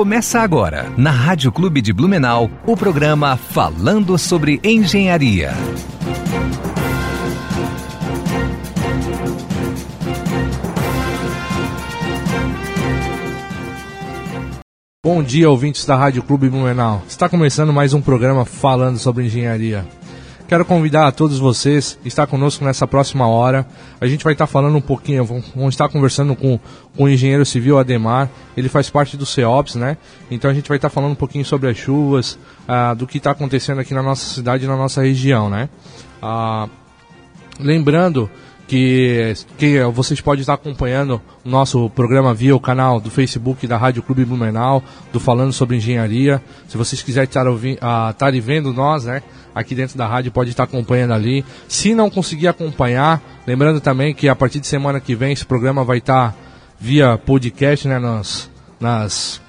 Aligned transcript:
Começa 0.00 0.40
agora, 0.40 0.90
na 0.96 1.10
Rádio 1.10 1.52
Clube 1.52 1.82
de 1.82 1.92
Blumenau, 1.92 2.50
o 2.64 2.74
programa 2.74 3.36
Falando 3.36 4.16
sobre 4.16 4.58
Engenharia. 4.64 5.52
Bom 15.04 15.22
dia, 15.22 15.50
ouvintes 15.50 15.84
da 15.84 15.96
Rádio 15.96 16.22
Clube 16.22 16.48
Blumenau. 16.48 17.02
Está 17.06 17.28
começando 17.28 17.70
mais 17.70 17.92
um 17.92 18.00
programa 18.00 18.46
falando 18.46 18.98
sobre 18.98 19.26
engenharia. 19.26 19.86
Quero 20.50 20.64
convidar 20.64 21.06
a 21.06 21.12
todos 21.12 21.38
vocês 21.38 21.96
a 22.04 22.08
estar 22.08 22.26
conosco 22.26 22.64
nessa 22.64 22.84
próxima 22.84 23.24
hora. 23.28 23.64
A 24.00 24.06
gente 24.08 24.24
vai 24.24 24.32
estar 24.32 24.48
falando 24.48 24.76
um 24.76 24.80
pouquinho, 24.80 25.24
vamos 25.24 25.68
estar 25.68 25.88
conversando 25.88 26.34
com, 26.34 26.58
com 26.96 27.04
o 27.04 27.08
engenheiro 27.08 27.46
civil 27.46 27.78
Ademar. 27.78 28.28
Ele 28.56 28.68
faz 28.68 28.90
parte 28.90 29.16
do 29.16 29.24
CEOPS, 29.24 29.76
né? 29.76 29.96
Então 30.28 30.50
a 30.50 30.52
gente 30.52 30.66
vai 30.66 30.76
estar 30.76 30.90
falando 30.90 31.12
um 31.12 31.14
pouquinho 31.14 31.44
sobre 31.44 31.70
as 31.70 31.76
chuvas, 31.76 32.36
ah, 32.66 32.94
do 32.94 33.06
que 33.06 33.18
está 33.18 33.30
acontecendo 33.30 33.80
aqui 33.80 33.94
na 33.94 34.02
nossa 34.02 34.24
cidade 34.24 34.64
e 34.64 34.66
na 34.66 34.76
nossa 34.76 35.02
região, 35.02 35.48
né? 35.48 35.68
Ah, 36.20 36.68
lembrando 37.60 38.28
que, 38.70 39.34
que 39.58 39.82
vocês 39.92 40.20
podem 40.20 40.40
estar 40.40 40.54
acompanhando 40.54 41.20
o 41.44 41.48
nosso 41.48 41.90
programa 41.90 42.32
via 42.32 42.54
o 42.54 42.60
canal 42.60 43.00
do 43.00 43.10
Facebook 43.10 43.66
da 43.66 43.76
Rádio 43.76 44.00
Clube 44.00 44.24
Blumenau, 44.24 44.80
do 45.12 45.18
Falando 45.18 45.52
sobre 45.52 45.76
Engenharia. 45.76 46.40
Se 46.68 46.76
vocês 46.76 47.02
quiserem 47.02 47.26
estar, 47.26 47.48
ouvindo, 47.48 47.78
uh, 47.78 48.10
estar 48.10 48.32
vendo 48.40 48.72
nós, 48.72 49.06
né, 49.06 49.24
aqui 49.54 49.74
dentro 49.74 49.96
da 49.96 50.06
rádio, 50.06 50.32
pode 50.32 50.50
estar 50.50 50.64
acompanhando 50.64 51.12
ali. 51.12 51.44
Se 51.68 51.94
não 51.94 52.10
conseguir 52.10 52.48
acompanhar, 52.48 53.22
lembrando 53.46 53.80
também 53.80 54.14
que 54.14 54.28
a 54.28 54.36
partir 54.36 54.60
de 54.60 54.66
semana 54.66 55.00
que 55.00 55.14
vem 55.14 55.32
esse 55.32 55.44
programa 55.44 55.84
vai 55.84 55.98
estar 55.98 56.34
via 56.78 57.18
podcast, 57.18 57.86
né, 57.86 57.98
nas, 57.98 58.50
nas 58.80 59.40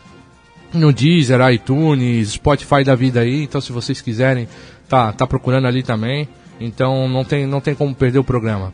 no 0.74 0.92
Deezer, 0.92 1.40
iTunes, 1.52 2.34
Spotify 2.34 2.84
da 2.84 2.96
vida 2.96 3.22
aí. 3.22 3.44
Então, 3.44 3.62
se 3.62 3.72
vocês 3.72 4.02
quiserem, 4.02 4.48
tá, 4.88 5.12
tá 5.12 5.28
procurando 5.28 5.68
ali 5.68 5.84
também. 5.84 6.28
Então, 6.60 7.08
não 7.08 7.24
tem, 7.24 7.46
não 7.46 7.60
tem 7.60 7.74
como 7.74 7.94
perder 7.96 8.20
o 8.20 8.24
programa. 8.24 8.74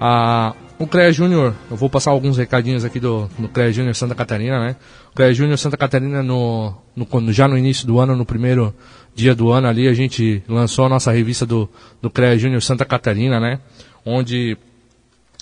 Ah, 0.00 0.54
o 0.78 0.86
CREA 0.86 1.12
Júnior, 1.12 1.54
eu 1.70 1.76
vou 1.76 1.90
passar 1.90 2.10
alguns 2.10 2.38
recadinhos 2.38 2.84
aqui 2.86 2.98
do, 2.98 3.28
do 3.38 3.48
CREA 3.48 3.70
Júnior 3.70 3.94
Santa 3.94 4.14
Catarina, 4.14 4.58
né? 4.58 4.76
O 5.12 5.14
CREA 5.14 5.34
Júnior 5.34 5.58
Santa 5.58 5.76
Catarina, 5.76 6.22
no, 6.22 6.74
no, 6.96 7.32
já 7.32 7.46
no 7.46 7.58
início 7.58 7.86
do 7.86 8.00
ano, 8.00 8.16
no 8.16 8.24
primeiro 8.24 8.74
dia 9.14 9.34
do 9.34 9.50
ano 9.50 9.68
ali, 9.68 9.88
a 9.88 9.94
gente 9.94 10.42
lançou 10.48 10.86
a 10.86 10.88
nossa 10.88 11.12
revista 11.12 11.44
do, 11.44 11.68
do 12.00 12.10
CREA 12.10 12.38
Júnior 12.38 12.62
Santa 12.62 12.84
Catarina, 12.84 13.38
né? 13.38 13.60
Onde 14.04 14.56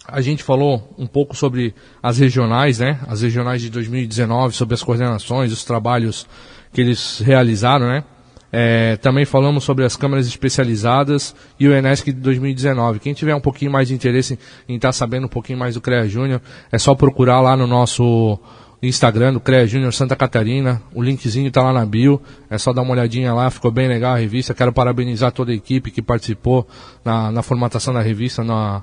a 0.06 0.20
gente 0.20 0.42
falou 0.42 0.94
um 0.98 1.06
pouco 1.06 1.36
sobre 1.36 1.75
as 2.02 2.19
regionais, 2.19 2.78
né? 2.78 2.98
As 3.06 3.22
regionais 3.22 3.60
de 3.60 3.70
2019, 3.70 4.55
sobre 4.55 4.75
as 4.75 4.83
coordenações, 4.83 5.52
os 5.52 5.64
trabalhos 5.64 6.27
que 6.72 6.80
eles 6.80 7.20
realizaram, 7.20 7.86
né? 7.86 8.05
É, 8.50 8.97
também 8.97 9.27
falamos 9.27 9.62
sobre 9.64 9.84
as 9.84 9.94
câmeras 9.94 10.27
especializadas 10.27 11.34
e 11.60 11.69
o 11.69 11.77
Enesc 11.77 12.06
de 12.06 12.19
2019. 12.19 12.98
Quem 12.98 13.12
tiver 13.12 13.34
um 13.34 13.41
pouquinho 13.41 13.70
mais 13.70 13.88
de 13.88 13.94
interesse 13.94 14.38
em 14.66 14.77
estar 14.77 14.88
tá 14.88 14.92
sabendo 14.92 15.27
um 15.27 15.28
pouquinho 15.28 15.58
mais 15.58 15.75
do 15.75 15.80
CREA 15.82 16.08
Júnior, 16.08 16.41
é 16.72 16.78
só 16.78 16.94
procurar 16.94 17.42
lá 17.42 17.55
no 17.55 17.66
nosso 17.66 18.38
Instagram 18.82 19.32
do 19.32 19.40
CREA 19.40 19.66
Júnior 19.66 19.92
Santa 19.92 20.14
Catarina. 20.14 20.80
O 20.94 21.02
linkzinho 21.02 21.48
está 21.48 21.62
lá 21.62 21.72
na 21.72 21.84
bio. 21.84 22.20
É 22.48 22.58
só 22.58 22.72
dar 22.72 22.82
uma 22.82 22.92
olhadinha 22.92 23.34
lá, 23.34 23.50
ficou 23.50 23.70
bem 23.70 23.88
legal 23.88 24.14
a 24.14 24.18
revista. 24.18 24.54
Quero 24.54 24.72
parabenizar 24.72 25.32
toda 25.32 25.52
a 25.52 25.54
equipe 25.54 25.90
que 25.90 26.00
participou 26.00 26.66
na, 27.04 27.32
na 27.32 27.42
formatação 27.42 27.92
da 27.92 28.00
revista, 28.00 28.44
na, 28.44 28.82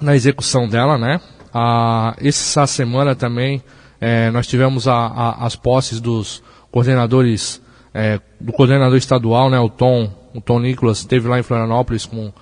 na 0.00 0.14
execução 0.14 0.68
dela, 0.68 0.98
né? 0.98 1.20
Ah, 1.52 2.14
essa 2.18 2.66
semana 2.66 3.14
também 3.14 3.62
é, 4.00 4.30
nós 4.30 4.46
tivemos 4.46 4.86
a, 4.86 4.94
a, 4.94 5.46
as 5.46 5.56
posses 5.56 6.00
dos 6.00 6.42
coordenadores 6.70 7.60
é, 7.92 8.20
do 8.40 8.52
coordenador 8.52 8.96
estadual, 8.96 9.50
né, 9.50 9.58
o 9.58 9.68
Tom, 9.68 10.12
o 10.34 10.40
Tom 10.40 10.60
Nicolas, 10.60 10.98
esteve 10.98 11.26
lá 11.26 11.38
em 11.38 11.42
Florianópolis 11.42 12.06
com, 12.06 12.32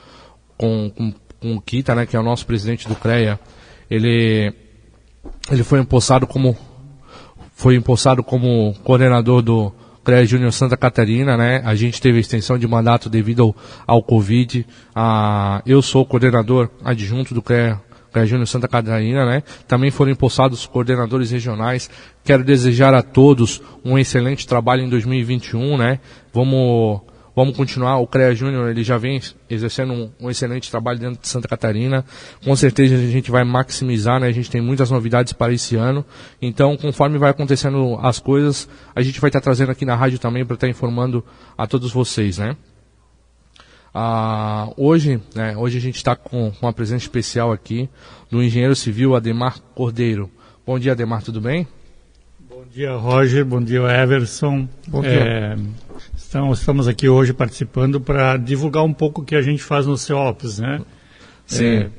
com, 0.57 0.91
com, 0.91 1.15
com 1.41 1.57
o 1.57 1.61
Kita, 1.61 1.95
né, 1.95 2.05
que 2.05 2.17
é 2.17 2.21
o 2.21 2.23
nosso 2.23 2.47
presidente 2.47 2.89
do 2.89 2.95
CREA. 2.95 3.39
Ele, 3.91 4.53
ele 5.51 5.63
foi 5.63 5.81
empossado 5.81 6.27
como 6.27 6.57
foi 7.55 7.75
empossado 7.75 8.23
como 8.23 8.75
coordenador 8.85 9.41
do 9.41 9.73
CREA 10.05 10.25
Júnior 10.27 10.53
Santa 10.53 10.77
Catarina, 10.77 11.37
né? 11.37 11.63
A 11.65 11.75
gente 11.75 12.01
teve 12.01 12.21
extensão 12.21 12.57
de 12.57 12.69
mandato 12.69 13.09
devido 13.09 13.43
ao, 13.43 13.57
ao 13.87 14.03
Covid. 14.03 14.65
Ah, 14.95 15.63
eu 15.67 15.83
sou 15.83 16.05
coordenador 16.05 16.69
adjunto 16.85 17.35
do 17.35 17.43
CREA 17.43 17.81
Júnior 18.25 18.47
Santa 18.47 18.69
Catarina, 18.69 19.27
né? 19.27 19.43
Também 19.67 19.91
foram 19.91 20.13
empossados 20.13 20.65
coordenadores 20.67 21.31
regionais. 21.31 21.91
Quero 22.23 22.45
desejar 22.45 22.95
a 22.95 23.03
todos 23.03 23.61
um 23.85 23.99
excelente 23.99 24.47
trabalho 24.47 24.83
em 24.83 24.89
2021, 24.89 25.77
né? 25.77 25.99
Vamos, 26.33 27.01
vamos 27.37 27.55
continuar. 27.55 27.99
O 27.99 28.07
CREA 28.07 28.35
Júnior, 28.35 28.71
ele 28.71 28.83
já 28.83 28.97
vem 28.97 29.21
exercendo 29.49 29.93
um, 29.93 30.11
um, 30.19 30.31
excelente 30.31 30.71
trabalho 30.71 30.99
dentro 30.99 31.21
de 31.21 31.29
Santa 31.29 31.47
Catarina. 31.47 32.03
Com 32.43 32.57
certeza 32.57 32.95
a 32.95 32.99
gente 32.99 33.31
vai 33.31 33.45
maximizar, 33.45 34.19
né? 34.19 34.27
A 34.27 34.33
gente 34.33 34.51
tem 34.51 34.63
muitas 34.63 34.91
novidades 34.91 35.35
para 35.35 35.53
esse 35.53 35.77
ano. 35.77 36.03
Então, 36.41 36.75
conforme 36.79 37.19
vai 37.19 37.31
acontecendo 37.31 37.99
as 38.01 38.19
coisas, 38.19 38.67
a 38.95 39.03
gente 39.03 39.21
vai 39.21 39.29
estar 39.29 39.43
trazendo 39.43 39.71
aqui 39.71 39.85
na 39.85 39.95
rádio 39.95 40.19
também 40.19 40.47
para 40.47 40.55
estar 40.55 40.69
informando 40.69 41.23
a 41.59 41.67
todos 41.67 41.93
vocês, 41.93 42.39
né? 42.39 42.57
Ah, 43.93 44.69
hoje, 44.77 45.23
né, 45.35 45.57
hoje 45.57 45.79
a 45.79 45.81
gente 45.81 45.97
está 45.97 46.15
com, 46.15 46.51
com 46.51 46.67
uma 46.67 46.73
presença 46.73 47.05
especial 47.05 47.51
aqui 47.51 47.89
do 48.31 48.43
engenheiro 48.43 48.77
civil 48.77 49.15
Ademar 49.15 49.59
Cordeiro. 49.75 50.31
Bom 50.67 50.79
dia, 50.79 50.93
Ademar, 50.93 51.23
tudo 51.23 51.41
bem? 51.41 51.67
Bom 52.41 52.65
dia, 52.71 52.95
Roger. 52.95 53.43
Bom 53.45 53.63
dia, 53.63 53.81
Everson. 53.83 54.69
Bom 54.87 55.01
dia. 55.01 55.11
É, 55.11 55.57
estamos, 56.27 56.59
estamos 56.59 56.89
aqui 56.89 57.09
hoje 57.09 57.33
participando 57.33 58.01
para 58.01 58.37
divulgar 58.37 58.83
um 58.83 58.93
pouco 58.93 59.23
o 59.23 59.25
que 59.25 59.37
a 59.37 59.43
gente 59.43 59.63
faz 59.63 59.87
no 59.87 59.97
CEOPS, 59.97 60.59
né? 60.59 60.81
Sim. 61.47 61.65
É, 61.65 61.91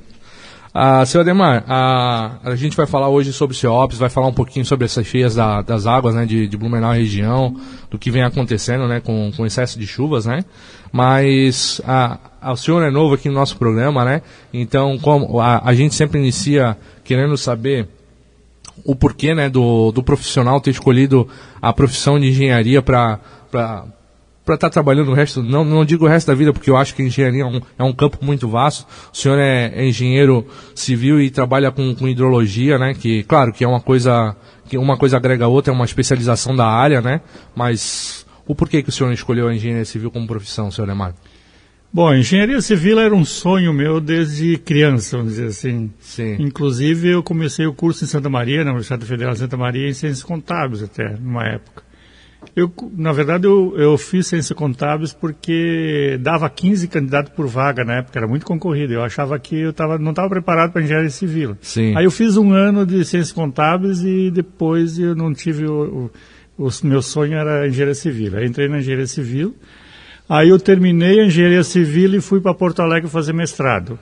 ah, 0.74 1.06
seu 1.06 1.22
Ademar, 1.22 1.64
a, 1.66 2.38
a 2.44 2.56
gente 2.56 2.76
vai 2.76 2.86
falar 2.86 3.08
hoje 3.08 3.32
sobre 3.32 3.56
o 3.56 3.58
CEOPS, 3.58 3.98
vai 3.98 4.10
falar 4.10 4.28
um 4.28 4.34
pouquinho 4.34 4.66
sobre 4.66 4.86
essas 4.86 5.08
cheias 5.08 5.36
da, 5.36 5.62
das 5.62 5.88
águas 5.88 6.14
né, 6.14 6.26
de, 6.26 6.46
de 6.46 6.58
Blumenau 6.58 6.92
região, 6.92 7.56
do 7.90 7.98
que 7.98 8.12
vem 8.12 8.22
acontecendo 8.22 8.86
né, 8.86 9.00
com, 9.00 9.32
com 9.36 9.46
excesso 9.46 9.80
de 9.80 9.88
chuvas, 9.88 10.26
né? 10.26 10.44
Mas 10.92 11.82
a, 11.86 12.20
a, 12.42 12.52
o 12.52 12.58
senhor 12.58 12.84
é 12.84 12.92
novo 12.92 13.16
aqui 13.16 13.30
no 13.30 13.36
nosso 13.36 13.58
programa, 13.58 14.04
né? 14.04 14.22
Então, 14.54 15.00
como 15.00 15.40
a, 15.40 15.68
a 15.68 15.74
gente 15.74 15.96
sempre 15.96 16.20
inicia 16.20 16.78
querendo 17.04 17.38
saber 17.38 17.88
o 18.84 18.94
porquê 18.94 19.34
né, 19.34 19.50
do, 19.50 19.92
do 19.94 20.04
profissional 20.04 20.60
ter 20.60 20.72
escolhido 20.72 21.28
a 21.62 21.72
profissão 21.72 22.20
de 22.20 22.28
engenharia 22.28 22.82
para 22.82 23.20
para 24.48 24.56
estar 24.56 24.70
tá 24.70 24.74
trabalhando 24.74 25.12
o 25.12 25.14
resto, 25.14 25.44
não, 25.44 25.66
não 25.66 25.84
digo 25.84 26.06
o 26.06 26.08
resto 26.08 26.28
da 26.28 26.34
vida, 26.34 26.54
porque 26.54 26.70
eu 26.70 26.78
acho 26.78 26.96
que 26.96 27.04
engenharia 27.04 27.44
é 27.44 27.46
um, 27.46 27.62
é 27.78 27.84
um 27.84 27.92
campo 27.92 28.18
muito 28.22 28.48
vasto. 28.48 28.88
O 29.14 29.18
senhor 29.18 29.38
é, 29.38 29.74
é 29.76 29.86
engenheiro 29.86 30.48
civil 30.74 31.20
e 31.20 31.30
trabalha 31.30 31.70
com, 31.70 31.94
com, 31.94 32.08
hidrologia, 32.08 32.78
né? 32.80 32.94
Que, 32.94 33.24
claro, 33.24 33.52
que 33.52 33.66
é 33.66 33.68
uma 33.68 33.82
coisa, 33.82 34.38
que 34.70 34.78
uma 34.78 34.96
coisa 34.96 35.18
agrega 35.18 35.44
a 35.44 35.48
outra, 35.50 35.74
é 35.74 35.76
uma 35.76 35.84
especialização 35.84 36.56
da 36.56 36.66
área, 36.66 37.02
né? 37.02 37.20
Mas 37.54 38.26
o 38.48 38.56
porquê 38.56 38.82
que 38.82 38.88
o 38.88 38.92
senhor 38.92 39.12
escolheu 39.12 39.50
a 39.50 39.54
engenharia 39.54 39.84
civil 39.84 40.10
como 40.10 40.26
profissão, 40.26 40.72
senhor 40.72 40.90
Emar? 40.90 41.14
Bom, 41.92 42.14
engenharia 42.16 42.62
civil 42.62 43.02
era 43.02 43.14
um 43.14 43.26
sonho 43.26 43.74
meu 43.74 44.00
desde 44.00 44.58
criança, 44.58 45.18
vamos 45.18 45.34
dizer 45.34 45.48
assim. 45.48 45.92
Sim. 46.00 46.38
Inclusive, 46.40 47.10
eu 47.10 47.22
comecei 47.22 47.66
o 47.66 47.74
curso 47.74 48.06
em 48.06 48.08
Santa 48.08 48.30
Maria, 48.30 48.64
na 48.64 48.72
Universidade 48.72 49.06
Federal 49.06 49.34
de 49.34 49.40
Santa 49.40 49.58
Maria, 49.58 49.90
em 49.90 49.94
Ciências 49.94 50.24
Contábeis 50.24 50.82
até, 50.84 51.18
numa 51.18 51.46
época. 51.46 51.87
Eu, 52.56 52.72
na 52.96 53.12
verdade, 53.12 53.46
eu, 53.46 53.74
eu 53.78 53.98
fiz 53.98 54.28
ciências 54.28 54.58
contábeis 54.58 55.14
porque 55.14 56.18
dava 56.22 56.50
15 56.50 56.88
candidatos 56.88 57.32
por 57.34 57.48
vaga 57.48 57.84
na 57.84 57.98
época, 57.98 58.18
era 58.18 58.28
muito 58.28 58.46
concorrido. 58.46 58.94
Eu 58.94 59.04
achava 59.04 59.38
que 59.38 59.56
eu 59.56 59.74
tava, 59.74 59.98
não 59.98 60.10
estava 60.10 60.30
preparado 60.30 60.72
para 60.72 60.82
engenharia 60.82 61.10
civil. 61.10 61.56
Sim. 61.62 61.96
Aí 61.96 62.06
eu 62.06 62.12
fiz 62.12 62.36
um 62.36 62.52
ano 62.54 62.86
de 62.86 63.06
ciências 63.06 63.32
contábeis 63.32 64.04
e 64.04 64.32
depois 64.32 64.98
eu 64.98 65.16
não 65.16 65.34
tive 65.34 65.66
o, 65.68 66.10
o, 66.58 66.68
o 66.68 66.70
meu 66.84 67.02
sonho 67.02 67.38
era 67.38 67.68
engenharia 67.68 67.94
civil. 67.94 68.38
Aí 68.38 68.48
entrei 68.48 68.68
na 68.68 68.80
engenharia 68.80 69.08
civil. 69.08 69.56
Aí 70.28 70.50
eu 70.50 70.60
terminei 70.60 71.20
a 71.20 71.26
engenharia 71.26 71.64
civil 71.64 72.16
e 72.16 72.22
fui 72.22 72.42
para 72.42 72.54
Porto 72.54 72.82
Alegre 72.82 73.10
fazer 73.10 73.34
mestrado. 73.34 74.00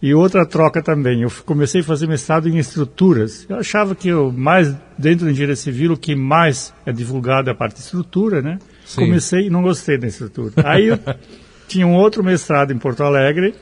E 0.00 0.14
outra 0.14 0.46
troca 0.46 0.80
também, 0.80 1.22
eu 1.22 1.32
comecei 1.44 1.80
a 1.80 1.84
fazer 1.84 2.06
mestrado 2.06 2.48
em 2.48 2.56
estruturas. 2.56 3.44
Eu 3.48 3.56
achava 3.56 3.96
que 3.96 4.08
eu, 4.08 4.30
mais 4.30 4.72
dentro 4.96 5.24
da 5.24 5.32
engenharia 5.32 5.56
civil, 5.56 5.92
o 5.92 5.96
que 5.96 6.14
mais 6.14 6.72
é 6.86 6.92
divulgado 6.92 7.50
é 7.50 7.52
a 7.52 7.56
parte 7.56 7.76
de 7.76 7.80
estrutura, 7.80 8.40
né? 8.40 8.58
Sim. 8.84 9.00
Comecei 9.00 9.46
e 9.46 9.50
não 9.50 9.60
gostei 9.60 9.98
da 9.98 10.06
estrutura. 10.06 10.52
Aí 10.64 10.86
eu 10.86 10.98
tinha 11.66 11.84
um 11.84 11.96
outro 11.96 12.22
mestrado 12.22 12.72
em 12.72 12.78
Porto 12.78 13.02
Alegre, 13.02 13.54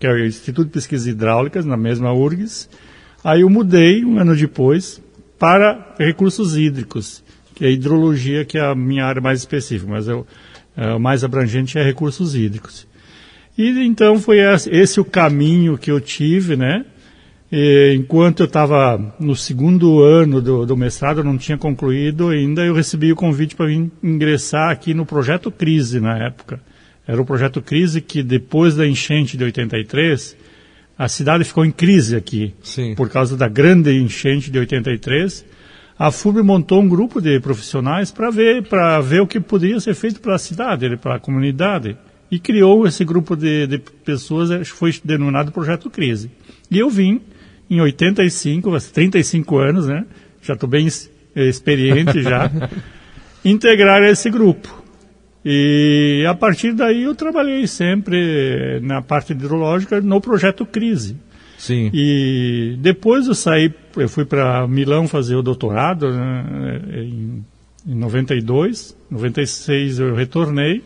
que 0.00 0.06
é 0.06 0.10
o 0.10 0.24
Instituto 0.24 0.66
de 0.66 0.72
Pesquisas 0.72 1.06
Hidráulicas, 1.06 1.66
na 1.66 1.76
mesma 1.76 2.10
URGS. 2.10 2.70
Aí 3.22 3.42
eu 3.42 3.50
mudei, 3.50 4.02
um 4.02 4.18
ano 4.18 4.34
depois, 4.34 5.00
para 5.38 5.94
recursos 5.98 6.56
hídricos, 6.56 7.22
que 7.54 7.66
é 7.66 7.70
hidrologia, 7.70 8.46
que 8.46 8.56
é 8.56 8.64
a 8.64 8.74
minha 8.74 9.04
área 9.04 9.20
mais 9.20 9.40
específica, 9.40 9.90
mas 9.90 10.08
eu, 10.08 10.26
é, 10.74 10.94
o 10.94 10.98
mais 10.98 11.22
abrangente 11.22 11.78
é 11.78 11.82
recursos 11.84 12.34
hídricos. 12.34 12.86
E 13.56 13.68
então 13.84 14.18
foi 14.18 14.38
esse 14.70 15.00
o 15.00 15.04
caminho 15.04 15.76
que 15.76 15.90
eu 15.90 16.00
tive, 16.00 16.56
né? 16.56 16.84
E, 17.50 17.94
enquanto 17.94 18.40
eu 18.40 18.46
estava 18.46 19.14
no 19.20 19.36
segundo 19.36 20.00
ano 20.00 20.40
do, 20.40 20.64
do 20.64 20.76
mestrado, 20.76 21.18
eu 21.18 21.24
não 21.24 21.36
tinha 21.36 21.58
concluído 21.58 22.30
ainda, 22.30 22.64
eu 22.64 22.74
recebi 22.74 23.12
o 23.12 23.16
convite 23.16 23.54
para 23.54 23.70
ingressar 24.02 24.70
aqui 24.70 24.94
no 24.94 25.04
projeto 25.04 25.50
Crise 25.50 26.00
na 26.00 26.16
época. 26.16 26.60
Era 27.06 27.20
o 27.20 27.26
projeto 27.26 27.60
Crise 27.60 28.00
que 28.00 28.22
depois 28.22 28.74
da 28.74 28.86
enchente 28.86 29.36
de 29.36 29.44
83, 29.44 30.34
a 30.96 31.08
cidade 31.08 31.44
ficou 31.44 31.64
em 31.64 31.70
crise 31.70 32.16
aqui. 32.16 32.54
Sim. 32.62 32.94
Por 32.94 33.10
causa 33.10 33.36
da 33.36 33.48
grande 33.48 33.92
enchente 34.00 34.50
de 34.50 34.58
83, 34.58 35.44
a 35.98 36.10
FUB 36.10 36.42
montou 36.42 36.80
um 36.80 36.88
grupo 36.88 37.20
de 37.20 37.38
profissionais 37.38 38.10
para 38.10 38.30
ver, 38.30 38.62
para 38.62 38.98
ver 39.00 39.20
o 39.20 39.26
que 39.26 39.38
poderia 39.38 39.78
ser 39.78 39.94
feito 39.94 40.20
para 40.20 40.36
a 40.36 40.38
cidade, 40.38 40.96
para 40.96 41.16
a 41.16 41.20
comunidade. 41.20 41.98
E 42.32 42.38
criou 42.38 42.86
esse 42.86 43.04
grupo 43.04 43.36
de, 43.36 43.66
de 43.66 43.76
pessoas, 43.76 44.66
foi 44.70 44.90
denominado 45.04 45.52
Projeto 45.52 45.90
Crise. 45.90 46.30
E 46.70 46.78
eu 46.78 46.88
vim 46.88 47.20
em 47.68 47.78
85, 47.78 48.70
35 48.90 49.58
anos, 49.58 49.86
né? 49.86 50.06
Já 50.40 50.54
estou 50.54 50.66
bem 50.66 50.88
experiente 51.36 52.22
já, 52.22 52.50
integrar 53.44 54.02
esse 54.04 54.30
grupo. 54.30 54.82
E 55.44 56.24
a 56.26 56.32
partir 56.32 56.72
daí 56.72 57.02
eu 57.02 57.14
trabalhei 57.14 57.66
sempre 57.66 58.80
na 58.80 59.02
parte 59.02 59.32
hidrológica 59.32 60.00
no 60.00 60.18
projeto 60.18 60.64
Crise. 60.64 61.18
Sim. 61.58 61.90
E 61.92 62.78
depois 62.80 63.26
eu 63.26 63.34
saí, 63.34 63.70
eu 63.94 64.08
fui 64.08 64.24
para 64.24 64.66
Milão 64.66 65.06
fazer 65.06 65.36
o 65.36 65.42
doutorado 65.42 66.10
né, 66.10 66.80
em, 66.94 67.44
em 67.86 67.94
92, 67.94 68.96
96 69.10 69.98
eu 69.98 70.14
retornei 70.14 70.82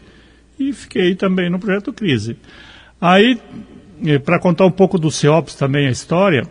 e 0.59 0.73
fiquei 0.73 1.15
também 1.15 1.51
no 1.51 1.59
projeto 1.59 1.93
Crise. 1.93 2.37
Aí, 3.01 3.41
para 4.25 4.39
contar 4.39 4.67
um 4.67 4.71
pouco 4.71 4.99
do 4.99 5.11
CEOPS 5.11 5.55
também 5.55 5.87
a 5.87 5.91
história, 5.91 6.47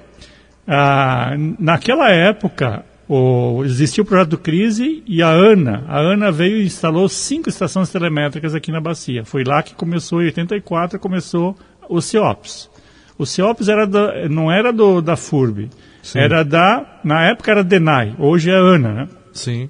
ah, 0.68 1.36
naquela 1.60 2.10
época 2.10 2.86
o, 3.08 3.64
existiu 3.64 4.04
o 4.04 4.08
projeto 4.08 4.38
Crise 4.38 5.04
e 5.06 5.22
a 5.22 5.30
ANA, 5.30 5.84
a 5.88 6.00
ANA 6.00 6.32
veio 6.32 6.58
e 6.58 6.66
instalou 6.66 7.08
cinco 7.08 7.50
estações 7.50 7.90
telemétricas 7.92 8.56
aqui 8.56 8.72
na 8.72 8.82
bacia. 8.82 9.24
Foi 9.24 9.44
lá 9.44 9.62
que 9.62 9.76
começou, 9.76 10.22
em 10.22 10.26
84, 10.26 11.00
começou 11.00 11.56
o 11.88 12.02
CEOPS. 12.02 12.70
O 13.18 13.26
CEOPS 13.26 13.70
era 13.70 13.86
da, 13.86 14.28
não 14.28 14.52
era 14.52 14.74
do, 14.74 15.02
da 15.02 15.16
FURB, 15.16 15.70
Sim. 16.02 16.20
era 16.20 16.44
da, 16.44 17.00
na 17.04 17.24
época 17.30 17.52
era 17.52 17.64
DENAI, 17.64 18.16
hoje 18.20 18.50
é 18.50 18.56
a 18.56 18.60
ANA, 18.60 18.94
né? 18.94 19.08
Sim. 19.32 19.70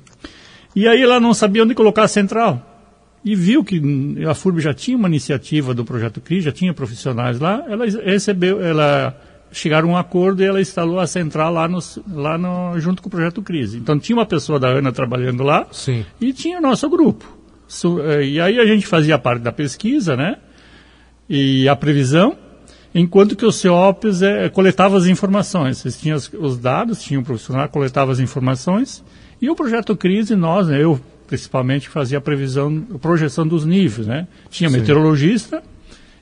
E 0.76 0.88
aí 0.88 1.02
ela 1.02 1.20
não 1.20 1.34
sabia 1.34 1.64
onde 1.64 1.76
colocar 1.76 2.04
a 2.04 2.08
central. 2.08 2.75
E 3.26 3.36
viu 3.36 3.64
que 3.64 3.82
a 4.30 4.36
FURB 4.36 4.62
já 4.62 4.72
tinha 4.72 4.96
uma 4.96 5.08
iniciativa 5.08 5.74
do 5.74 5.84
projeto 5.84 6.22
CRI, 6.22 6.42
já 6.42 6.52
tinha 6.52 6.72
profissionais 6.76 7.40
lá, 7.40 7.66
ela 7.68 7.86
recebeu, 7.88 8.64
ela 8.64 9.20
chegaram 9.52 9.90
a 9.90 9.92
um 9.94 9.98
acordo 9.98 10.44
e 10.44 10.46
ela 10.46 10.62
instalou 10.62 11.00
a 11.00 11.08
central 11.08 11.52
lá, 11.52 11.68
no, 11.68 11.80
lá 12.14 12.38
no, 12.38 12.80
junto 12.80 13.02
com 13.02 13.08
o 13.08 13.12
projeto 13.12 13.42
Crise. 13.42 13.80
Então 13.80 13.98
tinha 13.98 14.16
uma 14.16 14.28
pessoa 14.28 14.60
da 14.60 14.68
ANA 14.68 14.92
trabalhando 14.92 15.42
lá 15.42 15.66
Sim. 15.72 16.06
e 16.22 16.32
tinha 16.34 16.60
o 16.60 16.62
nosso 16.62 16.88
grupo. 16.88 17.26
Eh, 18.04 18.26
e 18.26 18.40
aí 18.40 18.60
a 18.60 18.66
gente 18.68 18.86
fazia 18.86 19.18
parte 19.18 19.42
da 19.42 19.52
pesquisa, 19.52 20.16
né? 20.16 20.38
E 21.28 21.68
a 21.68 21.76
previsão, 21.76 22.38
enquanto 22.94 23.36
que 23.36 23.44
o 23.46 23.52
CEOPS 23.52 24.22
é, 24.22 24.50
coletava 24.50 24.98
as 24.98 25.08
informações. 25.08 25.84
Eles 25.84 26.00
tinham 26.00 26.16
os, 26.16 26.32
os 26.32 26.60
dados, 26.60 27.02
tinha 27.02 27.20
um 27.20 27.24
profissional 27.24 27.68
coletava 27.70 28.12
as 28.12 28.20
informações, 28.20 29.04
e 29.42 29.50
o 29.50 29.56
projeto 29.56 29.96
Crise, 29.96 30.36
nós, 30.36 30.68
né, 30.68 30.84
eu 30.84 31.02
principalmente, 31.28 31.90
fazia 31.90 32.18
a 32.18 32.22
previsão, 32.22 32.86
a 32.94 32.98
projeção 32.98 33.48
dos 33.48 33.66
níveis, 33.66 34.08
né? 34.08 34.28
Tinha 34.50 34.70
Sim. 34.70 34.78
meteorologista 34.78 35.64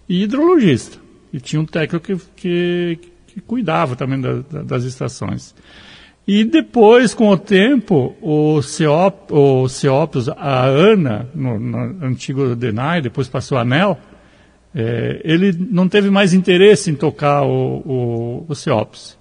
e 0.07 0.23
hidrologista. 0.23 0.97
E 1.31 1.39
tinha 1.39 1.59
um 1.59 1.65
técnico 1.65 2.05
que, 2.05 2.17
que, 2.35 3.00
que 3.27 3.41
cuidava 3.41 3.95
também 3.95 4.21
da, 4.21 4.35
da, 4.35 4.61
das 4.63 4.83
estações. 4.83 5.55
E 6.27 6.45
depois, 6.45 7.13
com 7.13 7.29
o 7.29 7.38
tempo, 7.38 8.15
o, 8.21 8.61
CEOP, 8.61 9.33
o 9.33 9.65
a 10.38 10.65
ANA, 10.65 11.27
no, 11.35 11.59
no 11.59 12.05
antigo 12.05 12.55
DENAI, 12.55 13.01
depois 13.01 13.27
passou 13.27 13.57
a 13.57 13.61
ANEL, 13.61 14.00
é, 14.73 15.21
ele 15.23 15.51
não 15.69 15.88
teve 15.88 16.09
mais 16.09 16.33
interesse 16.33 16.89
em 16.89 16.95
tocar 16.95 17.44
o, 17.44 17.77
o, 17.85 18.45
o 18.47 18.55
CEOPS. 18.55 19.17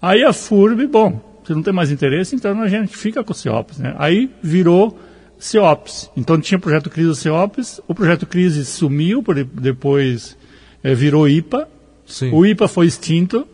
Aí 0.00 0.22
a 0.22 0.32
FURB, 0.32 0.86
bom, 0.86 1.20
você 1.42 1.54
não 1.54 1.62
tem 1.62 1.72
mais 1.72 1.90
interesse, 1.90 2.36
então 2.36 2.60
a 2.60 2.68
gente 2.68 2.96
fica 2.96 3.24
com 3.24 3.32
o 3.32 3.34
CEOPS. 3.34 3.78
Né? 3.78 3.94
Aí 3.98 4.30
virou 4.42 4.98
CEOPS. 5.42 6.08
Então 6.16 6.40
tinha 6.40 6.56
o 6.56 6.60
projeto 6.60 6.88
Crise 6.88 7.16
CEOPS, 7.16 7.80
o 7.88 7.94
projeto 7.94 8.24
Crise 8.26 8.64
sumiu, 8.64 9.24
depois 9.52 10.36
é, 10.84 10.94
virou 10.94 11.28
IPA, 11.28 11.68
Sim. 12.06 12.30
o 12.32 12.46
IPA 12.46 12.68
foi 12.68 12.86
extinto, 12.86 13.44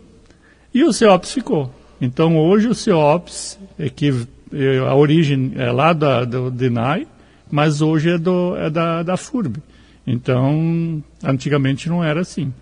e 0.74 0.84
o 0.84 0.92
CEOPS 0.92 1.32
ficou. 1.32 1.74
Então 1.98 2.36
hoje 2.36 2.68
o 2.68 2.74
CEOPS, 2.74 3.58
é 3.78 3.88
que 3.88 4.12
é, 4.52 4.78
a 4.80 4.94
origem 4.94 5.52
é 5.56 5.72
lá 5.72 5.94
da, 5.94 6.26
do 6.26 6.50
DENAI, 6.50 7.06
mas 7.50 7.80
hoje 7.80 8.10
é, 8.10 8.18
do, 8.18 8.54
é 8.58 8.68
da, 8.68 9.02
da 9.02 9.16
FURB. 9.16 9.56
Então, 10.06 11.02
antigamente 11.24 11.88
não 11.88 12.04
era 12.04 12.20
assim. 12.20 12.52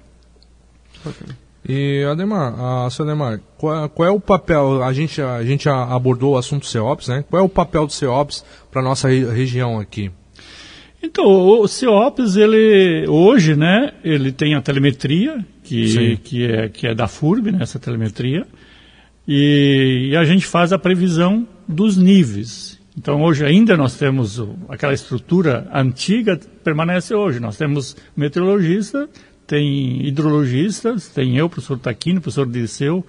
E 1.68 2.04
Ademar, 2.04 2.54
a, 2.58 2.86
Ademar, 2.86 3.40
qual, 3.58 3.88
qual, 3.88 4.08
é 4.08 4.12
o 4.12 4.20
papel? 4.20 4.84
A 4.84 4.92
gente, 4.92 5.20
a 5.20 5.42
gente 5.42 5.68
abordou 5.68 6.34
o 6.34 6.38
assunto 6.38 6.66
CEOPS, 6.66 7.08
né? 7.08 7.24
Qual 7.28 7.42
é 7.42 7.44
o 7.44 7.48
papel 7.48 7.86
do 7.86 7.92
CEOPS 7.92 8.44
para 8.70 8.80
nossa 8.80 9.08
região 9.08 9.80
aqui? 9.80 10.12
Então, 11.02 11.24
o 11.24 11.66
CEOPS, 11.66 12.36
ele, 12.36 13.06
hoje, 13.08 13.54
né, 13.54 13.92
ele 14.02 14.32
tem 14.32 14.54
a 14.54 14.62
telemetria, 14.62 15.44
que, 15.62 16.16
que, 16.18 16.44
é, 16.44 16.68
que 16.68 16.86
é 16.86 16.94
da 16.94 17.06
FURB, 17.06 17.52
né, 17.52 17.58
essa 17.60 17.78
telemetria, 17.78 18.46
e, 19.26 20.10
e, 20.10 20.16
a 20.16 20.24
gente 20.24 20.46
faz 20.46 20.72
a 20.72 20.78
previsão 20.78 21.46
dos 21.66 21.96
níveis. 21.96 22.80
Então, 22.96 23.22
hoje 23.22 23.44
ainda 23.44 23.76
nós 23.76 23.96
temos 23.96 24.42
aquela 24.68 24.94
estrutura 24.94 25.68
antiga, 25.72 26.40
permanece 26.64 27.14
hoje. 27.14 27.40
Nós 27.40 27.56
temos 27.56 27.96
meteorologista, 28.16 29.08
tem 29.46 30.06
hidrologistas, 30.06 31.08
tem 31.08 31.36
eu, 31.36 31.48
professor 31.48 31.78
Taquino, 31.78 32.20
professor 32.20 32.46
Dirceu, 32.46 33.06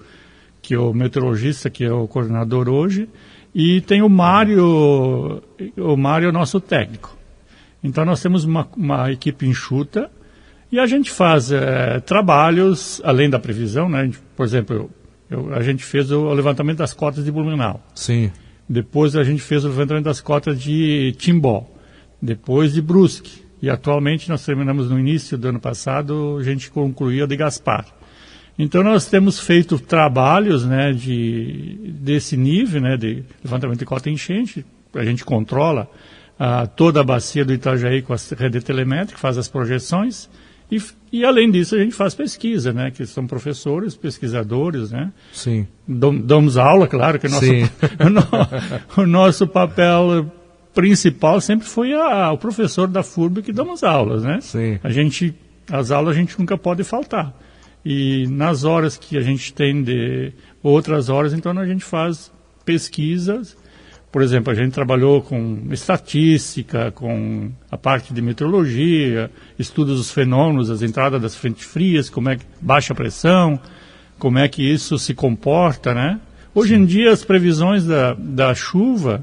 que 0.62 0.74
é 0.74 0.78
o 0.78 0.92
meteorologista, 0.92 1.68
que 1.68 1.84
é 1.84 1.92
o 1.92 2.06
coordenador 2.06 2.68
hoje, 2.68 3.08
e 3.54 3.80
tem 3.80 4.02
o 4.02 4.08
Mário, 4.08 5.42
o 5.76 5.96
Mário 5.96 6.26
é 6.26 6.28
o 6.28 6.32
nosso 6.32 6.60
técnico. 6.60 7.16
Então 7.82 8.04
nós 8.04 8.20
temos 8.20 8.44
uma, 8.44 8.68
uma 8.76 9.10
equipe 9.10 9.46
enxuta 9.46 10.10
e 10.70 10.78
a 10.78 10.86
gente 10.86 11.10
faz 11.10 11.50
é, 11.50 12.00
trabalhos, 12.00 13.00
além 13.04 13.30
da 13.30 13.38
previsão, 13.38 13.88
né? 13.88 14.04
Gente, 14.04 14.18
por 14.36 14.44
exemplo, 14.44 14.76
eu, 14.76 14.90
eu, 15.30 15.54
a 15.54 15.62
gente 15.62 15.82
fez 15.82 16.10
o, 16.10 16.20
o, 16.20 16.34
levantamento 16.34 16.78
das 16.78 16.92
cotas 16.92 17.24
de 17.24 17.32
Blumenau. 17.32 17.82
Sim. 17.94 18.30
Depois 18.68 19.16
a 19.16 19.24
gente 19.24 19.40
fez 19.40 19.64
o 19.64 19.68
levantamento 19.68 20.04
das 20.04 20.20
cotas 20.20 20.60
de 20.60 21.14
Timbó. 21.16 21.66
Depois 22.20 22.74
de 22.74 22.82
Brusque. 22.82 23.47
E 23.60 23.68
atualmente 23.68 24.28
nós 24.28 24.44
terminamos 24.44 24.90
no 24.90 24.98
início 24.98 25.36
do 25.36 25.48
ano 25.48 25.60
passado, 25.60 26.36
a 26.38 26.42
gente 26.42 26.70
concluiu 26.70 27.24
a 27.24 27.26
de 27.26 27.36
Gaspar. 27.36 27.86
Então 28.58 28.82
nós 28.82 29.06
temos 29.06 29.38
feito 29.38 29.78
trabalhos 29.78 30.64
né, 30.64 30.92
de, 30.92 31.78
desse 32.00 32.36
nível, 32.36 32.80
né, 32.80 32.96
de 32.96 33.22
levantamento 33.42 33.78
de 33.78 33.84
cota 33.84 34.10
enchente, 34.10 34.64
a 34.94 35.04
gente 35.04 35.24
controla 35.24 35.88
a, 36.38 36.66
toda 36.66 37.00
a 37.00 37.04
bacia 37.04 37.44
do 37.44 37.52
Itajaí 37.52 38.02
com 38.02 38.12
a 38.12 38.16
rede 38.36 38.60
telemétrica, 38.60 39.18
faz 39.18 39.38
as 39.38 39.48
projeções, 39.48 40.28
e, 40.70 40.82
e, 41.10 41.24
além 41.24 41.50
disso 41.50 41.74
a 41.74 41.78
gente 41.78 41.94
faz 41.94 42.14
pesquisa, 42.14 42.74
né? 42.74 42.90
Que 42.90 43.06
são 43.06 43.26
professores, 43.26 43.96
pesquisadores, 43.96 44.90
né? 44.90 45.10
Sim. 45.32 45.66
Damos 45.86 46.58
aula, 46.58 46.86
claro 46.86 47.18
que 47.18 47.26
o 48.04 48.10
nosso, 48.10 49.00
o, 49.00 49.06
nosso 49.06 49.46
papel 49.46 50.30
principal 50.78 51.40
sempre 51.40 51.66
foi 51.66 51.92
a, 51.92 52.30
o 52.30 52.38
professor 52.38 52.86
da 52.86 53.02
FURB 53.02 53.42
que 53.42 53.52
damos 53.52 53.82
aulas, 53.82 54.22
né? 54.22 54.38
Sim. 54.40 54.78
A 54.80 54.90
gente, 54.90 55.34
as 55.68 55.90
aulas 55.90 56.14
a 56.14 56.18
gente 56.20 56.38
nunca 56.38 56.56
pode 56.56 56.84
faltar. 56.84 57.34
E 57.84 58.28
nas 58.28 58.62
horas 58.62 58.96
que 58.96 59.18
a 59.18 59.20
gente 59.20 59.52
tem 59.52 59.82
de 59.82 60.32
outras 60.62 61.08
horas, 61.08 61.32
então 61.32 61.50
a 61.58 61.66
gente 61.66 61.82
faz 61.82 62.30
pesquisas 62.64 63.56
por 64.10 64.22
exemplo, 64.22 64.50
a 64.50 64.54
gente 64.54 64.72
trabalhou 64.72 65.20
com 65.20 65.68
estatística, 65.70 66.90
com 66.92 67.50
a 67.70 67.76
parte 67.76 68.14
de 68.14 68.22
meteorologia, 68.22 69.30
estudos 69.58 69.98
dos 69.98 70.10
fenômenos, 70.10 70.70
as 70.70 70.80
entradas 70.80 71.20
das 71.20 71.34
frentes 71.34 71.66
frias, 71.66 72.08
como 72.08 72.30
é 72.30 72.36
que 72.36 72.44
baixa 72.58 72.94
pressão, 72.94 73.60
como 74.18 74.38
é 74.38 74.48
que 74.48 74.62
isso 74.62 74.98
se 74.98 75.12
comporta, 75.12 75.92
né? 75.92 76.18
Hoje 76.54 76.74
Sim. 76.74 76.80
em 76.80 76.86
dia 76.86 77.12
as 77.12 77.22
previsões 77.22 77.84
da, 77.84 78.14
da 78.14 78.54
chuva, 78.54 79.22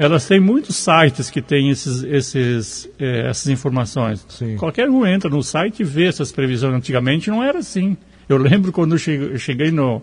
elas 0.00 0.26
têm 0.26 0.40
muitos 0.40 0.76
sites 0.76 1.28
que 1.28 1.42
têm 1.42 1.68
esses, 1.68 2.02
esses, 2.04 2.88
eh, 2.98 3.28
essas 3.28 3.48
informações. 3.48 4.24
Sim. 4.30 4.56
Qualquer 4.56 4.88
um 4.88 5.06
entra 5.06 5.28
no 5.28 5.42
site 5.42 5.80
e 5.80 5.84
vê 5.84 6.06
essas 6.06 6.32
previsões. 6.32 6.74
Antigamente 6.74 7.28
não 7.28 7.44
era 7.44 7.58
assim. 7.58 7.98
Eu 8.26 8.38
lembro 8.38 8.72
quando 8.72 8.94
eu 8.94 9.38
cheguei 9.38 9.70
no, 9.70 10.00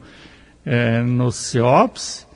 eh, 0.63 1.01
no 1.01 1.31
CEOPS, 1.31 2.27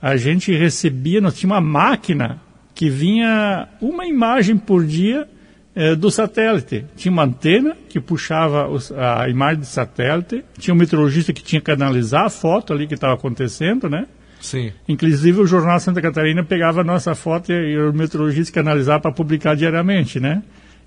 a 0.00 0.16
gente 0.16 0.56
recebia, 0.56 1.20
nós 1.20 1.38
tinha 1.38 1.52
uma 1.52 1.60
máquina 1.60 2.40
que 2.74 2.88
vinha 2.88 3.68
uma 3.78 4.06
imagem 4.06 4.56
por 4.56 4.82
dia 4.82 5.28
é, 5.74 5.94
do 5.94 6.10
satélite. 6.10 6.86
Tinha 6.96 7.12
uma 7.12 7.24
antena 7.24 7.76
que 7.90 8.00
puxava 8.00 8.68
os, 8.68 8.90
a 8.92 9.28
imagem 9.28 9.60
de 9.60 9.66
satélite, 9.66 10.42
tinha 10.58 10.72
um 10.72 10.78
meteorologista 10.78 11.30
que 11.30 11.42
tinha 11.42 11.60
que 11.60 11.70
analisar 11.70 12.24
a 12.24 12.30
foto 12.30 12.72
ali 12.72 12.86
que 12.86 12.94
estava 12.94 13.12
acontecendo, 13.12 13.86
né? 13.86 14.06
Sim. 14.46 14.72
Inclusive 14.88 15.40
o 15.40 15.46
Jornal 15.46 15.80
Santa 15.80 16.00
Catarina 16.00 16.44
pegava 16.44 16.82
a 16.82 16.84
nossa 16.84 17.16
foto 17.16 17.50
e, 17.50 17.76
o 17.76 17.92
meteorologista 17.92 18.52
que 18.52 18.58
analisava 18.60 19.00
para 19.00 19.10
publicar 19.10 19.56
diariamente, 19.56 20.20
né? 20.20 20.40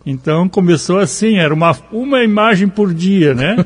Então 0.05 0.47
começou 0.47 0.97
assim, 0.97 1.39
era 1.39 1.53
uma, 1.53 1.75
uma 1.91 2.23
imagem 2.23 2.69
por 2.69 2.93
dia, 2.93 3.33
né? 3.33 3.57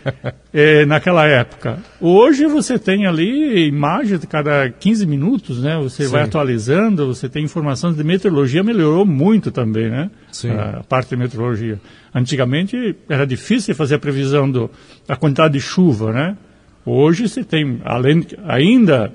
é, 0.52 0.84
naquela 0.84 1.26
época. 1.26 1.78
Hoje 1.98 2.44
você 2.44 2.78
tem 2.78 3.06
ali 3.06 3.66
imagens 3.68 4.20
de 4.20 4.26
cada 4.26 4.68
15 4.68 5.06
minutos, 5.06 5.62
né? 5.62 5.78
Você 5.78 6.04
Sim. 6.04 6.10
vai 6.10 6.24
atualizando, 6.24 7.06
você 7.06 7.26
tem 7.26 7.42
informações 7.42 7.96
de 7.96 8.04
meteorologia, 8.04 8.62
melhorou 8.62 9.06
muito 9.06 9.50
também, 9.50 9.88
né? 9.88 10.10
Sim. 10.30 10.50
A 10.50 10.84
parte 10.86 11.08
de 11.08 11.16
meteorologia. 11.16 11.80
Antigamente 12.14 12.94
era 13.08 13.26
difícil 13.26 13.74
fazer 13.74 13.94
a 13.94 13.98
previsão 13.98 14.50
do, 14.50 14.70
da 15.06 15.16
quantidade 15.16 15.54
de 15.54 15.60
chuva, 15.60 16.12
né? 16.12 16.36
Hoje 16.84 17.28
você 17.28 17.42
tem, 17.42 17.80
além, 17.84 18.26
ainda 18.46 19.10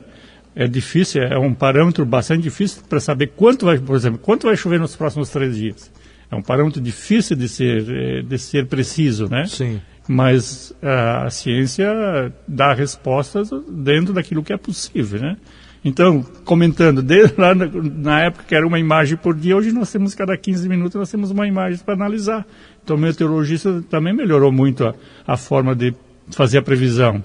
é 0.56 0.68
difícil, 0.68 1.24
é 1.24 1.38
um 1.38 1.54
parâmetro 1.54 2.06
bastante 2.06 2.44
difícil 2.44 2.84
para 2.88 3.00
saber 3.00 3.28
quanto 3.36 3.66
vai, 3.66 3.78
por 3.80 3.96
exemplo, 3.96 4.20
quanto 4.20 4.48
vai 4.48 4.56
chover 4.56 4.80
nos 4.80 4.96
próximos 4.96 5.30
três 5.30 5.56
dias. 5.56 5.92
É 6.30 6.36
um 6.36 6.42
parâmetro 6.42 6.82
difícil 6.82 7.36
de 7.36 7.48
ser, 7.48 7.86
eh, 7.90 8.22
de 8.22 8.38
ser 8.38 8.68
preciso, 8.68 9.30
né? 9.30 9.46
Sim. 9.46 9.82
Mas 10.08 10.74
a, 10.82 11.26
a 11.26 11.30
ciência 11.30 12.34
dá 12.48 12.74
respostas 12.74 13.50
dentro 13.70 14.14
daquilo 14.14 14.44
que 14.44 14.52
é 14.52 14.58
possível, 14.58 15.20
né? 15.20 15.38
Então, 15.86 16.24
comentando, 16.46 17.02
desde 17.04 17.40
lá 17.40 17.54
na, 17.54 17.68
na, 17.68 18.22
época 18.22 18.46
que 18.48 18.56
era 18.56 18.66
uma 18.66 18.80
imagem 18.80 19.18
por 19.18 19.36
dia, 19.36 19.56
hoje 19.56 19.72
nós 19.72 19.92
temos 19.92 20.16
cada 20.16 20.36
15 20.38 20.68
minutos 20.70 20.96
nós 20.96 21.12
temos 21.12 21.32
uma 21.32 21.48
imagem 21.48 21.80
para 21.84 21.94
analisar. 21.94 22.46
Então, 22.84 22.96
o 22.96 23.00
meteorologista 23.00 23.84
também 23.90 24.14
melhorou 24.14 24.52
muito 24.52 24.86
a, 24.86 24.94
a 25.28 25.38
forma 25.38 25.76
de 25.76 25.94
fazer 26.32 26.60
a 26.60 26.62
previsão. 26.62 27.24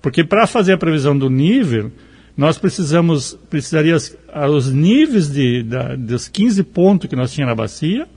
Porque 0.00 0.24
para 0.24 0.46
fazer 0.46 0.72
a 0.72 0.78
previsão 0.78 1.16
do 1.16 1.28
nível, 1.28 1.90
nós 2.38 2.56
precisamos, 2.56 3.36
precisaria 3.50 3.96
os 3.96 4.72
níveis 4.72 5.28
de, 5.28 5.64
da, 5.64 5.96
dos 5.96 6.28
15 6.28 6.62
pontos 6.62 7.10
que 7.10 7.16
nós 7.16 7.32
tínhamos 7.32 7.50
na 7.50 7.62
bacia, 7.62 8.08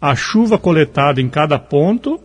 a 0.00 0.16
chuva 0.16 0.56
coletada 0.56 1.20
em 1.20 1.28
cada 1.28 1.58
ponto 1.58 2.18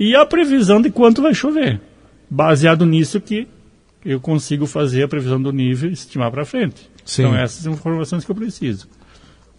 e 0.00 0.16
a 0.16 0.26
previsão 0.26 0.82
de 0.82 0.90
quanto 0.90 1.22
vai 1.22 1.32
chover. 1.32 1.80
Baseado 2.28 2.84
nisso 2.84 3.20
que 3.20 3.46
eu 4.04 4.20
consigo 4.20 4.66
fazer 4.66 5.04
a 5.04 5.08
previsão 5.08 5.40
do 5.40 5.52
nível 5.52 5.90
e 5.90 5.92
estimar 5.92 6.32
para 6.32 6.44
frente. 6.44 6.90
Sim. 7.04 7.22
Então 7.22 7.36
essas 7.36 7.62
são 7.62 7.72
informações 7.72 8.24
que 8.24 8.30
eu 8.32 8.34
preciso. 8.34 8.88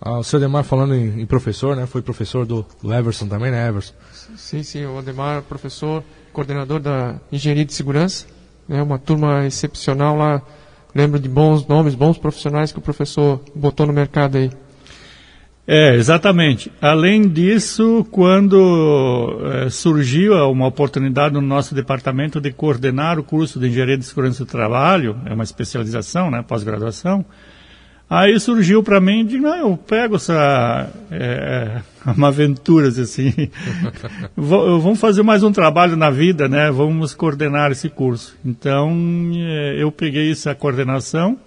Ah, 0.01 0.19
o 0.19 0.23
seu 0.23 0.37
Ademar 0.37 0.65
falando 0.65 0.93
em, 0.93 1.21
em, 1.21 1.25
professor, 1.25 1.77
né? 1.77 1.85
Foi 1.85 2.01
professor 2.01 2.45
do, 2.45 2.65
do 2.83 2.93
Everson 2.93 3.27
também, 3.29 3.51
né, 3.51 3.69
Everson? 3.69 3.93
Sim, 4.35 4.63
sim, 4.63 4.85
o 4.85 4.97
Ademar, 4.97 5.43
professor, 5.43 6.03
coordenador 6.33 6.81
da 6.81 7.21
Engenharia 7.31 7.63
de 7.63 7.73
Segurança, 7.73 8.27
né? 8.67 8.83
Uma 8.83 8.99
turma 8.99 9.45
excepcional 9.47 10.17
lá. 10.17 10.41
Lembro 10.95 11.19
de 11.19 11.27
bons 11.27 11.67
nomes, 11.67 11.93
bons 11.93 12.17
profissionais 12.17 12.71
que 12.71 12.79
o 12.79 12.81
professor 12.81 13.41
botou 13.53 13.85
no 13.85 13.91
mercado 13.91 14.37
aí. 14.37 14.49
É, 15.67 15.95
exatamente. 15.95 16.71
Além 16.79 17.27
disso, 17.27 18.05
quando 18.11 19.39
é, 19.43 19.69
surgiu 19.69 20.33
uma 20.49 20.67
oportunidade 20.67 21.33
no 21.33 21.41
nosso 21.41 21.75
departamento 21.75 22.39
de 22.39 22.51
coordenar 22.51 23.19
o 23.19 23.23
curso 23.23 23.59
de 23.59 23.67
Engenharia 23.67 23.97
de 23.97 24.05
Segurança 24.05 24.45
do 24.45 24.49
Trabalho, 24.49 25.17
é 25.25 25.33
uma 25.33 25.43
especialização, 25.43 26.31
né, 26.31 26.43
pós-graduação, 26.47 27.25
aí 28.09 28.39
surgiu 28.39 28.83
para 28.83 28.99
mim, 28.99 29.25
de 29.25 29.37
não, 29.37 29.55
eu 29.55 29.77
pego 29.77 30.15
essa, 30.15 30.89
é, 31.11 31.81
uma 32.15 32.27
aventura, 32.27 32.87
assim, 32.87 33.33
vamos 34.35 34.99
fazer 34.99 35.23
mais 35.23 35.43
um 35.43 35.51
trabalho 35.51 35.95
na 35.95 36.09
vida, 36.09 36.47
né, 36.47 36.71
vamos 36.71 37.13
coordenar 37.13 37.71
esse 37.71 37.89
curso. 37.89 38.37
Então, 38.45 38.95
é, 39.35 39.81
eu 39.81 39.91
peguei 39.91 40.31
essa 40.31 40.53
coordenação, 40.55 41.37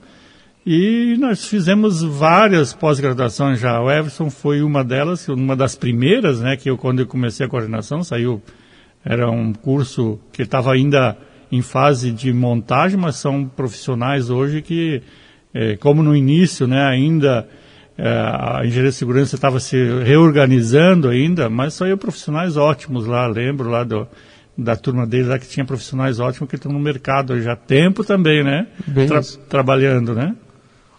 e 0.66 1.16
nós 1.18 1.46
fizemos 1.46 2.02
várias 2.02 2.74
pós-graduações 2.74 3.58
já. 3.58 3.80
O 3.80 3.90
Everson 3.90 4.28
foi 4.28 4.60
uma 4.60 4.84
delas, 4.84 5.26
uma 5.28 5.56
das 5.56 5.74
primeiras, 5.74 6.40
né, 6.40 6.58
que 6.58 6.68
eu 6.68 6.76
quando 6.76 7.00
eu 7.00 7.06
comecei 7.06 7.46
a 7.46 7.48
coordenação, 7.48 8.04
saiu 8.04 8.42
era 9.04 9.30
um 9.30 9.52
curso 9.54 10.18
que 10.32 10.42
estava 10.42 10.72
ainda 10.72 11.16
em 11.50 11.62
fase 11.62 12.10
de 12.10 12.32
montagem, 12.32 12.98
mas 12.98 13.16
são 13.16 13.46
profissionais 13.46 14.28
hoje 14.28 14.60
que, 14.60 15.02
é, 15.54 15.76
como 15.76 16.02
no 16.02 16.14
início, 16.14 16.66
né, 16.66 16.82
ainda 16.82 17.48
é, 17.96 18.08
a 18.08 18.60
engenharia 18.64 18.90
de 18.90 18.96
segurança 18.96 19.34
estava 19.34 19.58
se 19.58 19.76
reorganizando 20.04 21.08
ainda, 21.08 21.48
mas 21.48 21.74
saiu 21.74 21.98
profissionais 21.98 22.56
ótimos 22.56 23.06
lá, 23.06 23.26
lembro 23.26 23.68
lá 23.68 23.82
do, 23.82 24.06
da 24.56 24.76
turma 24.76 25.06
deles 25.06 25.28
lá 25.28 25.38
que 25.38 25.48
tinha 25.48 25.64
profissionais 25.64 26.20
ótimos 26.20 26.48
que 26.48 26.56
estão 26.56 26.72
no 26.72 26.78
mercado 26.78 27.40
já 27.40 27.52
há 27.52 27.56
tempo 27.56 28.04
também, 28.04 28.44
né? 28.44 28.66
Tra 29.06 29.20
trabalhando, 29.48 30.14
né? 30.14 30.34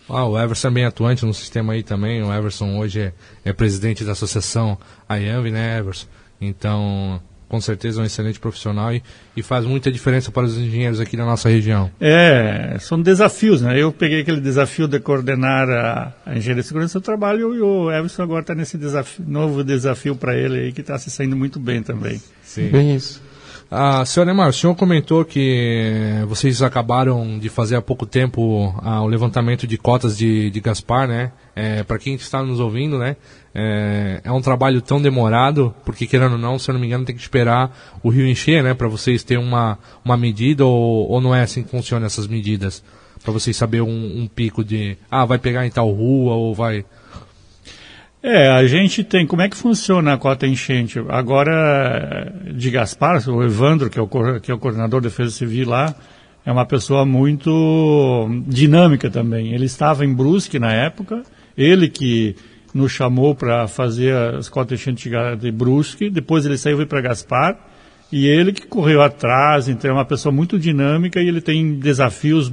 Ah, 0.09 0.25
o 0.25 0.39
Everson 0.39 0.69
é 0.69 0.71
bem 0.71 0.85
atuante 0.85 1.25
no 1.25 1.33
sistema 1.33 1.73
aí 1.73 1.83
também. 1.83 2.23
O 2.23 2.33
Everson 2.33 2.79
hoje 2.79 2.99
é, 2.99 3.13
é 3.45 3.53
presidente 3.53 4.03
da 4.03 4.13
associação 4.13 4.77
IAMV, 5.09 5.51
né, 5.51 5.77
Everson? 5.77 6.07
Então, 6.41 7.21
com 7.49 7.59
certeza 7.59 7.99
é 7.99 8.03
um 8.03 8.05
excelente 8.05 8.39
profissional 8.39 8.93
e, 8.93 9.03
e, 9.35 9.41
faz 9.41 9.65
muita 9.65 9.91
diferença 9.91 10.31
para 10.31 10.45
os 10.45 10.55
engenheiros 10.55 10.99
aqui 10.99 11.17
da 11.17 11.25
nossa 11.25 11.49
região. 11.49 11.89
É, 11.99 12.77
são 12.79 13.01
desafios, 13.01 13.61
né? 13.61 13.81
Eu 13.81 13.91
peguei 13.91 14.21
aquele 14.21 14.39
desafio 14.39 14.87
de 14.87 14.99
coordenar 14.99 15.67
a, 15.67 16.13
a 16.25 16.37
engenharia 16.37 16.61
de 16.61 16.67
segurança 16.67 16.99
do 16.99 17.03
trabalho 17.03 17.55
e 17.55 17.59
o 17.59 17.91
Everson 17.91 18.21
agora 18.21 18.41
está 18.41 18.53
nesse 18.53 18.77
desafio, 18.77 19.25
novo 19.27 19.63
desafio 19.63 20.15
para 20.15 20.37
ele 20.37 20.59
aí 20.59 20.71
que 20.71 20.81
está 20.81 20.97
se 20.99 21.09
saindo 21.09 21.35
muito 21.35 21.59
bem 21.59 21.81
também. 21.81 22.21
Sim. 22.43 22.69
Bem 22.69 22.95
isso. 22.95 23.29
Ah, 23.71 24.03
senhor 24.03 24.25
Neymar, 24.25 24.49
o 24.49 24.53
senhor 24.53 24.73
comentou 24.75 25.23
que 25.23 26.23
vocês 26.27 26.63
acabaram 26.63 27.37
de 27.37 27.49
fazer 27.49 27.75
há 27.75 27.81
pouco 27.81 28.03
tempo 28.03 28.73
ah, 28.81 29.03
o 29.03 29.07
levantamento 29.07 29.67
de 29.67 29.77
cotas 29.77 30.17
de, 30.17 30.49
de 30.49 30.59
Gaspar, 30.59 31.07
né? 31.07 31.31
É, 31.55 31.83
Para 31.83 31.99
quem 31.99 32.15
está 32.15 32.41
nos 32.41 32.59
ouvindo, 32.59 32.97
né? 32.97 33.15
É, 33.53 34.21
é, 34.23 34.31
um 34.31 34.41
trabalho 34.41 34.81
tão 34.81 35.01
demorado, 35.01 35.73
porque 35.83 36.05
querendo 36.05 36.33
ou 36.33 36.37
não, 36.37 36.59
se 36.59 36.69
eu 36.69 36.73
não 36.73 36.79
me 36.79 36.87
engano, 36.87 37.05
tem 37.05 37.15
que 37.15 37.21
esperar 37.21 37.75
o 38.03 38.09
rio 38.09 38.27
encher, 38.27 38.63
né? 38.63 38.73
Para 38.73 38.87
vocês 38.87 39.23
terem 39.23 39.43
uma, 39.43 39.77
uma 40.05 40.15
medida 40.15 40.65
ou, 40.65 41.09
ou 41.09 41.19
não 41.19 41.33
é 41.33 41.41
assim 41.41 41.63
que 41.63 41.69
funcionam 41.69 42.05
essas 42.05 42.27
medidas? 42.27 42.83
Para 43.23 43.33
vocês 43.33 43.57
saber 43.57 43.81
um, 43.81 44.21
um 44.21 44.27
pico 44.27 44.63
de, 44.63 44.97
ah, 45.09 45.25
vai 45.25 45.37
pegar 45.37 45.65
em 45.65 45.71
tal 45.71 45.91
rua 45.91 46.35
ou 46.35 46.53
vai... 46.53 46.85
É, 48.21 48.49
a 48.49 48.67
gente 48.67 49.01
tem. 49.01 49.25
Como 49.25 49.41
é 49.41 49.47
que 49.47 49.55
funciona 49.55 50.13
a 50.13 50.17
cota 50.17 50.45
enchente? 50.45 50.99
Agora, 51.07 52.33
de 52.53 52.69
Gaspar, 52.69 53.17
o 53.29 53.41
Evandro, 53.41 53.89
que 53.89 53.97
é 53.97 54.01
o, 54.01 54.07
que 54.41 54.51
é 54.51 54.53
o 54.53 54.59
coordenador 54.59 54.99
de 54.99 55.07
defesa 55.07 55.31
civil 55.31 55.69
lá, 55.69 55.95
é 56.45 56.51
uma 56.51 56.65
pessoa 56.65 57.05
muito 57.05 58.27
dinâmica 58.45 59.09
também. 59.09 59.53
Ele 59.53 59.65
estava 59.65 60.03
em 60.03 60.13
Brusque 60.13 60.59
na 60.59 60.73
época, 60.73 61.23
ele 61.57 61.87
que 61.87 62.35
nos 62.73 62.91
chamou 62.91 63.33
para 63.33 63.67
fazer 63.67 64.15
as 64.15 64.49
cotas 64.49 64.79
enchentes 64.79 65.11
de 65.39 65.51
Brusque, 65.51 66.09
depois 66.09 66.45
ele 66.45 66.57
saiu 66.57 66.81
e 66.81 66.85
para 66.85 67.01
Gaspar, 67.01 67.57
e 68.11 68.27
ele 68.27 68.51
que 68.51 68.65
correu 68.65 69.01
atrás, 69.01 69.67
então 69.67 69.91
é 69.91 69.93
uma 69.93 70.05
pessoa 70.05 70.31
muito 70.31 70.57
dinâmica 70.57 71.21
e 71.21 71.27
ele 71.27 71.41
tem 71.41 71.75
desafios 71.75 72.51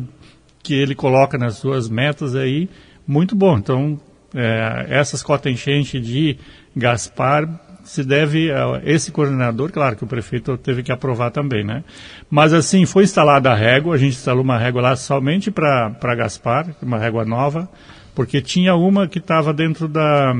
que 0.62 0.74
ele 0.74 0.94
coloca 0.94 1.38
nas 1.38 1.56
suas 1.56 1.88
metas 1.88 2.34
aí, 2.34 2.68
muito 3.06 3.34
bom. 3.34 3.56
Então, 3.56 4.00
é, 4.34 4.86
essas 4.88 5.22
cotas 5.22 5.52
enchente 5.52 6.00
de 6.00 6.36
Gaspar 6.74 7.48
se 7.86 8.02
deve 8.02 8.50
a 8.50 8.82
esse 8.84 9.12
coordenador, 9.12 9.70
claro 9.70 9.96
que 9.96 10.02
o 10.02 10.08
prefeito 10.08 10.58
teve 10.58 10.82
que 10.82 10.90
aprovar 10.90 11.30
também, 11.30 11.64
né? 11.64 11.84
Mas 12.28 12.52
assim, 12.52 12.84
foi 12.84 13.04
instalada 13.04 13.50
a 13.50 13.54
régua, 13.54 13.94
a 13.94 13.98
gente 13.98 14.14
instalou 14.14 14.42
uma 14.42 14.58
régua 14.58 14.82
lá 14.82 14.96
somente 14.96 15.52
para 15.52 16.14
Gaspar, 16.16 16.66
uma 16.82 16.98
régua 16.98 17.24
nova, 17.24 17.68
porque 18.16 18.40
tinha 18.40 18.74
uma 18.74 19.06
que 19.06 19.18
estava 19.18 19.52
dentro 19.52 19.86
da, 19.86 20.34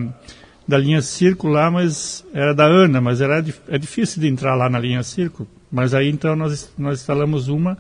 da 0.67 0.79
linha 0.79 1.03
círculo 1.03 1.53
lá, 1.53 1.71
mas 1.71 2.27
era 2.33 2.55
da 2.55 2.65
ANA, 2.65 3.03
mas 3.03 3.21
era, 3.21 3.45
é 3.69 3.79
difícil 3.79 4.23
de 4.23 4.29
entrar 4.29 4.55
lá 4.55 4.69
na 4.71 4.79
linha 4.81 5.03
círculo. 5.03 5.47
Mas 5.71 5.93
aí 5.93 6.09
então 6.09 6.35
nós, 6.35 6.73
nós 6.79 7.01
instalamos 7.01 7.49
uma 7.49 7.77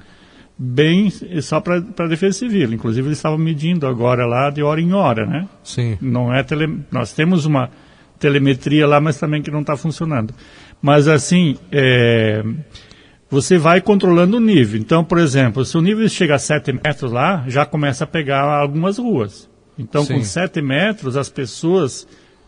bem 0.59 1.11
só 1.41 1.61
para 1.61 1.77
a 1.77 2.07
defesa 2.07 2.39
civil. 2.39 2.75
Inclusive 2.75 3.09
eles 3.09 3.17
estavam 3.17 3.39
medindo 3.39 3.87
agora 3.87 4.27
lá 4.27 4.51
de 4.51 4.63
hora 4.63 4.81
em 4.83 4.93
hora, 4.93 5.25
né? 5.25 5.49
Sim. 5.65 5.97
Não 6.01 6.33
é 6.33 6.43
tele... 6.43 6.81
Nós 6.91 7.15
temos 7.15 7.47
uma 7.47 7.71
telemetria 8.19 8.87
lá, 8.87 9.01
mas 9.01 9.19
também 9.19 9.41
que 9.41 9.51
não 9.51 9.61
está 9.63 9.79
funcionando. 9.79 10.35
Mas 10.83 11.09
assim, 11.09 11.57
é... 11.73 12.45
você 13.31 13.57
vai 13.57 13.81
controlando 13.81 14.37
o 14.37 14.41
nível. 14.41 14.79
Então, 14.79 15.03
por 15.03 15.17
exemplo, 15.19 15.65
se 15.65 15.77
o 15.79 15.81
nível 15.81 16.07
chega 16.07 16.35
a 16.35 16.39
7 16.39 16.73
metros 16.85 17.11
lá, 17.11 17.45
já 17.49 17.65
começa 17.65 18.05
a 18.05 18.07
pegar 18.07 18.43
algumas 18.43 18.99
ruas. 18.99 19.49
Então, 19.79 20.05
Sim. 20.05 20.15
com 20.15 20.25
7 20.25 20.63
metros, 20.63 21.17
as 21.17 21.29
pessoas 21.29 22.07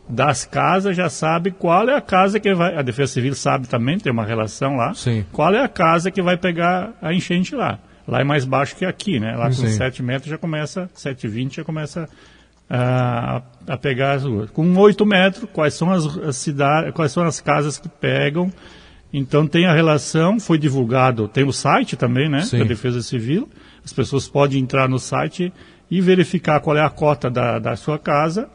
das 0.08 0.44
casas 0.44 0.96
já 0.96 1.10
sabem 1.10 1.52
qual 1.52 1.88
é 1.88 1.94
a 1.94 2.00
casa 2.00 2.40
que 2.40 2.54
vai. 2.54 2.74
A 2.74 2.82
Defesa 2.82 3.12
Civil 3.12 3.34
sabe 3.34 3.68
também, 3.68 3.98
tem 3.98 4.10
uma 4.10 4.24
relação 4.24 4.76
lá. 4.76 4.94
Sim. 4.94 5.24
Qual 5.32 5.54
é 5.54 5.62
a 5.62 5.68
casa 5.68 6.10
que 6.10 6.22
vai 6.22 6.36
pegar 6.36 6.94
a 7.02 7.12
enchente 7.12 7.54
lá. 7.54 7.78
Lá 8.06 8.22
é 8.22 8.24
mais 8.24 8.46
baixo 8.46 8.74
que 8.74 8.86
aqui, 8.86 9.20
né? 9.20 9.36
Lá 9.36 9.46
com 9.46 9.52
Sim. 9.52 9.68
7 9.68 10.02
metros 10.02 10.30
já 10.30 10.38
começa, 10.38 10.88
7,20 10.96 11.56
já 11.56 11.64
começa 11.64 12.08
a, 12.70 13.42
a 13.66 13.76
pegar 13.76 14.12
as 14.12 14.24
ruas. 14.24 14.50
Com 14.50 14.74
8 14.74 15.04
metros, 15.04 15.46
quais 15.52 15.74
são 15.74 15.92
as, 15.92 16.06
as 16.18 16.36
cidades, 16.36 16.94
quais 16.94 17.12
são 17.12 17.22
as 17.22 17.38
casas 17.38 17.76
que 17.76 17.88
pegam. 17.88 18.50
Então 19.12 19.46
tem 19.46 19.66
a 19.66 19.74
relação, 19.74 20.40
foi 20.40 20.58
divulgado, 20.58 21.28
tem 21.28 21.44
o 21.44 21.52
site 21.52 21.96
também, 21.96 22.28
né, 22.28 22.42
Sim. 22.42 22.58
da 22.58 22.64
Defesa 22.64 23.02
Civil. 23.02 23.48
As 23.84 23.92
pessoas 23.92 24.26
podem 24.26 24.60
entrar 24.60 24.88
no 24.88 24.98
site 24.98 25.52
e 25.90 26.00
verificar 26.00 26.60
qual 26.60 26.76
é 26.76 26.84
a 26.84 26.90
cota 26.90 27.30
da, 27.30 27.58
da 27.58 27.76
sua 27.76 27.98
casa 27.98 28.48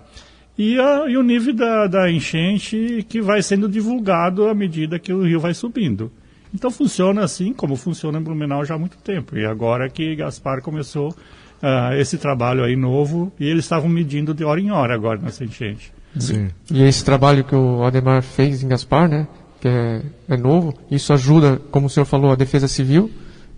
e, 0.57 0.79
a, 0.79 1.09
e 1.09 1.17
o 1.17 1.23
nível 1.23 1.53
da, 1.53 1.87
da 1.87 2.11
enchente 2.11 3.05
que 3.09 3.21
vai 3.21 3.41
sendo 3.41 3.67
divulgado 3.67 4.47
à 4.47 4.53
medida 4.53 4.99
que 4.99 5.11
o 5.11 5.23
rio 5.23 5.39
vai 5.39 5.53
subindo. 5.53 6.11
Então 6.53 6.69
funciona 6.69 7.23
assim 7.23 7.51
como 7.51 7.75
funciona 7.75 8.19
em 8.19 8.21
Blumenau 8.21 8.63
já 8.63 8.75
há 8.75 8.77
muito 8.77 8.97
tempo. 8.97 9.35
E 9.35 9.45
agora 9.45 9.89
que 9.89 10.15
Gaspar 10.15 10.61
começou 10.61 11.09
uh, 11.09 11.93
esse 11.97 12.17
trabalho 12.17 12.63
aí 12.63 12.75
novo 12.75 13.31
e 13.39 13.47
eles 13.47 13.65
estavam 13.65 13.89
medindo 13.89 14.33
de 14.33 14.43
hora 14.43 14.59
em 14.61 14.69
hora 14.69 14.93
agora 14.93 15.19
nessa 15.19 15.43
enchente. 15.43 15.91
Sim. 16.19 16.49
E 16.71 16.83
esse 16.83 17.03
trabalho 17.03 17.43
que 17.43 17.55
o 17.55 17.83
Ademar 17.83 18.21
fez 18.21 18.61
em 18.61 18.67
Gaspar, 18.67 19.09
né, 19.09 19.27
que 19.59 19.67
é, 19.67 20.01
é 20.29 20.37
novo, 20.37 20.75
isso 20.91 21.11
ajuda, 21.11 21.59
como 21.71 21.87
o 21.87 21.89
senhor 21.89 22.05
falou, 22.05 22.31
a 22.31 22.35
defesa 22.35 22.67
civil, 22.67 23.09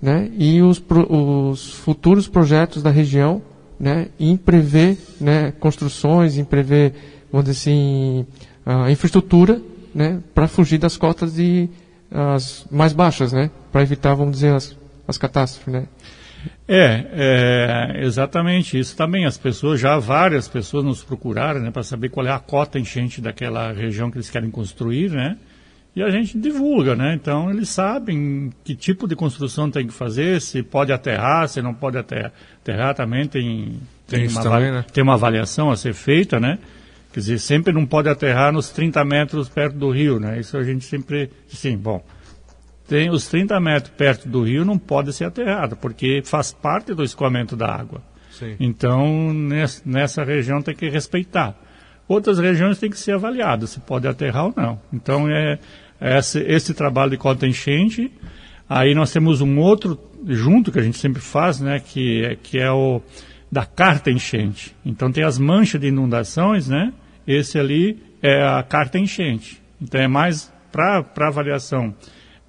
né, 0.02 0.32
e 0.38 0.62
os, 0.62 0.82
os 1.10 1.74
futuros 1.74 2.30
projetos 2.30 2.82
da 2.82 2.90
região, 2.90 3.42
né, 3.80 4.08
em 4.20 4.38
prever, 4.38 4.98
né, 5.20 5.52
construções, 5.60 6.38
em 6.38 6.44
prever, 6.44 6.94
vamos 7.32 7.46
dizer 7.46 7.60
assim, 7.60 8.26
a 8.66 8.90
infraestrutura, 8.92 9.62
né, 9.94 10.22
para 10.34 10.48
fugir 10.48 10.78
das 10.78 10.98
cotas 10.98 11.36
de 11.36 11.70
as 12.12 12.66
mais 12.72 12.94
baixas, 12.94 13.34
né, 13.34 13.50
para 13.72 13.82
evitar, 13.82 14.14
vamos 14.14 14.34
dizer, 14.34 14.54
as, 14.54 14.76
as 15.08 15.18
catástrofes, 15.18 15.74
né. 15.74 15.88
É, 16.68 17.06
é, 17.12 18.06
exatamente 18.06 18.78
isso 18.78 18.96
também. 18.96 19.26
As 19.26 19.38
pessoas, 19.38 19.80
já 19.80 19.98
várias 19.98 20.48
pessoas 20.48 20.84
nos 20.84 21.04
procuraram 21.04 21.60
né, 21.60 21.72
para 21.72 21.84
saber 21.84 22.10
qual 22.10 22.26
é 22.26 22.32
a 22.32 22.40
cota 22.40 22.80
enchente 22.80 23.22
daquela 23.22 23.72
região 23.72 24.10
que 24.10 24.18
eles 24.18 24.30
querem 24.30 24.50
construir, 24.50 25.12
né? 25.12 25.38
E 25.96 26.04
a 26.04 26.10
gente 26.10 26.38
divulga, 26.38 26.96
né? 26.96 27.14
Então 27.14 27.50
eles 27.50 27.70
sabem 27.70 28.52
que 28.64 28.76
tipo 28.76 29.08
de 29.08 29.16
construção 29.16 29.72
tem 29.72 29.88
que 29.88 29.94
fazer, 29.94 30.42
se 30.42 30.62
pode 30.62 30.92
aterrar, 30.92 31.48
se 31.48 31.62
não 31.62 31.74
pode 31.74 31.98
aterrar, 31.98 32.34
aterrar 32.62 32.94
também 32.94 33.28
tem, 33.28 33.80
tem, 34.06 34.28
tem 34.28 34.28
uma, 34.28 34.42
também, 34.44 34.72
né? 34.72 34.86
tem 34.92 35.04
uma 35.04 35.14
avaliação 35.14 35.72
a 35.72 35.78
ser 35.78 35.94
feita, 35.94 36.40
né? 36.40 36.60
Quer 37.14 37.22
dizer, 37.22 37.40
sempre 37.40 37.72
não 37.72 37.86
pode 37.86 38.10
aterrar 38.10 38.52
nos 38.52 38.70
30 38.72 39.06
metros 39.06 39.48
perto 39.48 39.78
do 39.78 39.90
rio, 39.90 40.20
né? 40.20 40.38
Isso 40.38 40.58
a 40.58 40.64
gente 40.64 40.84
sempre, 40.84 41.30
sim, 41.48 41.78
bom, 41.78 42.04
tem 42.88 43.10
os 43.10 43.28
30 43.28 43.58
metros 43.62 43.94
perto 43.96 44.28
do 44.28 44.44
rio 44.44 44.66
não 44.66 44.78
pode 44.78 45.14
ser 45.14 45.24
aterrado, 45.24 45.78
porque 45.78 46.22
faz 46.26 46.52
parte 46.52 46.94
do 46.94 47.04
escoamento 47.04 47.56
da 47.56 47.68
água. 47.68 48.02
Sim. 48.32 48.58
Então, 48.60 49.34
nessa 49.86 50.26
região 50.26 50.62
tem 50.62 50.76
que 50.76 50.90
respeitar. 50.90 51.56
Outras 52.08 52.38
regiões 52.38 52.78
tem 52.78 52.90
que 52.90 52.98
ser 52.98 53.14
avaliado 53.14 53.66
se 53.66 53.80
pode 53.80 54.08
aterrar 54.08 54.46
ou 54.46 54.54
não. 54.56 54.80
Então, 54.94 55.28
é, 55.28 55.54
é 55.54 55.60
esse, 56.00 56.40
esse 56.42 56.74
trabalho 56.74 57.12
de 57.12 57.18
cota 57.18 57.48
enchente. 57.48 58.12
Aí 58.68 58.94
nós 58.96 59.12
temos 59.12 59.42
um 59.42 59.60
outro 59.60 60.00
junto 60.28 60.72
que 60.72 60.80
a 60.80 60.82
gente 60.82 60.98
sempre 60.98 61.22
faz, 61.22 61.60
né, 61.60 61.80
que, 61.80 62.24
é, 62.26 62.36
que 62.36 62.58
é 62.60 62.72
o 62.72 63.02
da 63.52 63.66
carta 63.66 64.10
enchente. 64.10 64.76
Então, 64.86 65.12
tem 65.12 65.24
as 65.24 65.38
manchas 65.38 65.80
de 65.80 65.88
inundações, 65.88 66.68
né? 66.68 66.92
Esse 67.28 67.58
ali 67.58 68.04
é 68.22 68.44
a 68.44 68.62
carta 68.64 68.98
enchente. 68.98 69.62
Então, 69.82 70.02
é 70.02 70.08
mais 70.08 70.52
para 70.72 71.06
avaliação 71.28 71.96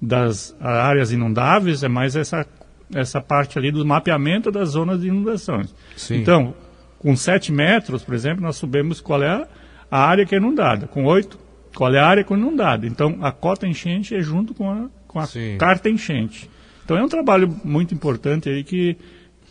das 0.01 0.55
áreas 0.59 1.11
inundáveis 1.11 1.81
é 1.81 1.87
mais 1.87 2.15
essa, 2.15 2.45
essa 2.93 3.21
parte 3.21 3.57
ali 3.57 3.71
do 3.71 3.85
mapeamento 3.85 4.51
das 4.51 4.69
zonas 4.69 5.01
de 5.01 5.07
inundações. 5.07 5.73
Sim. 5.95 6.17
Então, 6.17 6.53
com 6.99 7.15
7 7.15 7.51
metros, 7.51 8.03
por 8.03 8.13
exemplo, 8.13 8.43
nós 8.43 8.57
sabemos 8.57 9.01
qual 9.01 9.23
é 9.23 9.47
a 9.89 9.99
área 9.99 10.25
que 10.25 10.35
é 10.35 10.37
inundada. 10.37 10.87
Com 10.87 11.05
8, 11.05 11.39
qual 11.75 11.93
é 11.93 11.99
a 11.99 12.07
área 12.07 12.25
inundada. 12.29 12.85
Então, 12.85 13.17
a 13.21 13.31
cota 13.31 13.67
enchente 13.67 14.15
é 14.15 14.21
junto 14.21 14.53
com 14.53 14.69
a, 14.69 14.89
com 15.07 15.19
a 15.19 15.27
carta 15.57 15.89
enchente. 15.89 16.49
Então, 16.83 16.97
é 16.97 17.03
um 17.03 17.09
trabalho 17.09 17.53
muito 17.63 17.93
importante 17.93 18.49
aí 18.49 18.63
que, 18.63 18.97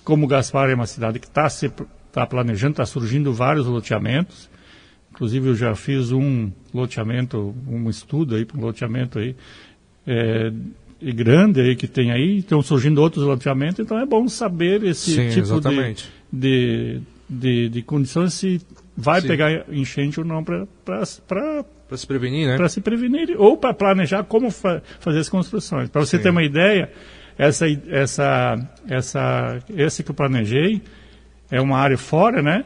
como 0.04 0.26
Gaspar 0.26 0.70
é 0.70 0.74
uma 0.74 0.86
cidade 0.86 1.18
que 1.18 1.26
está 1.26 1.48
tá 2.12 2.26
planejando, 2.26 2.72
está 2.72 2.86
surgindo 2.86 3.32
vários 3.32 3.66
loteamentos. 3.66 4.48
Inclusive, 5.10 5.48
eu 5.48 5.54
já 5.54 5.74
fiz 5.74 6.12
um 6.12 6.50
loteamento, 6.72 7.54
um 7.66 7.88
estudo 7.88 8.36
aí 8.36 8.44
para 8.44 8.58
um 8.58 8.62
loteamento 8.62 9.18
aí 9.18 9.34
é, 10.06 10.52
grande 11.12 11.60
aí 11.60 11.76
que 11.76 11.86
tem 11.86 12.10
aí, 12.12 12.38
estão 12.38 12.62
surgindo 12.62 13.00
outros 13.00 13.24
loteamentos, 13.24 13.80
então 13.80 13.98
é 13.98 14.06
bom 14.06 14.28
saber 14.28 14.82
esse 14.84 15.14
Sim, 15.14 15.28
tipo 15.30 15.60
de, 15.60 15.96
de, 16.32 17.00
de, 17.28 17.68
de, 17.68 17.82
condições 17.82 18.34
se 18.34 18.60
vai 18.96 19.20
Sim. 19.20 19.28
pegar 19.28 19.64
enchente 19.68 20.18
ou 20.18 20.26
não 20.26 20.42
para 20.42 20.66
para 20.84 21.96
se 21.96 22.06
prevenir, 22.06 22.48
né? 22.48 22.56
Para 22.56 22.68
se 22.68 22.80
prevenir 22.80 23.36
ou 23.38 23.56
para 23.56 23.74
planejar 23.74 24.24
como 24.24 24.50
fa 24.50 24.82
fazer 25.00 25.18
as 25.18 25.28
construções. 25.28 25.88
Para 25.88 26.00
você 26.04 26.16
Sim. 26.16 26.22
ter 26.22 26.30
uma 26.30 26.42
ideia, 26.42 26.90
essa 27.36 27.66
essa 27.88 28.56
essa 28.88 29.58
esse 29.76 30.02
que 30.02 30.10
eu 30.10 30.14
planejei 30.14 30.82
é 31.50 31.60
uma 31.60 31.78
área 31.78 31.98
fora, 31.98 32.42
né? 32.42 32.64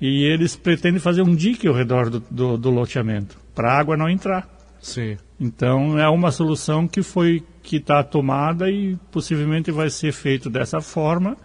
E 0.00 0.24
eles 0.24 0.56
pretendem 0.56 0.98
fazer 0.98 1.22
um 1.22 1.34
dique 1.34 1.68
ao 1.68 1.74
redor 1.74 2.08
do, 2.08 2.20
do, 2.30 2.56
do 2.56 2.70
loteamento 2.70 3.38
para 3.54 3.72
a 3.72 3.78
água 3.78 3.96
não 3.96 4.08
entrar. 4.08 4.48
Sim. 4.80 5.18
Então 5.38 5.98
é 5.98 6.08
uma 6.08 6.30
solução 6.30 6.88
que 6.88 7.02
foi 7.02 7.42
que 7.62 7.76
está 7.76 8.02
tomada 8.02 8.70
e 8.70 8.96
possivelmente 9.12 9.70
vai 9.70 9.90
ser 9.90 10.12
feito 10.12 10.48
dessa 10.48 10.80
forma 10.80 11.36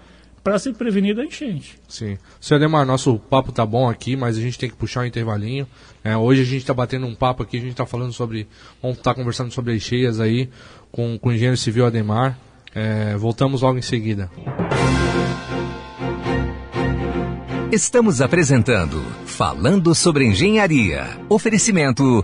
para 0.46 0.60
se 0.60 0.72
prevenir 0.74 1.16
da 1.16 1.26
enchente. 1.26 1.80
Sim. 1.88 2.20
Senhor 2.40 2.60
Demar, 2.60 2.86
nosso 2.86 3.18
papo 3.18 3.52
tá 3.52 3.66
bom 3.66 3.90
aqui, 3.90 4.16
mas 4.16 4.38
a 4.38 4.42
gente 4.42 4.60
tem 4.60 4.70
que 4.70 4.76
puxar 4.76 5.02
um 5.02 5.06
intervalinho. 5.06 5.68
É, 6.04 6.16
hoje 6.16 6.42
a 6.42 6.46
gente 6.46 6.62
está 6.62 6.72
batendo 6.72 7.08
um 7.08 7.16
papo 7.16 7.42
aqui, 7.42 7.58
a 7.58 7.60
gente 7.60 7.72
está 7.72 7.84
falando 7.84 8.14
sobre. 8.14 8.48
Vamos 8.80 9.00
estar 9.00 9.16
tá 9.16 9.20
conversando 9.20 9.52
sobre 9.52 9.74
as 9.74 9.82
cheias 9.82 10.20
aí 10.20 10.48
com, 10.92 11.18
com 11.18 11.30
o 11.30 11.32
engenheiro 11.32 11.58
civil 11.58 11.88
Ademar. 11.88 12.38
É, 12.76 13.16
voltamos 13.18 13.64
logo 13.64 13.80
em 13.80 13.82
seguida. 13.82 14.30
Estamos 17.72 18.22
apresentando 18.22 19.02
Falando 19.26 19.96
sobre 19.96 20.26
Engenharia. 20.26 21.08
Oferecimento 21.28 22.24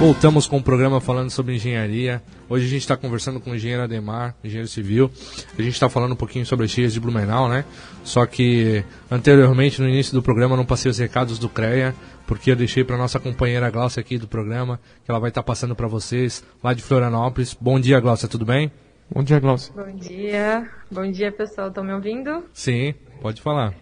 Voltamos 0.00 0.46
com 0.46 0.56
o 0.56 0.62
programa 0.62 0.98
falando 0.98 1.28
sobre 1.28 1.54
engenharia. 1.54 2.22
Hoje 2.48 2.64
a 2.64 2.68
gente 2.70 2.80
está 2.80 2.96
conversando 2.96 3.38
com 3.38 3.50
o 3.50 3.54
engenheiro 3.54 3.82
Ademar, 3.82 4.34
engenheiro 4.42 4.66
civil. 4.66 5.10
A 5.58 5.60
gente 5.60 5.74
está 5.74 5.90
falando 5.90 6.12
um 6.12 6.16
pouquinho 6.16 6.46
sobre 6.46 6.64
as 6.64 6.70
cheias 6.70 6.94
de 6.94 6.98
Blumenau, 6.98 7.50
né? 7.50 7.66
Só 8.02 8.24
que 8.24 8.82
anteriormente, 9.10 9.78
no 9.78 9.86
início 9.86 10.14
do 10.14 10.22
programa, 10.22 10.56
não 10.56 10.64
passei 10.64 10.90
os 10.90 10.96
recados 10.96 11.38
do 11.38 11.50
CREA, 11.50 11.94
porque 12.26 12.50
eu 12.50 12.56
deixei 12.56 12.82
para 12.82 12.96
nossa 12.96 13.20
companheira 13.20 13.68
Glaucia 13.68 14.00
aqui 14.00 14.16
do 14.16 14.26
programa, 14.26 14.80
que 15.04 15.10
ela 15.10 15.20
vai 15.20 15.28
estar 15.28 15.42
tá 15.42 15.46
passando 15.46 15.76
para 15.76 15.86
vocês, 15.86 16.42
lá 16.64 16.72
de 16.72 16.82
Florianópolis. 16.82 17.54
Bom 17.60 17.78
dia, 17.78 18.00
Glaucia, 18.00 18.26
tudo 18.26 18.46
bem? 18.46 18.72
Bom 19.14 19.22
dia, 19.22 19.38
Glaucia. 19.38 19.70
Bom 19.76 19.94
dia. 19.96 20.66
Bom 20.90 21.10
dia, 21.10 21.30
pessoal. 21.30 21.68
Estão 21.68 21.84
me 21.84 21.92
ouvindo? 21.92 22.42
Sim, 22.54 22.94
pode 23.20 23.42
falar. 23.42 23.74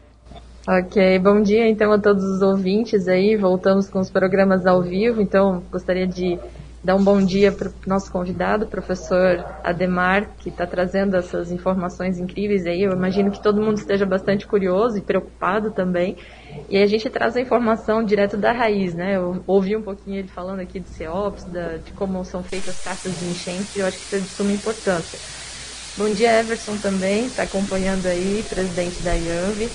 Ok, 0.70 1.18
bom 1.20 1.40
dia 1.40 1.66
então 1.66 1.90
a 1.90 1.98
todos 1.98 2.22
os 2.22 2.42
ouvintes 2.42 3.08
aí. 3.08 3.34
Voltamos 3.36 3.88
com 3.88 4.00
os 4.00 4.10
programas 4.10 4.66
ao 4.66 4.82
vivo, 4.82 5.22
então 5.22 5.62
gostaria 5.72 6.06
de 6.06 6.38
dar 6.84 6.94
um 6.94 7.02
bom 7.02 7.24
dia 7.24 7.50
para 7.50 7.68
o 7.68 7.72
nosso 7.86 8.12
convidado, 8.12 8.66
professor 8.66 9.42
Ademar, 9.64 10.28
que 10.36 10.50
está 10.50 10.66
trazendo 10.66 11.16
essas 11.16 11.50
informações 11.50 12.18
incríveis 12.18 12.66
aí. 12.66 12.82
Eu 12.82 12.92
imagino 12.92 13.30
que 13.30 13.42
todo 13.42 13.62
mundo 13.62 13.78
esteja 13.78 14.04
bastante 14.04 14.46
curioso 14.46 14.98
e 14.98 15.00
preocupado 15.00 15.70
também. 15.70 16.18
E 16.68 16.76
a 16.76 16.86
gente 16.86 17.08
traz 17.08 17.34
a 17.34 17.40
informação 17.40 18.04
direto 18.04 18.36
da 18.36 18.52
raiz, 18.52 18.92
né? 18.92 19.16
Eu 19.16 19.42
ouvi 19.46 19.74
um 19.74 19.80
pouquinho 19.80 20.18
ele 20.18 20.28
falando 20.28 20.60
aqui 20.60 20.80
de 20.80 20.90
CEOPS, 20.90 21.44
da, 21.44 21.78
de 21.78 21.92
como 21.92 22.22
são 22.26 22.42
feitas 22.42 22.76
as 22.76 22.84
cartas 22.84 23.18
de 23.18 23.24
enchente, 23.24 23.78
e 23.78 23.78
eu 23.78 23.86
acho 23.86 23.96
que 23.96 24.04
isso 24.04 24.16
é 24.16 24.18
de 24.18 24.28
suma 24.28 24.52
importância. 24.52 25.18
Bom 25.96 26.12
dia, 26.12 26.38
Everson 26.38 26.76
também, 26.76 27.24
está 27.24 27.44
acompanhando 27.44 28.04
aí, 28.04 28.44
presidente 28.50 29.02
da 29.02 29.14
IANV. 29.14 29.70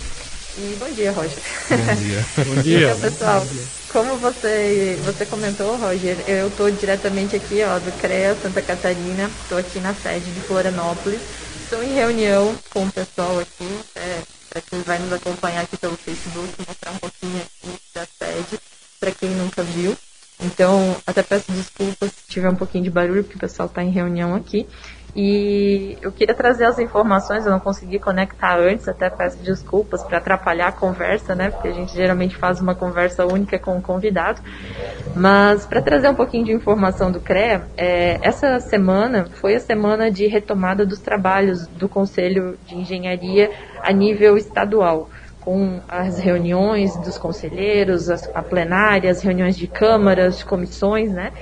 E 0.56 0.76
bom 0.80 0.89
dia, 0.92 1.12
Roger. 1.12 1.38
Bom 1.70 1.96
dia. 1.96 2.26
bom 2.46 2.62
dia. 2.62 2.88
Então, 2.92 3.00
pessoal, 3.00 3.48
como 3.92 4.18
você, 4.18 5.00
você 5.04 5.26
comentou, 5.26 5.76
Roger, 5.78 6.16
eu 6.28 6.48
estou 6.48 6.70
diretamente 6.70 7.36
aqui 7.36 7.63
ó, 7.63 7.80
do 7.80 7.92
CREA 8.00 8.36
Santa 8.36 8.62
Catarina, 8.62 9.32
estou 9.42 9.58
aqui 9.58 9.80
na 9.80 9.96
sede 9.96 10.30
de 10.32 10.42
Florianópolis. 10.42 11.20
Estou 11.63 11.84
em 11.84 11.96
reunião 11.96 12.56
com 12.70 12.86
o 12.86 12.92
pessoal 12.92 13.39
aqui, 13.39 13.80
é, 13.96 14.22
para 14.50 14.62
quem 14.62 14.82
vai 14.82 15.00
nos 15.00 15.12
acompanhar 15.12 15.63
aqui 15.63 15.76
pelo 15.76 15.98
Facebook, 15.98 16.50
mostrar 16.68 16.92
um 16.92 16.98
pouquinho 16.98 17.42
aqui 17.42 17.80
da 17.96 18.06
sede, 18.06 18.60
para 19.00 19.12
quem 19.12 19.30
nunca 19.30 19.63
viu. 19.63 19.98
Então, 20.39 20.96
até 21.08 21.24
peço 21.24 21.52
desculpas 21.52 22.12
se 22.12 22.28
tiver 22.28 22.50
um 22.50 22.56
pouquinho 22.56 22.84
de 22.84 22.92
barulho, 22.92 23.24
porque 23.24 23.38
o 23.38 23.39
pessoal 23.39 23.68
está 23.68 23.84
em 23.84 23.89
reunião 23.89 24.36
aqui. 24.36 24.68
E 25.15 25.95
eu 26.02 26.12
queria 26.12 26.34
trazer 26.34 26.65
as 26.65 26.80
informações, 26.80 27.45
eu 27.45 27.52
não 27.52 27.60
consegui 27.60 27.99
conectar 27.99 28.58
antes, 28.58 28.88
até 28.88 29.12
peço 29.12 29.38
desculpas 29.43 30.02
para 30.02 30.17
atrapalhar 30.17 30.69
a 30.69 30.71
conversa, 30.71 31.36
né? 31.36 31.52
Porque 31.52 31.67
a 31.67 31.71
gente 31.71 31.93
geralmente 31.93 32.36
faz 32.36 32.60
uma 32.60 32.73
conversa 32.73 33.23
única 33.23 33.60
com 33.60 33.78
o 33.78 33.82
convidado. 33.82 34.41
Mas 35.15 35.67
para 35.67 35.84
trazer 35.84 36.10
um 36.10 36.15
pouquinho 36.15 36.45
de 36.45 36.52
informação 36.52 37.12
do 37.12 37.19
CREA, 37.19 37.62
é, 37.78 38.17
essa 38.23 38.60
semana 38.60 39.28
foi 39.34 39.54
a 39.54 39.60
semana 39.60 40.10
de 40.10 40.26
retomada 40.26 40.84
dos 40.84 40.99
trabalhos 40.99 41.67
do 41.67 41.88
Conselho 41.88 42.58
de 42.65 42.76
Engenharia 42.76 43.52
a 43.84 43.93
nível 43.93 44.36
estadual 44.36 45.10
com 45.43 45.82
as 45.89 46.19
reuniões 46.19 46.95
dos 46.97 47.17
conselheiros, 47.17 48.10
as, 48.10 48.30
a 48.34 48.41
plenária, 48.41 49.12
as 49.12 49.21
reuniões 49.21 49.58
de 49.58 49.67
câmaras, 49.67 50.38
de 50.38 50.45
comissões, 50.45 51.12
né? 51.12 51.34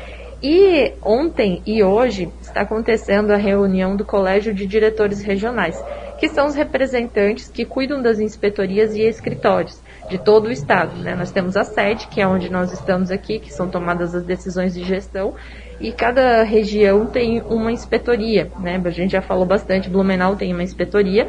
E 0.43 0.93
ontem 1.03 1.61
e 1.67 1.83
hoje 1.83 2.31
está 2.41 2.61
acontecendo 2.61 3.31
a 3.31 3.37
reunião 3.37 3.95
do 3.95 4.03
Colégio 4.03 4.53
de 4.53 4.65
Diretores 4.65 5.21
Regionais, 5.21 5.79
que 6.19 6.27
são 6.29 6.47
os 6.47 6.55
representantes 6.55 7.47
que 7.47 7.63
cuidam 7.63 8.01
das 8.01 8.19
inspetorias 8.19 8.95
e 8.95 9.01
escritórios 9.01 9.79
de 10.09 10.17
todo 10.17 10.47
o 10.47 10.51
estado. 10.51 10.95
Né? 10.97 11.15
Nós 11.15 11.31
temos 11.31 11.55
a 11.55 11.63
sede, 11.63 12.07
que 12.07 12.19
é 12.19 12.27
onde 12.27 12.49
nós 12.49 12.73
estamos 12.73 13.11
aqui, 13.11 13.39
que 13.39 13.53
são 13.53 13.69
tomadas 13.69 14.15
as 14.15 14.23
decisões 14.23 14.73
de 14.73 14.83
gestão, 14.83 15.35
e 15.79 15.91
cada 15.91 16.41
região 16.41 17.05
tem 17.05 17.41
uma 17.41 17.71
inspetoria. 17.71 18.51
Né? 18.59 18.81
A 18.83 18.89
gente 18.89 19.11
já 19.11 19.21
falou 19.21 19.45
bastante, 19.45 19.89
Blumenau 19.89 20.35
tem 20.35 20.51
uma 20.53 20.63
inspetoria, 20.63 21.27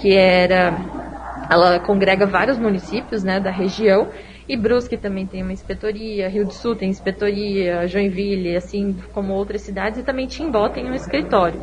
que 0.00 0.14
era 0.14 0.72
ela 1.50 1.78
congrega 1.80 2.26
vários 2.26 2.58
municípios 2.58 3.22
né, 3.22 3.38
da 3.38 3.50
região 3.50 4.08
e 4.52 4.56
Brusque 4.56 4.98
também 4.98 5.26
tem 5.26 5.42
uma 5.42 5.54
inspetoria, 5.54 6.28
Rio 6.28 6.44
do 6.44 6.52
Sul 6.52 6.76
tem 6.76 6.90
inspetoria, 6.90 7.86
Joinville, 7.86 8.54
assim 8.54 8.94
como 9.14 9.32
outras 9.32 9.62
cidades, 9.62 10.00
e 10.00 10.02
também 10.02 10.26
Timbó 10.26 10.68
tem 10.68 10.90
um 10.90 10.94
escritório. 10.94 11.58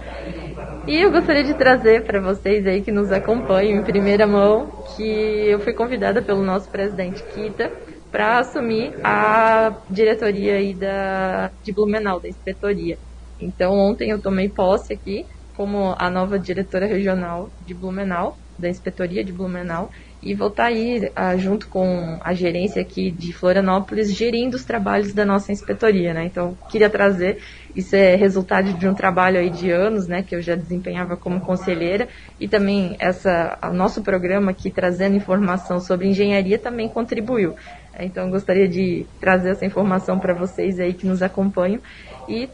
E 0.87 0.97
eu 0.99 1.11
gostaria 1.11 1.43
de 1.43 1.53
trazer 1.53 2.03
para 2.03 2.19
vocês 2.19 2.65
aí 2.65 2.81
que 2.81 2.91
nos 2.91 3.11
acompanham 3.11 3.79
em 3.79 3.83
primeira 3.83 4.25
mão 4.25 4.71
que 4.95 5.03
eu 5.03 5.59
fui 5.59 5.71
convidada 5.71 6.19
pelo 6.19 6.43
nosso 6.43 6.67
presidente 6.71 7.21
Kita 7.35 7.71
para 8.11 8.39
assumir 8.39 8.95
a 9.03 9.71
diretoria 9.87 10.55
aí 10.55 10.73
da, 10.73 11.51
de 11.63 11.71
Blumenau, 11.71 12.19
da 12.19 12.27
inspetoria. 12.27 12.97
Então 13.39 13.71
ontem 13.71 14.09
eu 14.09 14.19
tomei 14.19 14.49
posse 14.49 14.93
aqui 14.93 15.27
como 15.55 15.93
a 15.95 16.09
nova 16.09 16.39
diretora 16.39 16.87
regional 16.87 17.51
de 17.67 17.75
Blumenau, 17.75 18.35
da 18.57 18.67
inspetoria 18.67 19.23
de 19.23 19.31
Blumenau, 19.31 19.91
e 20.21 20.33
vou 20.33 20.49
estar 20.49 20.65
aí 20.65 21.11
ah, 21.15 21.37
junto 21.37 21.67
com 21.67 22.19
a 22.21 22.33
gerência 22.33 22.81
aqui 22.81 23.09
de 23.09 23.31
Florianópolis 23.31 24.13
gerindo 24.13 24.55
os 24.55 24.65
trabalhos 24.65 25.13
da 25.13 25.25
nossa 25.25 25.51
inspetoria, 25.51 26.13
né? 26.13 26.25
Então 26.25 26.57
queria 26.69 26.89
trazer 26.89 27.37
isso 27.75 27.95
é 27.95 28.15
resultado 28.15 28.73
de 28.73 28.87
um 28.87 28.93
trabalho 28.93 29.39
aí 29.39 29.49
de 29.49 29.69
anos, 29.71 30.07
né, 30.07 30.23
que 30.23 30.35
eu 30.35 30.41
já 30.41 30.55
desempenhava 30.55 31.15
como 31.15 31.39
conselheira 31.39 32.07
e 32.39 32.47
também 32.47 32.95
essa 32.99 33.57
o 33.63 33.73
nosso 33.73 34.01
programa 34.01 34.51
aqui 34.51 34.69
trazendo 34.69 35.15
informação 35.15 35.79
sobre 35.79 36.07
engenharia 36.07 36.57
também 36.57 36.89
contribuiu. 36.89 37.55
Então 37.99 38.29
gostaria 38.29 38.67
de 38.67 39.05
trazer 39.19 39.51
essa 39.51 39.65
informação 39.65 40.19
para 40.19 40.33
vocês 40.33 40.79
aí 40.79 40.93
que 40.93 41.05
nos 41.05 41.21
acompanham 41.21 41.81
e 42.27 42.49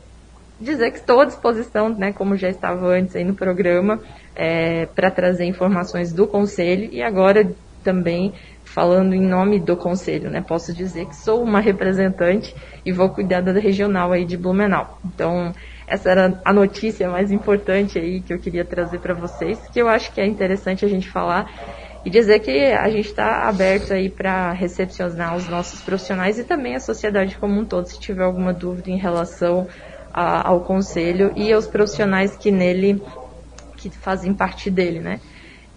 dizer 0.59 0.91
que 0.91 0.99
estou 0.99 1.21
à 1.21 1.25
disposição, 1.25 1.89
né, 1.89 2.13
como 2.13 2.35
já 2.35 2.49
estava 2.49 2.87
antes 2.87 3.15
aí 3.15 3.23
no 3.23 3.35
programa, 3.35 3.99
é, 4.35 4.85
para 4.87 5.11
trazer 5.11 5.45
informações 5.45 6.13
do 6.13 6.27
Conselho 6.27 6.89
e 6.91 7.01
agora 7.01 7.49
também 7.83 8.33
falando 8.63 9.13
em 9.13 9.21
nome 9.21 9.59
do 9.59 9.77
Conselho, 9.77 10.29
né? 10.29 10.43
Posso 10.45 10.73
dizer 10.73 11.05
que 11.05 11.15
sou 11.15 11.41
uma 11.41 11.59
representante 11.61 12.53
e 12.83 12.91
vou 12.91 13.09
cuidar 13.09 13.41
da 13.41 13.53
regional 13.53 14.11
aí 14.11 14.25
de 14.25 14.35
Blumenau. 14.35 14.99
Então, 15.05 15.53
essa 15.87 16.09
era 16.09 16.41
a 16.43 16.51
notícia 16.51 17.09
mais 17.09 17.31
importante 17.31 17.99
aí 17.99 18.21
que 18.21 18.33
eu 18.33 18.39
queria 18.39 18.65
trazer 18.65 18.99
para 18.99 19.13
vocês, 19.13 19.59
que 19.71 19.79
eu 19.79 19.87
acho 19.87 20.11
que 20.11 20.19
é 20.19 20.25
interessante 20.25 20.83
a 20.83 20.87
gente 20.87 21.07
falar 21.07 21.49
e 22.03 22.09
dizer 22.09 22.39
que 22.39 22.51
a 22.51 22.89
gente 22.89 23.07
está 23.07 23.47
aberto 23.47 23.93
aí 23.93 24.09
para 24.09 24.51
recepcionar 24.51 25.35
os 25.35 25.47
nossos 25.47 25.81
profissionais 25.81 26.37
e 26.37 26.43
também 26.43 26.75
a 26.75 26.79
sociedade 26.79 27.37
como 27.37 27.59
um 27.59 27.65
todo, 27.65 27.85
se 27.85 27.99
tiver 27.99 28.23
alguma 28.23 28.51
dúvida 28.51 28.89
em 28.89 28.97
relação 28.97 29.67
a, 30.15 30.47
ao 30.47 30.61
conselho 30.61 31.33
e 31.35 31.51
aos 31.51 31.67
profissionais 31.67 32.37
que 32.37 32.49
nele 32.49 33.03
que 33.75 33.89
fazem 33.89 34.33
parte 34.33 34.71
dele, 34.71 35.01
né? 35.01 35.19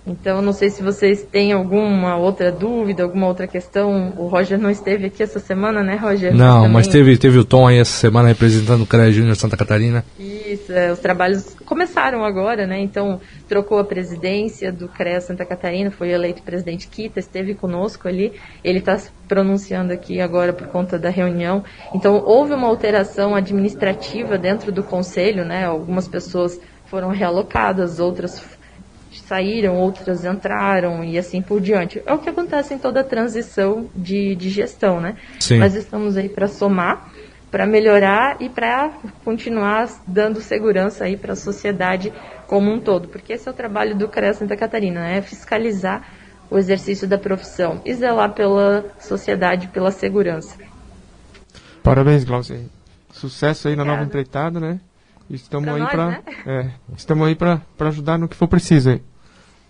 Então, 0.08 0.40
não 0.40 0.52
sei 0.52 0.70
se 0.70 0.82
vocês 0.82 1.22
têm 1.22 1.52
alguma 1.52 2.16
outra 2.16 2.50
dúvida, 2.50 3.02
alguma 3.02 3.26
outra 3.26 3.46
questão. 3.46 4.14
O 4.16 4.26
Roger 4.26 4.58
não 4.58 4.70
esteve 4.70 5.06
aqui 5.06 5.22
essa 5.22 5.38
semana, 5.38 5.82
né, 5.82 5.96
Roger? 5.96 6.34
Não, 6.34 6.62
mas, 6.62 6.72
mas 6.72 6.88
teve, 6.88 7.16
teve 7.18 7.38
o 7.38 7.44
Tom 7.44 7.66
aí 7.66 7.78
essa 7.78 7.92
semana 7.92 8.28
representando 8.28 8.82
o 8.82 8.86
CREA 8.86 9.12
Júnior 9.12 9.36
Santa 9.36 9.56
Catarina. 9.56 10.04
Isso, 10.18 10.72
é, 10.72 10.90
os 10.90 10.98
trabalhos 10.98 11.54
começaram 11.66 12.24
agora, 12.24 12.66
né? 12.66 12.80
Então, 12.80 13.20
trocou 13.46 13.78
a 13.78 13.84
presidência 13.84 14.72
do 14.72 14.88
CREA 14.88 15.20
Santa 15.20 15.44
Catarina, 15.44 15.90
foi 15.90 16.10
eleito 16.10 16.42
presidente 16.42 16.88
Kita, 16.88 17.20
esteve 17.20 17.54
conosco 17.54 18.08
ali. 18.08 18.32
Ele 18.64 18.78
está 18.78 18.98
pronunciando 19.28 19.92
aqui 19.92 20.20
agora 20.20 20.52
por 20.52 20.68
conta 20.68 20.98
da 20.98 21.10
reunião. 21.10 21.62
Então, 21.94 22.22
houve 22.24 22.54
uma 22.54 22.66
alteração 22.66 23.34
administrativa 23.34 24.38
dentro 24.38 24.72
do 24.72 24.82
conselho, 24.82 25.44
né? 25.44 25.66
Algumas 25.66 26.08
pessoas 26.08 26.58
foram 26.86 27.10
realocadas, 27.10 28.00
outras 28.00 28.57
saíram, 29.28 29.76
outras 29.76 30.24
entraram 30.24 31.04
e 31.04 31.18
assim 31.18 31.42
por 31.42 31.60
diante. 31.60 32.02
É 32.06 32.12
o 32.12 32.18
que 32.18 32.30
acontece 32.30 32.74
em 32.74 32.78
toda 32.78 33.00
a 33.00 33.04
transição 33.04 33.88
de, 33.94 34.34
de 34.34 34.48
gestão, 34.48 35.00
né? 35.00 35.16
Sim. 35.38 35.58
Mas 35.58 35.74
estamos 35.74 36.16
aí 36.16 36.28
para 36.28 36.48
somar, 36.48 37.12
para 37.50 37.66
melhorar 37.66 38.38
e 38.40 38.48
para 38.48 38.90
continuar 39.24 39.88
dando 40.06 40.40
segurança 40.40 41.04
aí 41.04 41.16
para 41.16 41.34
a 41.34 41.36
sociedade 41.36 42.12
como 42.46 42.72
um 42.72 42.80
todo, 42.80 43.08
porque 43.08 43.34
esse 43.34 43.46
é 43.46 43.50
o 43.50 43.54
trabalho 43.54 43.94
do 43.94 44.08
CREA 44.08 44.32
Santa 44.32 44.56
Catarina, 44.56 45.00
né? 45.00 45.18
É 45.18 45.22
fiscalizar 45.22 46.08
o 46.50 46.56
exercício 46.56 47.06
da 47.06 47.18
profissão 47.18 47.82
e 47.84 47.92
zelar 47.92 48.32
pela 48.32 48.86
sociedade, 48.98 49.68
pela 49.68 49.90
segurança. 49.90 50.56
Parabéns, 51.82 52.24
Glaucia. 52.24 52.60
Sucesso 53.12 53.68
aí 53.68 53.76
na 53.76 53.84
nova 53.84 54.02
empreitada, 54.02 54.58
né? 54.58 54.80
Estamos 55.28 55.68
aí 55.68 55.86
para 55.86 56.06
né? 56.06 56.22
é, 56.46 56.70
estamos 56.96 57.28
aí 57.28 57.34
para 57.34 57.60
ajudar 57.80 58.16
no 58.16 58.28
que 58.28 58.36
for 58.36 58.48
preciso 58.48 58.90
aí. 58.90 59.02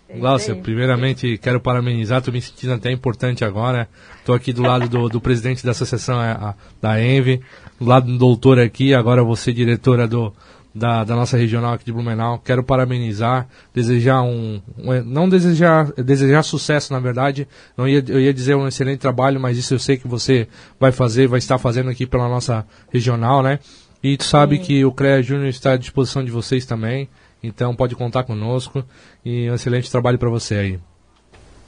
É 0.09 0.17
Glaucia, 0.17 0.55
primeiramente 0.55 1.37
quero 1.37 1.59
parabenizar, 1.59 2.17
estou 2.17 2.33
me 2.33 2.41
sentindo 2.41 2.73
até 2.73 2.91
importante 2.91 3.45
agora. 3.45 3.87
Estou 4.17 4.33
aqui 4.33 4.51
do 4.51 4.63
lado 4.63 4.89
do, 4.89 5.07
do, 5.07 5.21
presidente 5.21 5.63
da 5.63 5.69
associação 5.69 6.19
a, 6.19 6.31
a, 6.31 6.55
da 6.81 6.99
ENVE, 6.99 7.41
do 7.79 7.85
lado 7.85 8.11
do 8.11 8.17
doutor 8.17 8.59
aqui, 8.59 8.91
agora 8.91 9.23
você 9.23 9.53
diretora 9.53 10.07
do, 10.07 10.33
da, 10.73 11.03
da, 11.03 11.15
nossa 11.15 11.37
regional 11.37 11.73
aqui 11.73 11.85
de 11.85 11.93
Blumenau. 11.93 12.39
Quero 12.39 12.63
parabenizar, 12.63 13.47
desejar 13.71 14.23
um, 14.23 14.59
um, 14.79 15.03
não 15.03 15.29
desejar 15.29 15.91
desejar 15.93 16.41
sucesso 16.41 16.91
na 16.91 16.99
verdade. 16.99 17.47
Não 17.77 17.87
ia 17.87 18.03
eu 18.07 18.19
ia 18.19 18.33
dizer 18.33 18.55
um 18.55 18.67
excelente 18.67 18.99
trabalho, 18.99 19.39
mas 19.39 19.59
isso 19.59 19.75
eu 19.75 19.79
sei 19.79 19.95
que 19.95 20.07
você 20.07 20.47
vai 20.79 20.91
fazer, 20.91 21.27
vai 21.27 21.37
estar 21.37 21.59
fazendo 21.59 21.91
aqui 21.91 22.07
pela 22.07 22.27
nossa 22.27 22.65
regional, 22.91 23.43
né? 23.43 23.59
E 24.01 24.17
tu 24.17 24.23
sabe 24.23 24.57
Sim. 24.57 24.63
que 24.63 24.85
o 24.85 24.91
CREA 24.91 25.21
Júnior 25.21 25.49
está 25.49 25.73
à 25.73 25.77
disposição 25.77 26.23
de 26.23 26.31
vocês 26.31 26.65
também. 26.65 27.07
Então 27.41 27.75
pode 27.75 27.95
contar 27.95 28.23
conosco 28.23 28.83
e 29.23 29.49
um 29.49 29.55
excelente 29.55 29.91
trabalho 29.91 30.17
para 30.17 30.29
você 30.29 30.55
aí 30.55 30.79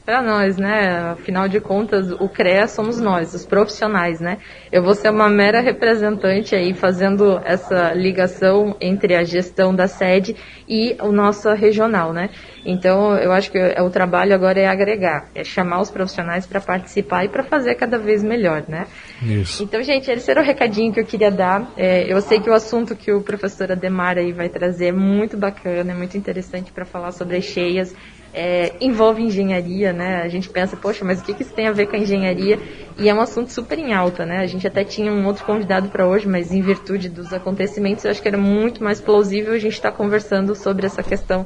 para 0.06 0.22
nós, 0.22 0.58
né? 0.58 1.12
Afinal 1.12 1.48
de 1.48 1.60
contas, 1.60 2.12
o 2.12 2.28
CREA 2.28 2.68
somos 2.68 3.00
nós, 3.00 3.34
os 3.34 3.46
profissionais, 3.46 4.20
né? 4.20 4.40
Eu 4.72 4.84
vou 4.84 4.96
ser 4.96 5.10
uma 5.10 5.30
mera 5.30 5.62
representante 5.62 6.56
aí 6.56 6.74
fazendo 6.74 7.40
essa 7.46 7.94
ligação 7.94 8.76
entre 8.82 9.16
a 9.16 9.24
gestão 9.24 9.74
da 9.74 9.88
sede 9.88 10.36
e 10.68 10.98
o 11.00 11.12
nosso 11.12 11.54
regional, 11.54 12.12
né? 12.14 12.30
Então, 12.66 13.16
eu 13.16 13.32
acho 13.32 13.52
que 13.52 13.58
o 13.58 13.90
trabalho 13.90 14.34
agora 14.34 14.60
é 14.60 14.68
agregar, 14.68 15.30
é 15.36 15.44
chamar 15.44 15.80
os 15.82 15.92
profissionais 15.92 16.46
para 16.46 16.60
participar 16.60 17.26
e 17.26 17.30
para 17.30 17.44
fazer 17.44 17.76
cada 17.76 17.98
vez 17.98 18.24
melhor, 18.24 18.66
né? 18.68 18.88
Isso. 19.22 19.64
Então, 19.64 19.84
gente, 19.84 20.10
esse 20.10 20.32
era 20.32 20.42
o 20.42 20.44
recadinho 20.44 20.92
que 20.92 21.00
eu 21.00 21.06
queria 21.06 21.30
dar. 21.30 21.72
É, 21.78 22.12
eu 22.12 22.20
sei 22.22 22.40
que 22.40 22.50
o 22.50 22.54
assunto 22.54 22.96
que 22.96 23.12
o 23.12 23.22
professor 23.22 23.72
Ademar 23.72 24.18
aí 24.18 24.32
vai 24.32 24.50
trazer 24.50 24.88
é 24.88 24.92
muito 24.92 25.38
bacana, 25.38 25.92
é 25.92 25.96
muito 25.96 26.18
interessante 26.18 26.72
para 26.72 26.86
falar 26.86 27.12
sobre 27.12 27.38
as 27.38 27.44
cheias 27.44 27.96
é, 28.34 28.74
envolve 28.80 29.22
engenharia, 29.22 29.92
né? 29.92 30.22
A 30.22 30.28
gente 30.28 30.50
pensa, 30.50 30.78
poxa, 30.78 31.04
mas 31.04 31.20
o 31.20 31.24
que, 31.24 31.34
que 31.34 31.44
isso 31.44 31.54
tem 31.54 31.68
a 31.68 31.72
ver 31.72 31.88
com 31.88 31.96
a 31.96 32.00
engenharia? 32.00 32.60
E 32.98 33.10
é 33.10 33.14
um 33.14 33.20
assunto 33.20 33.52
super 33.52 33.78
em 33.78 33.94
alta, 33.94 34.26
né? 34.26 34.38
A 34.38 34.48
gente 34.48 34.66
até 34.66 34.84
tinha 34.84 35.12
um 35.12 35.26
outro 35.26 35.46
convidado 35.46 35.90
para 35.90 36.08
hoje, 36.08 36.28
mas 36.28 36.52
em 36.52 36.62
virtude 36.62 37.10
dos 37.10 37.34
acontecimentos, 37.34 38.06
eu 38.06 38.12
acho 38.12 38.22
que 38.22 38.28
era 38.28 38.38
muito 38.38 38.84
mais 38.84 39.02
plausível 39.02 39.54
a 39.54 39.60
gente 39.60 39.74
estar 39.74 39.92
tá 39.92 39.98
conversando 39.98 40.56
sobre 40.56 40.86
essa 40.86 41.04
questão 41.04 41.46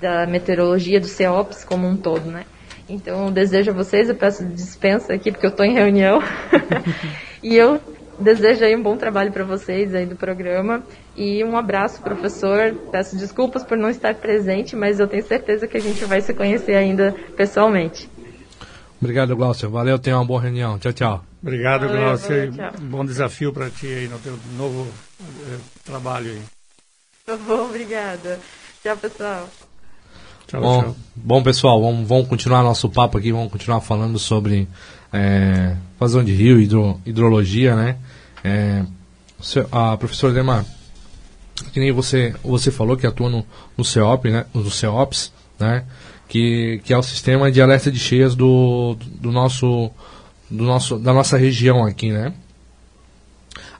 da 0.00 0.26
meteorologia, 0.26 0.98
do 0.98 1.06
CEOPS 1.06 1.62
como 1.64 1.86
um 1.86 1.96
todo, 1.96 2.30
né? 2.30 2.44
Então, 2.88 3.32
desejo 3.32 3.70
a 3.70 3.74
vocês, 3.74 4.08
eu 4.08 4.14
peço 4.14 4.44
dispensa 4.44 5.14
aqui 5.14 5.30
porque 5.32 5.46
eu 5.46 5.50
estou 5.50 5.64
em 5.64 5.72
reunião. 5.72 6.20
e 7.42 7.56
eu 7.56 7.80
desejo 8.18 8.64
aí 8.64 8.76
um 8.76 8.82
bom 8.82 8.96
trabalho 8.96 9.32
para 9.32 9.44
vocês 9.44 9.94
aí 9.94 10.06
do 10.06 10.16
programa 10.16 10.82
e 11.16 11.42
um 11.44 11.56
abraço, 11.56 12.02
professor. 12.02 12.74
Peço 12.90 13.16
desculpas 13.16 13.64
por 13.64 13.76
não 13.76 13.88
estar 13.88 14.14
presente, 14.14 14.76
mas 14.76 15.00
eu 15.00 15.08
tenho 15.08 15.24
certeza 15.24 15.66
que 15.66 15.76
a 15.76 15.80
gente 15.80 16.04
vai 16.04 16.20
se 16.20 16.34
conhecer 16.34 16.74
ainda 16.74 17.14
pessoalmente. 17.36 18.08
Obrigado, 19.00 19.36
Glaucio. 19.36 19.68
Valeu, 19.70 19.98
tenha 19.98 20.16
uma 20.16 20.24
boa 20.24 20.40
reunião. 20.40 20.78
Tchau, 20.78 20.92
tchau. 20.92 21.24
Obrigado, 21.42 21.86
valeu, 21.86 22.02
Glaucio. 22.02 22.52
Valeu, 22.52 22.72
bom 22.82 23.04
desafio 23.04 23.52
para 23.52 23.68
ti 23.68 23.86
aí 23.86 24.08
no 24.08 24.18
teu 24.18 24.38
novo 24.56 24.86
eh, 25.20 25.58
trabalho 25.84 26.30
aí. 26.30 26.42
Tá 27.26 27.36
bom, 27.36 27.66
obrigada. 27.66 28.38
Tchau, 28.82 28.96
pessoal. 28.96 29.48
Tchau, 30.54 30.62
bom, 30.62 30.82
tchau. 30.82 30.96
bom, 31.16 31.42
pessoal, 31.42 31.82
vamos, 31.82 32.08
vamos 32.08 32.28
continuar 32.28 32.62
nosso 32.62 32.88
papo 32.88 33.18
aqui, 33.18 33.32
vamos 33.32 33.50
continuar 33.50 33.80
falando 33.80 34.20
sobre 34.20 34.68
é, 35.12 35.74
vazão 35.98 36.22
de 36.22 36.32
rio, 36.32 36.60
hidro, 36.60 37.00
hidrologia, 37.04 37.74
né? 37.74 37.96
É, 38.44 38.84
a 39.72 39.96
professora 39.96 40.32
Demar, 40.32 40.64
que 41.72 41.80
nem 41.80 41.90
você, 41.90 42.32
você 42.44 42.70
falou 42.70 42.96
que 42.96 43.04
atua 43.04 43.28
no, 43.28 43.44
no 43.76 43.84
CEOP, 43.84 44.30
né? 44.30 44.46
No 44.54 44.70
CEOPS, 44.70 45.32
né? 45.58 45.84
Que, 46.28 46.80
que 46.84 46.92
é 46.92 46.98
o 46.98 47.02
sistema 47.02 47.50
de 47.50 47.60
alerta 47.60 47.90
de 47.90 47.98
cheias 47.98 48.36
do, 48.36 48.96
do 49.20 49.32
nosso, 49.32 49.90
do 50.48 50.62
nosso, 50.62 51.00
da 51.00 51.12
nossa 51.12 51.36
região 51.36 51.84
aqui, 51.84 52.12
né? 52.12 52.32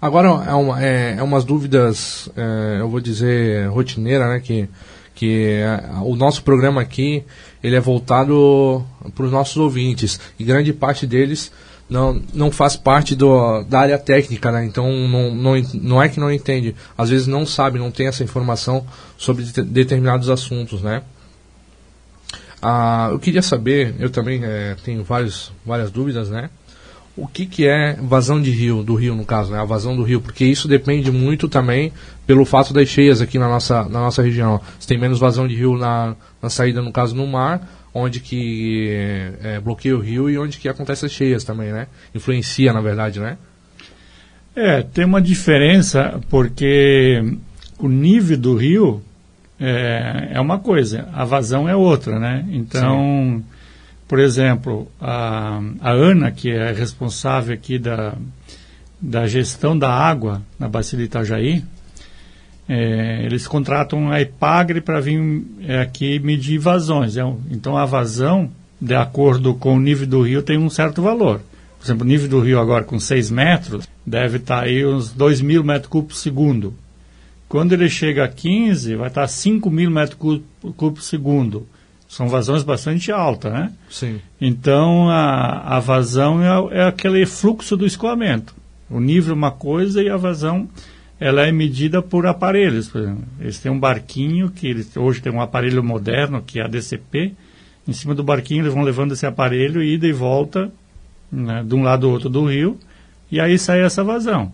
Agora 0.02 0.28
é, 0.44 0.54
uma, 0.54 0.84
é, 0.84 1.14
é 1.18 1.22
umas 1.22 1.44
dúvidas, 1.44 2.28
é, 2.36 2.80
eu 2.80 2.88
vou 2.88 3.00
dizer, 3.00 3.68
rotineira, 3.68 4.28
né? 4.28 4.40
Que, 4.40 4.68
que 5.14 5.60
é, 5.60 5.80
o 6.02 6.16
nosso 6.16 6.42
programa 6.42 6.80
aqui 6.80 7.24
ele 7.62 7.76
é 7.76 7.80
voltado 7.80 8.84
para 9.14 9.24
os 9.24 9.32
nossos 9.32 9.56
ouvintes 9.56 10.18
e 10.38 10.44
grande 10.44 10.72
parte 10.72 11.06
deles 11.06 11.52
não, 11.88 12.20
não 12.32 12.50
faz 12.50 12.76
parte 12.76 13.14
do, 13.14 13.62
da 13.64 13.80
área 13.80 13.98
técnica, 13.98 14.50
né? 14.50 14.64
Então 14.64 14.90
não, 14.90 15.34
não, 15.34 15.62
não 15.74 16.02
é 16.02 16.08
que 16.08 16.18
não 16.18 16.32
entende, 16.32 16.74
às 16.96 17.10
vezes 17.10 17.26
não 17.26 17.44
sabe, 17.46 17.78
não 17.78 17.90
tem 17.90 18.06
essa 18.06 18.24
informação 18.24 18.86
sobre 19.16 19.44
de, 19.44 19.62
determinados 19.62 20.28
assuntos, 20.28 20.82
né? 20.82 21.02
Ah, 22.60 23.08
eu 23.12 23.18
queria 23.18 23.42
saber, 23.42 23.94
eu 23.98 24.08
também 24.08 24.42
é, 24.42 24.74
tenho 24.82 25.04
vários, 25.04 25.52
várias 25.66 25.90
dúvidas, 25.90 26.30
né? 26.30 26.48
O 27.16 27.28
que, 27.28 27.46
que 27.46 27.66
é 27.66 27.94
vazão 27.94 28.40
de 28.40 28.50
rio, 28.50 28.82
do 28.82 28.94
rio 28.94 29.14
no 29.14 29.24
caso, 29.24 29.52
né? 29.52 29.60
A 29.60 29.64
vazão 29.64 29.96
do 29.96 30.02
rio, 30.02 30.20
porque 30.20 30.44
isso 30.44 30.66
depende 30.66 31.12
muito 31.12 31.48
também 31.48 31.92
pelo 32.26 32.44
fato 32.44 32.74
das 32.74 32.88
cheias 32.88 33.20
aqui 33.20 33.38
na 33.38 33.48
nossa, 33.48 33.84
na 33.84 34.00
nossa 34.00 34.22
região. 34.22 34.60
Se 34.80 34.86
tem 34.86 34.98
menos 34.98 35.18
vazão 35.18 35.46
de 35.46 35.54
rio 35.54 35.76
na, 35.76 36.16
na 36.42 36.50
saída, 36.50 36.82
no 36.82 36.92
caso, 36.92 37.14
no 37.14 37.26
mar, 37.26 37.68
onde 37.92 38.18
que 38.18 38.88
é, 39.42 39.60
bloqueia 39.60 39.96
o 39.96 40.00
rio 40.00 40.28
e 40.28 40.36
onde 40.36 40.58
que 40.58 40.68
acontece 40.68 41.06
as 41.06 41.12
cheias 41.12 41.44
também, 41.44 41.72
né? 41.72 41.86
Influencia, 42.12 42.72
na 42.72 42.80
verdade, 42.80 43.20
né? 43.20 43.38
É, 44.56 44.82
tem 44.82 45.04
uma 45.04 45.22
diferença 45.22 46.20
porque 46.28 47.22
o 47.78 47.88
nível 47.88 48.38
do 48.38 48.56
rio 48.56 49.02
é, 49.60 50.30
é 50.32 50.40
uma 50.40 50.58
coisa, 50.58 51.08
a 51.12 51.24
vazão 51.24 51.68
é 51.68 51.76
outra, 51.76 52.18
né? 52.18 52.44
Então... 52.50 53.42
Sim 53.48 53.53
por 54.06 54.18
exemplo, 54.18 54.88
a, 55.00 55.60
a 55.80 55.90
Ana, 55.90 56.30
que 56.30 56.50
é 56.50 56.72
responsável 56.72 57.54
aqui 57.54 57.78
da, 57.78 58.14
da 59.00 59.26
gestão 59.26 59.78
da 59.78 59.90
água 59.90 60.42
na 60.58 60.68
Bacia 60.68 60.98
de 60.98 61.04
Itajaí, 61.04 61.64
é, 62.68 63.24
eles 63.24 63.46
contratam 63.46 64.10
a 64.10 64.20
Epagre 64.20 64.80
para 64.80 65.00
vir 65.00 65.20
é, 65.66 65.80
aqui 65.80 66.18
medir 66.18 66.58
vazões. 66.58 67.16
É 67.16 67.22
então, 67.50 67.76
a 67.76 67.84
vazão, 67.84 68.50
de 68.80 68.94
acordo 68.94 69.54
com 69.54 69.76
o 69.76 69.80
nível 69.80 70.06
do 70.06 70.22
rio, 70.22 70.42
tem 70.42 70.58
um 70.58 70.70
certo 70.70 71.02
valor. 71.02 71.40
Por 71.78 71.86
exemplo, 71.86 72.04
o 72.04 72.08
nível 72.08 72.28
do 72.28 72.40
rio 72.40 72.58
agora 72.58 72.84
com 72.84 72.98
6 72.98 73.30
metros, 73.30 73.86
deve 74.06 74.38
estar 74.38 74.60
tá 74.60 74.64
aí 74.64 74.86
uns 74.86 75.12
2 75.12 75.40
mil 75.42 75.62
metros 75.62 75.88
cúbicos 75.88 76.16
por 76.16 76.22
segundo. 76.22 76.74
Quando 77.46 77.72
ele 77.72 77.88
chega 77.88 78.24
a 78.24 78.28
15, 78.28 78.96
vai 78.96 79.08
estar 79.08 79.22
tá 79.22 79.28
5 79.28 79.70
mil 79.70 79.90
metros 79.90 80.18
cúbicos 80.18 80.92
por 80.94 81.02
segundo. 81.02 81.66
São 82.14 82.28
vazões 82.28 82.62
bastante 82.62 83.10
altas, 83.10 83.52
né? 83.52 83.72
Sim. 83.90 84.20
Então, 84.40 85.10
a, 85.10 85.76
a 85.76 85.80
vazão 85.80 86.40
é, 86.40 86.78
é 86.78 86.84
aquele 86.84 87.26
fluxo 87.26 87.76
do 87.76 87.84
escoamento. 87.84 88.54
O 88.88 89.00
nível 89.00 89.32
é 89.32 89.36
uma 89.36 89.50
coisa 89.50 90.00
e 90.00 90.08
a 90.08 90.16
vazão 90.16 90.68
ela 91.18 91.44
é 91.44 91.50
medida 91.50 92.00
por 92.00 92.24
aparelhos. 92.24 92.88
Por 92.88 93.00
exemplo, 93.00 93.24
eles 93.40 93.58
têm 93.58 93.72
um 93.72 93.80
barquinho, 93.80 94.48
que 94.48 94.68
eles, 94.68 94.96
hoje 94.96 95.20
tem 95.20 95.32
um 95.32 95.40
aparelho 95.40 95.82
moderno, 95.82 96.40
que 96.40 96.60
é 96.60 96.62
a 96.62 96.68
DCP. 96.68 97.32
Em 97.88 97.92
cima 97.92 98.14
do 98.14 98.22
barquinho 98.22 98.62
eles 98.62 98.72
vão 98.72 98.84
levando 98.84 99.10
esse 99.10 99.26
aparelho, 99.26 99.82
ida 99.82 100.06
e 100.06 100.12
volta, 100.12 100.70
né, 101.32 101.64
de 101.66 101.74
um 101.74 101.82
lado 101.82 102.06
ao 102.06 102.12
outro 102.12 102.28
do 102.28 102.44
rio, 102.44 102.78
e 103.28 103.40
aí 103.40 103.58
sai 103.58 103.82
essa 103.82 104.04
vazão. 104.04 104.52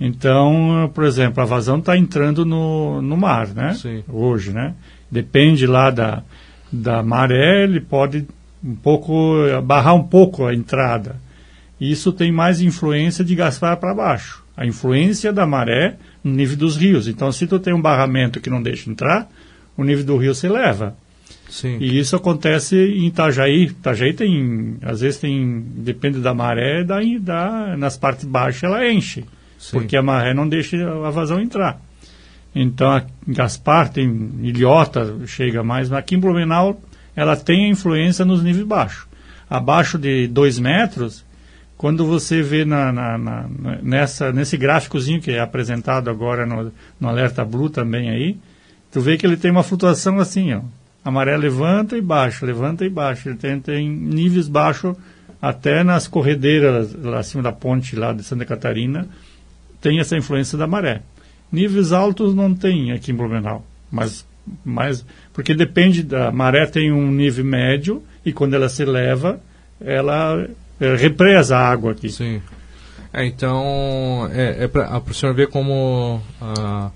Então, 0.00 0.90
por 0.92 1.04
exemplo, 1.04 1.40
a 1.40 1.46
vazão 1.46 1.78
está 1.78 1.96
entrando 1.96 2.44
no, 2.44 3.00
no 3.00 3.16
mar, 3.16 3.46
né? 3.54 3.74
Sim. 3.74 4.02
Hoje, 4.08 4.52
né? 4.52 4.74
Depende 5.08 5.68
lá 5.68 5.90
da, 5.90 6.24
da 6.72 7.02
maré, 7.02 7.64
ele 7.64 7.80
pode 7.80 8.26
um 8.62 8.74
pouco 8.74 9.36
barrar 9.64 9.94
um 9.94 10.02
pouco 10.02 10.46
a 10.46 10.54
entrada. 10.54 11.16
Isso 11.80 12.12
tem 12.12 12.30
mais 12.30 12.60
influência 12.60 13.24
de 13.24 13.34
Gaspar 13.34 13.76
para 13.78 13.94
baixo. 13.94 14.44
A 14.56 14.66
influência 14.66 15.32
da 15.32 15.46
maré 15.46 15.96
no 16.22 16.32
nível 16.32 16.56
dos 16.56 16.76
rios. 16.76 17.08
Então, 17.08 17.32
se 17.32 17.46
tu 17.46 17.58
tem 17.58 17.72
um 17.72 17.80
barramento 17.80 18.40
que 18.40 18.50
não 18.50 18.62
deixa 18.62 18.90
entrar, 18.90 19.28
o 19.76 19.82
nível 19.82 20.04
do 20.04 20.16
rio 20.18 20.34
se 20.34 20.46
eleva. 20.46 20.94
Sim. 21.48 21.78
E 21.80 21.98
isso 21.98 22.14
acontece 22.14 22.76
em 22.76 23.06
Itajaí. 23.06 23.64
Itajaí 23.64 24.12
tem, 24.12 24.76
às 24.82 25.00
vezes 25.00 25.18
tem, 25.18 25.64
depende 25.76 26.20
da 26.20 26.34
maré, 26.34 26.84
da, 26.84 26.98
da, 27.20 27.76
nas 27.76 27.96
partes 27.96 28.24
baixas 28.24 28.64
ela 28.64 28.86
enche. 28.86 29.24
Sim. 29.58 29.72
Porque 29.72 29.96
a 29.96 30.02
maré 30.02 30.34
não 30.34 30.46
deixa 30.46 30.76
a 30.76 31.10
vazão 31.10 31.40
entrar. 31.40 31.80
Então, 32.54 33.00
Gaspar 33.26 33.90
tem 33.90 34.08
ilhota, 34.42 35.16
chega 35.26 35.62
mais, 35.62 35.88
mas 35.88 35.98
aqui 35.98 36.16
em 36.16 36.18
Blumenau 36.18 36.80
ela 37.14 37.36
tem 37.36 37.70
influência 37.70 38.24
nos 38.24 38.42
níveis 38.42 38.66
baixos. 38.66 39.06
Abaixo 39.48 39.98
de 39.98 40.26
2 40.28 40.58
metros, 40.58 41.24
quando 41.76 42.04
você 42.04 42.42
vê 42.42 42.64
na, 42.64 42.92
na, 42.92 43.18
na, 43.18 43.48
nessa, 43.82 44.32
nesse 44.32 44.56
gráficozinho 44.56 45.20
que 45.20 45.30
é 45.30 45.40
apresentado 45.40 46.10
agora 46.10 46.44
no, 46.46 46.72
no 47.00 47.08
Alerta 47.08 47.44
Blue 47.44 47.70
também 47.70 48.10
aí, 48.10 48.36
tu 48.90 49.00
vê 49.00 49.16
que 49.16 49.26
ele 49.26 49.36
tem 49.36 49.50
uma 49.50 49.62
flutuação 49.62 50.18
assim, 50.18 50.52
ó. 50.52 50.60
A 51.02 51.10
maré 51.10 51.36
levanta 51.36 51.96
e 51.96 52.02
baixa, 52.02 52.44
levanta 52.44 52.84
e 52.84 52.90
baixa. 52.90 53.30
Ele 53.30 53.38
tem, 53.38 53.58
tem 53.58 53.88
níveis 53.88 54.48
baixos 54.48 54.94
até 55.40 55.82
nas 55.82 56.06
corredeiras 56.06 56.94
lá 56.94 57.20
acima 57.20 57.42
da 57.42 57.52
ponte 57.52 57.96
lá 57.96 58.12
de 58.12 58.22
Santa 58.22 58.44
Catarina, 58.44 59.08
tem 59.80 59.98
essa 59.98 60.16
influência 60.16 60.58
da 60.58 60.66
maré. 60.66 61.00
Níveis 61.50 61.92
altos 61.92 62.34
não 62.34 62.54
tem 62.54 62.92
aqui 62.92 63.10
em 63.10 63.14
Blumenau, 63.14 63.64
mas, 63.90 64.26
mas 64.64 65.04
porque 65.32 65.54
depende 65.54 66.02
da 66.02 66.30
maré 66.30 66.66
tem 66.66 66.92
um 66.92 67.10
nível 67.10 67.44
médio 67.44 68.02
e 68.24 68.32
quando 68.32 68.54
ela 68.54 68.68
se 68.68 68.82
eleva, 68.82 69.40
ela 69.80 70.48
é, 70.80 70.94
represa 70.94 71.56
a 71.56 71.68
água 71.68 71.92
aqui. 71.92 72.08
Sim. 72.08 72.40
É, 73.12 73.24
então, 73.24 74.30
é, 74.32 74.64
é 74.64 74.68
para 74.68 75.02
o 75.08 75.14
senhor 75.14 75.34
ver 75.34 75.48
como. 75.48 76.20
Ah, 76.40 76.90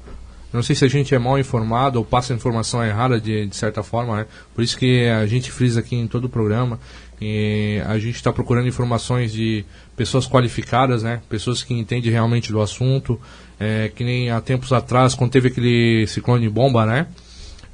não 0.53 0.63
sei 0.63 0.77
se 0.77 0.85
a 0.85 0.89
gente 0.89 1.13
é 1.13 1.19
mal 1.19 1.37
informado 1.37 1.99
ou 1.99 2.05
passa 2.05 2.33
a 2.33 2.37
informação 2.37 2.85
errada 2.85 3.21
de, 3.21 3.47
de 3.47 3.57
certa 3.57 3.83
forma, 3.83 4.19
né? 4.19 4.27
Por 4.55 4.63
isso 4.63 4.79
que 4.79 5.09
a 5.09 5.27
gente 5.27 5.51
frisa 5.51 5.81
aqui 5.81 5.97
em 5.97 6.07
todo 6.07 6.27
o 6.27 6.29
programa. 6.29 6.79
E 7.21 7.83
a 7.87 7.99
gente 7.99 8.15
está 8.15 8.33
procurando 8.33 8.69
informações 8.69 9.33
de 9.33 9.65
pessoas 9.97 10.29
qualificadas, 10.29 11.03
né? 11.03 11.21
Pessoas 11.29 11.63
que 11.63 11.75
entendem 11.75 12.13
realmente 12.13 12.53
do 12.53 12.61
assunto, 12.61 13.21
é, 13.59 13.91
que 13.95 14.05
nem 14.05 14.31
há 14.31 14.41
tempos 14.41 14.73
atrás, 14.73 15.15
quando 15.15 15.31
teve 15.31 15.49
aquele 15.49 16.07
ciclone 16.07 16.49
bomba, 16.49 16.85
né? 16.85 17.07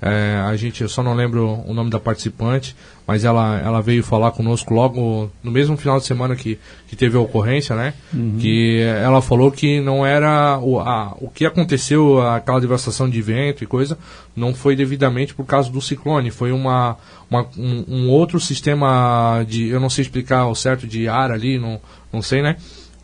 É, 0.02 0.40
a 0.46 0.56
gente, 0.56 0.80
eu 0.80 0.88
só 0.88 1.02
não 1.02 1.12
lembro 1.12 1.62
o 1.66 1.74
nome 1.74 1.90
da 1.90 2.00
participante, 2.00 2.74
mas 3.06 3.22
ela, 3.22 3.60
ela 3.60 3.82
veio 3.82 4.02
falar 4.02 4.30
conosco 4.30 4.72
logo 4.72 5.30
no 5.42 5.50
mesmo 5.50 5.76
final 5.76 5.98
de 5.98 6.06
semana 6.06 6.34
que, 6.34 6.58
que 6.88 6.96
teve 6.96 7.18
a 7.18 7.20
ocorrência, 7.20 7.76
né? 7.76 7.92
Uhum. 8.14 8.38
Que 8.40 8.80
ela 8.80 9.20
falou 9.20 9.52
que 9.52 9.78
não 9.78 10.06
era 10.06 10.58
o, 10.58 10.80
a, 10.80 11.14
o 11.20 11.28
que 11.28 11.44
aconteceu, 11.44 12.26
aquela 12.26 12.58
devastação 12.60 13.10
de 13.10 13.20
vento 13.20 13.62
e 13.62 13.66
coisa, 13.66 13.98
não 14.34 14.54
foi 14.54 14.74
devidamente 14.74 15.34
por 15.34 15.44
causa 15.44 15.70
do 15.70 15.82
ciclone, 15.82 16.30
foi 16.30 16.50
uma, 16.50 16.96
uma 17.30 17.46
um, 17.58 17.84
um, 17.86 18.08
outro 18.08 18.40
sistema 18.40 19.44
de, 19.46 19.68
eu 19.68 19.80
não 19.80 19.90
sei 19.90 20.02
explicar 20.02 20.46
o 20.46 20.54
certo, 20.54 20.86
de 20.86 21.08
ar 21.08 21.30
ali, 21.30 21.58
não, 21.58 21.78
não 22.10 22.22
sei, 22.22 22.40
né? 22.40 22.56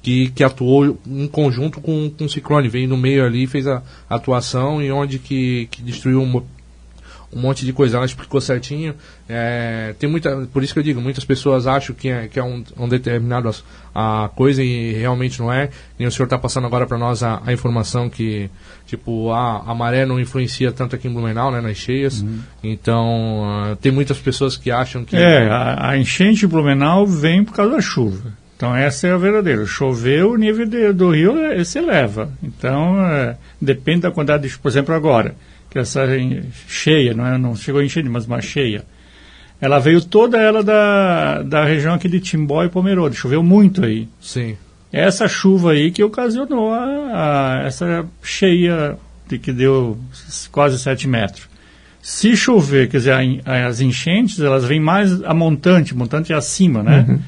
Que, 0.07 0.29
que 0.29 0.45
atuou 0.45 0.97
em 1.05 1.27
conjunto 1.27 1.81
com, 1.81 2.09
com 2.17 2.27
o 2.27 2.29
Ciclone, 2.29 2.69
veio 2.69 2.89
no 2.89 2.97
meio 2.97 3.27
ali, 3.27 3.45
fez 3.45 3.67
a, 3.67 3.83
atuação 4.09 4.81
e 4.81 4.93
onde 4.93 5.19
que, 5.19 5.67
que 5.69 5.83
destruiu 5.83 6.23
um, 6.23 6.37
um 7.35 7.41
monte 7.41 7.65
de 7.65 7.73
coisa. 7.73 7.97
Ela 7.97 8.07
explicou 8.07 8.41
certinho. 8.41 8.95
É, 9.29 9.97
tem 9.99 10.09
muita, 10.09 10.47
por 10.53 10.63
isso 10.63 10.73
que 10.73 10.79
eu 10.79 10.85
digo, 10.85 11.01
muitas 11.01 11.25
pessoas 11.25 11.67
acham 11.67 11.93
que 11.93 12.09
é, 12.09 12.29
que 12.29 12.39
é 12.39 12.45
um, 12.45 12.63
um 12.79 12.89
determinado 12.89 13.53
a, 13.93 14.27
a 14.27 14.29
coisa 14.29 14.63
e 14.63 14.93
realmente 14.93 15.41
não 15.41 15.53
é. 15.53 15.71
E 15.99 16.07
o 16.07 16.11
senhor 16.13 16.27
está 16.27 16.39
passando 16.39 16.69
agora 16.69 16.87
para 16.87 16.99
nós 16.99 17.25
a, 17.25 17.43
a, 17.45 17.53
informação 17.53 18.09
que 18.09 18.49
tipo 18.87 19.33
a, 19.33 19.65
a 19.69 19.75
maré 19.75 20.07
não 20.07 20.21
influencia 20.21 20.71
tanto 20.71 20.95
aqui 20.95 21.09
em 21.09 21.13
Blumenau, 21.13 21.51
né, 21.51 21.61
nas 21.61 21.79
cheias. 21.79 22.21
Uhum. 22.23 22.39
Então 22.63 23.73
uh, 23.73 23.75
tem 23.75 23.91
muitas 23.91 24.21
pessoas 24.21 24.57
que 24.57 24.71
acham 24.71 25.05
que 25.05 25.17
é 25.17 25.49
a, 25.49 25.91
a 25.91 25.99
enchente 25.99 26.39
de 26.39 26.47
Blumenau 26.47 27.05
vem 27.05 27.45
por 27.45 27.55
causa 27.57 27.73
da 27.75 27.81
chuva. 27.81 28.46
Então 28.57 28.75
essa 28.75 29.07
é 29.07 29.13
a 29.13 29.19
verdadeira. 29.19 29.67
Choveu, 29.67 30.33
o 30.33 30.37
nível 30.37 30.67
de, 30.67 30.93
do 30.93 31.11
rio 31.11 31.39
é, 31.39 31.63
se 31.63 31.79
eleva. 31.79 32.33
Então 32.43 33.05
é, 33.05 33.37
depende 33.61 34.01
da 34.01 34.11
quantidade 34.11 34.49
de, 34.49 34.59
por 34.59 34.69
exemplo, 34.69 34.95
agora, 34.95 35.35
que 35.71 35.79
essa 35.79 36.07
cheia, 36.67 37.13
não, 37.13 37.27
é, 37.27 37.39
não 37.39 37.55
chegou 37.55 37.81
a 37.81 37.85
encher, 37.85 38.03
mas 38.05 38.27
uma 38.27 38.41
cheia. 38.41 38.85
Ela 39.61 39.79
veio 39.79 40.03
toda 40.03 40.39
ela 40.39 40.63
da, 40.63 41.43
da 41.43 41.65
região 41.65 41.95
aqui 41.95 42.09
de 42.09 42.21
Timbó 42.21 42.65
e 42.65 42.69
Pomerode. 42.69 43.17
Choveu 43.17 43.43
muito 43.43 43.85
aí. 43.85 44.09
Sim. 44.21 44.57
Essa 44.93 45.29
chuva 45.29 45.73
aí 45.73 45.91
que 45.91 46.03
ocasionou 46.03 46.73
a, 46.73 47.61
a 47.61 47.67
essa 47.67 48.07
cheia 48.23 48.97
de, 49.29 49.39
que 49.39 49.53
deu 49.53 49.99
quase 50.51 50.79
7 50.79 51.07
metros. 51.09 51.49
Se 52.01 52.37
chover, 52.37 52.89
quer 52.89 52.99
dizer, 52.99 53.43
a, 53.45 53.67
as 53.67 53.81
enchentes, 53.81 54.41
elas 54.41 54.65
vêm 54.65 54.81
mais 54.81 55.23
a 55.25 55.35
montante, 55.35 55.95
montante 55.95 56.33
é 56.33 56.37
acima, 56.37 56.83
né? 56.83 57.05
Uhum. 57.09 57.19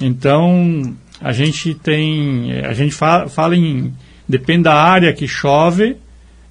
Então, 0.00 0.94
a 1.20 1.32
gente 1.32 1.74
tem, 1.74 2.52
a 2.64 2.72
gente 2.72 2.94
fala, 2.94 3.28
fala 3.28 3.56
em, 3.56 3.92
depende 4.28 4.64
da 4.64 4.74
área 4.74 5.12
que 5.12 5.26
chove, 5.26 5.96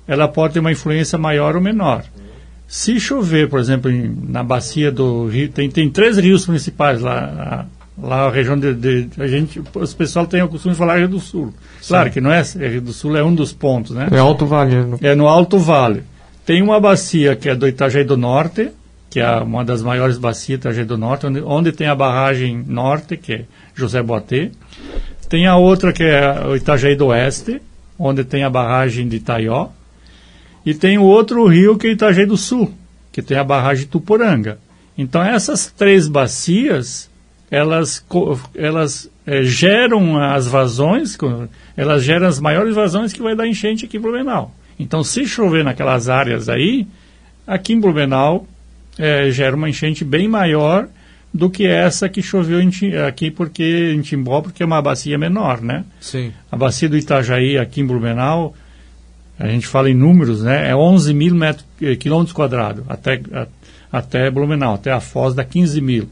ela 0.08 0.28
pode 0.28 0.54
ter 0.54 0.60
uma 0.60 0.72
influência 0.72 1.18
maior 1.18 1.56
ou 1.56 1.62
menor. 1.62 2.04
Se 2.68 3.00
chover, 3.00 3.48
por 3.48 3.60
exemplo, 3.60 3.92
em, 3.92 4.14
na 4.28 4.44
bacia 4.44 4.92
do 4.92 5.28
rio, 5.28 5.50
tem, 5.50 5.70
tem 5.70 5.90
três 5.90 6.18
rios 6.18 6.46
principais 6.46 7.02
lá, 7.02 7.68
lá 7.98 8.28
a 8.28 8.32
região 8.32 8.58
de, 8.58 8.74
de 8.74 9.10
a 9.20 9.28
gente, 9.28 9.62
os 9.74 9.94
pessoal 9.94 10.26
tem 10.26 10.42
o 10.42 10.48
costume 10.48 10.74
de 10.74 10.80
falar 10.80 10.98
Rio 10.98 11.08
do 11.08 11.20
Sul. 11.20 11.54
Sim. 11.80 11.90
Claro 11.90 12.12
que 12.12 12.20
não 12.20 12.32
é, 12.32 12.44
é 12.60 12.68
Rio 12.68 12.82
do 12.82 12.94
Sul 12.94 13.16
é 13.16 13.24
um 13.24 13.34
dos 13.34 13.54
pontos, 13.54 13.92
né? 13.92 14.08
É 14.12 14.18
Alto 14.18 14.46
Vale. 14.46 14.76
No... 14.76 15.00
É 15.02 15.16
no 15.16 15.28
Alto 15.28 15.60
Vale. 15.60 16.04
Tem 16.46 16.62
uma 16.62 16.80
bacia 16.80 17.36
que 17.36 17.50
é 17.50 17.56
do 17.56 17.68
Itajaí 17.68 18.04
do 18.04 18.18
Norte, 18.18 18.72
que 19.16 19.22
é 19.22 19.38
uma 19.38 19.64
das 19.64 19.82
maiores 19.82 20.18
bacias 20.18 20.60
Itajaí 20.60 20.84
do 20.84 20.98
Norte, 20.98 21.26
onde, 21.26 21.40
onde 21.40 21.72
tem 21.72 21.88
a 21.88 21.96
barragem 21.96 22.66
norte, 22.68 23.16
que 23.16 23.32
é 23.32 23.46
José 23.74 24.04
Boatê. 24.04 24.52
Tem 25.30 25.48
a 25.48 25.56
outra 25.56 25.94
que 25.94 26.04
é 26.04 26.46
o 26.46 26.54
Itajaí 26.54 26.98
do 26.98 27.06
Oeste, 27.06 27.62
onde 27.98 28.26
tem 28.26 28.44
a 28.44 28.50
barragem 28.50 29.08
de 29.08 29.16
Itaió. 29.16 29.70
E 30.66 30.74
tem 30.74 30.98
o 30.98 31.04
outro 31.04 31.48
rio 31.48 31.78
que 31.78 31.88
é 31.88 31.92
Itajaí 31.92 32.26
do 32.26 32.36
Sul, 32.36 32.74
que 33.10 33.22
tem 33.22 33.38
a 33.38 33.44
barragem 33.46 33.88
Tuporanga. 33.88 34.60
Então 34.98 35.24
essas 35.24 35.72
três 35.72 36.10
bacias, 36.10 37.10
elas, 37.50 38.06
elas 38.54 39.10
é, 39.26 39.44
geram 39.44 40.22
as 40.22 40.46
vazões, 40.46 41.18
elas 41.78 42.04
geram 42.04 42.28
as 42.28 42.38
maiores 42.38 42.76
vazões 42.76 43.14
que 43.14 43.24
vai 43.24 43.34
dar 43.34 43.48
enchente 43.48 43.86
aqui 43.86 43.96
em 43.96 44.02
Blumenau. 44.02 44.54
Então 44.78 45.06
se 45.06 45.26
chover 45.26 45.64
naquelas 45.64 46.10
áreas 46.10 46.50
aí, 46.50 46.86
aqui 47.48 47.72
em 47.72 47.80
Blumenau 47.80 48.46
é, 48.98 49.30
gera 49.32 49.56
uma 49.56 49.70
enchente 49.70 50.04
bem 50.04 50.28
maior 50.28 50.88
do 51.34 51.50
que 51.50 51.68
essa 51.68 52.08
que 52.08 52.22
choveu 52.22 52.62
em, 52.62 52.72
aqui 53.06 53.30
porque 53.30 53.94
em 53.94 54.02
Timbó, 54.02 54.42
porque 54.42 54.64
é 54.64 54.66
uma 54.66 54.82
bacia 54.82 55.18
menor, 55.18 55.62
né? 55.62 55.84
Sim. 56.00 56.32
A 56.50 56.56
bacia 56.56 56.88
do 56.88 56.98
Itajaí 56.98 57.58
aqui 57.58 57.82
em 57.82 57.86
Blumenau, 57.86 58.56
a 59.38 59.48
gente 59.48 59.68
fala 59.68 59.90
em 59.90 59.94
números, 59.94 60.44
né? 60.44 60.70
É 60.70 60.76
11 60.76 61.14
mil 61.14 61.36
metros, 61.36 61.66
eh, 61.82 61.98
quilômetros 61.98 62.32
quadrados 62.34 62.86
até, 62.88 63.22
a, 63.34 63.48
até 63.92 64.32
Blumenau, 64.32 64.76
até 64.76 64.92
a 64.94 65.02
Foz 65.02 65.36
dá 65.36 65.44
15 65.44 65.82
mil. 65.82 66.10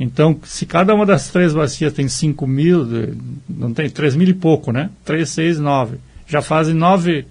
Então, 0.00 0.40
se 0.44 0.66
cada 0.66 0.94
uma 0.94 1.06
das 1.06 1.28
três 1.28 1.52
bacias 1.52 1.92
tem 1.92 2.08
5 2.08 2.44
mil, 2.46 2.84
não 3.48 3.72
tem 3.72 3.88
3 3.88 4.16
mil 4.16 4.28
e 4.28 4.34
pouco, 4.34 4.72
né? 4.72 4.90
3, 5.04 5.28
6, 5.28 5.60
9. 5.60 5.98
Já 6.26 6.42
fazem 6.42 6.74
9 6.74 7.24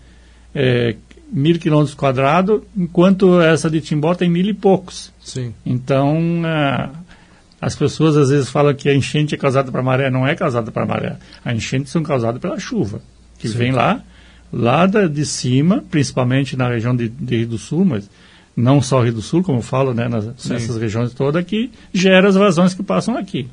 é, 0.55 0.95
mil 1.31 1.59
quilômetros 1.59 1.95
quadrados, 1.95 2.61
enquanto 2.75 3.39
essa 3.41 3.69
de 3.69 3.81
Timbó 3.81 4.13
tem 4.15 4.29
mil 4.29 4.45
e 4.45 4.53
poucos. 4.53 5.13
Sim. 5.21 5.53
Então, 5.65 6.17
é, 6.45 6.89
as 7.61 7.75
pessoas 7.75 8.15
às 8.17 8.29
vezes 8.29 8.49
falam 8.49 8.73
que 8.73 8.89
a 8.89 8.95
enchente 8.95 9.35
é 9.35 9.37
causada 9.37 9.71
para 9.71 9.81
maré. 9.83 10.09
Não 10.09 10.27
é 10.27 10.35
causada 10.35 10.71
para 10.71 10.85
maré. 10.85 11.17
A 11.43 11.53
enchente 11.53 11.89
são 11.89 12.01
causadas 12.01 12.41
pela 12.41 12.59
chuva, 12.59 13.01
que 13.37 13.47
Sim. 13.47 13.57
vem 13.57 13.71
lá, 13.71 14.01
lá 14.51 14.85
da, 14.85 15.07
de 15.07 15.25
cima, 15.25 15.83
principalmente 15.89 16.55
na 16.55 16.69
região 16.69 16.95
de, 16.95 17.09
de, 17.09 17.37
Rio 17.37 17.47
do 17.47 17.57
Sul, 17.57 17.85
mas 17.85 18.09
não 18.55 18.81
só 18.81 19.01
Rio 19.01 19.13
do 19.13 19.21
Sul, 19.21 19.43
como 19.43 19.59
eu 19.59 19.63
falo, 19.63 19.93
né, 19.93 20.07
nas, 20.07 20.25
nessas 20.45 20.77
regiões 20.77 21.13
todas, 21.13 21.43
que 21.45 21.71
gera 21.93 22.29
as 22.29 22.35
vazões 22.35 22.73
que 22.73 22.83
passam 22.83 23.17
aqui. 23.17 23.47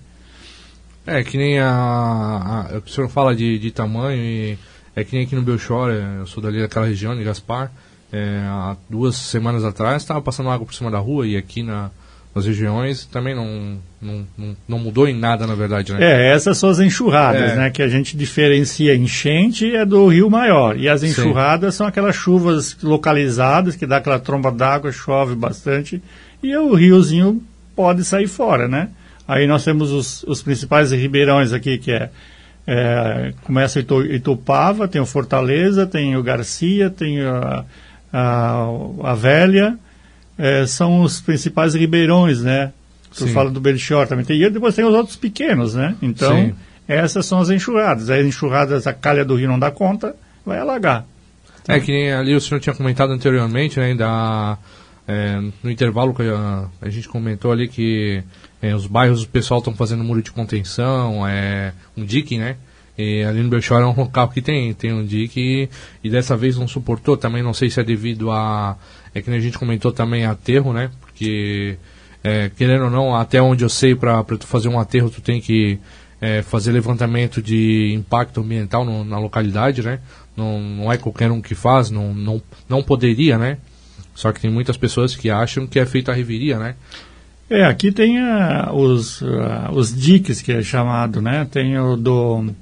É, 1.07 1.23
que 1.23 1.37
nem 1.37 1.61
a, 1.61 1.69
a, 1.69 2.79
o 2.85 2.89
senhor 2.89 3.09
fala 3.09 3.35
de, 3.35 3.59
de 3.59 3.71
tamanho 3.71 4.21
e 4.21 4.59
é 4.97 5.05
que 5.05 5.15
nem 5.15 5.27
aqui 5.27 5.37
no 5.37 5.43
Belchor, 5.43 5.91
é, 5.91 6.21
eu 6.21 6.27
sou 6.27 6.43
dali 6.43 6.59
daquela 6.59 6.87
região, 6.87 7.15
de 7.15 7.23
Gaspar, 7.23 7.71
é, 8.11 8.41
há 8.47 8.77
duas 8.89 9.15
semanas 9.15 9.63
atrás 9.63 10.03
estava 10.03 10.23
passando 10.23 10.49
água 10.49 10.67
por 10.67 10.75
cima 10.75 10.91
da 10.91 10.99
rua 10.99 11.27
e 11.27 11.37
aqui 11.37 11.63
na, 11.63 11.91
nas 12.35 12.47
regiões 12.47 13.05
também 13.05 13.35
não, 13.35 13.79
não, 14.01 14.27
não, 14.39 14.57
não, 14.67 14.79
mudou 14.79 15.07
em 15.07 15.15
nada, 15.15 15.47
na 15.47 15.55
verdade. 15.55 15.93
Né? 15.93 15.99
É, 16.01 16.35
essas 16.35 16.57
são 16.57 16.71
as 16.71 16.79
enxurradas, 16.79 17.53
é. 17.53 17.57
né? 17.57 17.71
Que 17.71 17.83
a 17.83 17.89
gente 17.89 18.17
diferencia 18.17 18.95
enchente 18.95 19.75
é 19.75 19.85
do 19.85 20.07
rio 20.07 20.31
maior. 20.31 20.79
E 20.79 20.89
as 20.89 21.03
enxurradas 21.03 21.75
Sim. 21.75 21.79
são 21.79 21.87
aquelas 21.87 22.17
chuvas 22.17 22.77
localizadas, 22.83 23.77
que 23.77 23.87
dá 23.87 23.99
aquela 23.99 24.19
tromba 24.19 24.51
d'água, 24.51 24.93
chove 24.93 25.35
bastante, 25.35 26.03
e 26.43 26.57
o 26.57 26.75
riozinho 26.75 27.43
pode 27.75 28.05
sair 28.05 28.29
fora, 28.29 28.69
né? 28.69 28.89
Aí 29.29 29.47
nós 29.47 29.65
temos 29.65 29.91
os, 29.91 30.23
os 30.23 30.43
principais 30.43 30.93
ribeirões 30.93 31.53
aqui, 31.53 31.77
que 31.77 31.91
é 31.91 32.11
é, 32.66 33.33
começa 33.44 33.81
Itu, 33.81 34.05
Itupava, 34.05 34.88
tem 34.88 35.00
o 35.00 35.07
Fortaleza, 35.07 35.87
tem 35.87 36.16
o 36.16 36.22
Garcia, 36.22 36.90
tem 36.90 37.20
a, 37.22 37.64
a, 38.12 38.66
a 39.05 39.14
Velha, 39.14 39.79
é, 40.37 40.66
são 40.66 41.02
os 41.02 41.20
principais 41.20 41.74
ribeirões, 41.74 42.42
né? 42.42 42.72
Tu 43.14 43.26
Sim. 43.26 43.33
fala 43.33 43.50
do 43.50 43.61
Belchior 43.61 44.07
também. 44.07 44.24
Tem, 44.24 44.40
e 44.40 44.50
depois 44.50 44.74
tem 44.74 44.85
os 44.85 44.94
outros 44.94 45.16
pequenos, 45.16 45.74
né? 45.74 45.94
Então, 46.02 46.37
Sim. 46.37 46.55
essas 46.87 47.24
são 47.24 47.40
as 47.40 47.48
enxurradas. 47.48 48.11
As 48.11 48.26
enxurradas, 48.26 48.87
a 48.87 48.92
calha 48.92 49.24
do 49.24 49.37
rio 49.37 49.48
não 49.48 49.59
dá 49.59 49.70
conta, 49.70 50.14
vai 50.44 50.59
alagar. 50.59 51.07
É 51.68 51.81
que 51.81 51.90
nem 51.90 52.12
ali 52.12 52.35
o 52.35 52.40
senhor 52.40 52.61
tinha 52.61 52.74
comentado 52.74 53.12
anteriormente, 53.12 53.81
né? 53.81 53.94
Da, 53.94 54.59
é, 55.09 55.40
no 55.62 55.70
intervalo 55.70 56.14
que 56.14 56.22
a, 56.22 56.66
a, 56.81 56.88
gente 56.88 57.09
comentou 57.09 57.52
ali 57.52 57.68
que 57.68 58.22
é, 58.61 58.75
os 58.75 58.87
bairros 58.87 59.23
o 59.23 59.29
pessoal 59.29 59.59
estão 59.59 59.75
fazendo 59.75 60.03
muro 60.03 60.23
de 60.23 60.31
contenção, 60.31 61.27
é, 61.27 61.73
um 61.97 62.05
dique, 62.05 62.38
né? 62.38 62.57
E 62.99 63.23
ali 63.25 63.42
no 63.42 63.51
Belchor 63.51 63.81
é 63.83 63.87
um 63.87 63.95
local 63.95 64.29
que 64.29 64.40
tem, 64.40 64.73
tem 64.73 64.92
um 64.92 65.05
dique 65.05 65.40
e, 65.40 65.69
e, 66.03 66.11
dessa 66.11 66.37
vez 66.37 66.57
não 66.57 66.66
suportou. 66.66 67.16
Também 67.16 67.42
não 67.42 67.53
sei 67.53 67.69
se 67.69 67.79
é 67.79 67.85
devido 67.85 68.31
a. 68.31 68.77
É 69.14 69.21
que 69.21 69.31
a 69.31 69.38
gente 69.38 69.59
comentou 69.59 69.92
também 69.92 70.25
aterro, 70.25 70.73
né? 70.73 70.90
Porque, 71.01 71.77
é, 72.25 72.51
querendo 72.51 72.85
ou 72.85 72.90
não, 72.90 73.14
até 73.14 73.40
onde 73.40 73.64
eu 73.64 73.69
sei, 73.69 73.95
para 73.95 74.23
tu 74.25 74.47
fazer 74.47 74.69
um 74.69 74.81
aterro, 74.81 75.11
tu 75.11 75.21
tem 75.21 75.40
que 75.40 75.79
é, 76.21 76.42
fazer 76.42 76.73
levantamento 76.73 77.42
de 77.42 77.92
impacto 77.95 78.40
ambiental 78.40 78.85
no, 78.85 79.05
na 79.05 79.19
localidade, 79.19 79.83
né? 79.83 80.01
Não, 80.35 80.61
não 80.61 80.92
é 80.92 80.97
qualquer 80.97 81.31
um 81.31 81.40
que 81.40 81.55
faz, 81.55 81.90
não, 81.90 82.14
não, 82.14 82.42
não 82.69 82.83
poderia, 82.83 83.38
né? 83.38 83.59
Só 84.14 84.33
que 84.33 84.40
tem 84.40 84.51
muitas 84.51 84.77
pessoas 84.77 85.14
que 85.14 85.29
acham 85.29 85.66
que 85.66 85.79
é 85.79 85.85
feito 85.85 86.11
a 86.11 86.14
reviria, 86.14 86.59
né? 86.59 86.77
É, 87.49 87.65
aqui 87.65 87.93
tem 87.93 88.19
uh, 88.21 88.75
os, 88.75 89.21
uh, 89.23 89.71
os 89.73 89.95
diques, 89.95 90.43
que 90.43 90.53
é 90.53 90.63
chamado, 90.63 91.21
né? 91.21 91.47
Tem 91.51 91.79
o 91.79 91.97
do... 91.97 92.53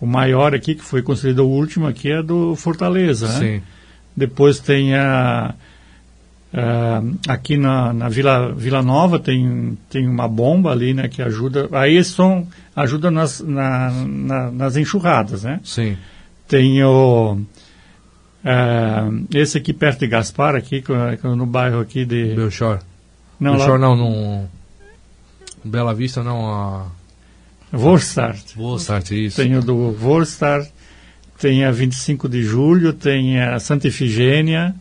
O 0.00 0.06
maior 0.06 0.54
aqui, 0.54 0.74
que 0.74 0.82
foi 0.82 1.00
construído 1.00 1.40
o 1.40 1.48
último 1.48 1.86
aqui, 1.86 2.10
é 2.10 2.22
do 2.22 2.54
Fortaleza, 2.54 3.28
né? 3.28 3.38
Sim. 3.38 3.62
Depois 4.16 4.58
tem 4.60 4.94
a... 4.94 5.54
Uh, 6.52 7.18
aqui 7.28 7.56
na, 7.56 7.92
na 7.92 8.08
Vila, 8.08 8.52
Vila 8.52 8.82
Nova 8.82 9.18
tem, 9.18 9.76
tem 9.90 10.08
uma 10.08 10.26
bomba 10.26 10.70
ali, 10.70 10.94
né, 10.94 11.06
que 11.06 11.20
ajuda. 11.20 11.68
Aí 11.72 12.02
são 12.02 12.46
ajuda 12.74 13.10
nas, 13.10 13.40
na, 13.40 13.90
na, 13.90 14.50
nas 14.50 14.76
enxurradas, 14.76 15.42
né? 15.42 15.60
Sim. 15.64 15.96
Tem 16.48 16.82
o 16.82 17.38
uh, 18.44 19.26
esse 19.34 19.58
aqui 19.58 19.72
perto 19.72 20.00
de 20.00 20.06
Gaspar, 20.06 20.54
aqui 20.54 20.82
no 21.24 21.44
bairro 21.44 21.80
aqui 21.80 22.04
de 22.04 22.34
Belchor. 22.34 22.78
Não, 23.38 23.54
no 23.54 23.58
lá... 23.58 23.78
não, 23.78 23.96
no 23.96 24.48
Bela 25.64 25.94
Vista 25.94 26.22
não, 26.22 26.46
a... 26.46 26.86
Vorstart. 27.72 28.54
Vorstart, 28.54 29.10
isso. 29.10 29.36
Tem 29.36 29.56
o 29.56 29.60
do 29.60 29.92
Vorstart, 29.92 30.68
tem 31.38 31.64
a 31.64 31.70
25 31.70 32.28
de 32.28 32.42
julho, 32.42 32.92
tem 32.92 33.40
a 33.40 33.58
Santa 33.58 33.88
Efigênia. 33.88 34.74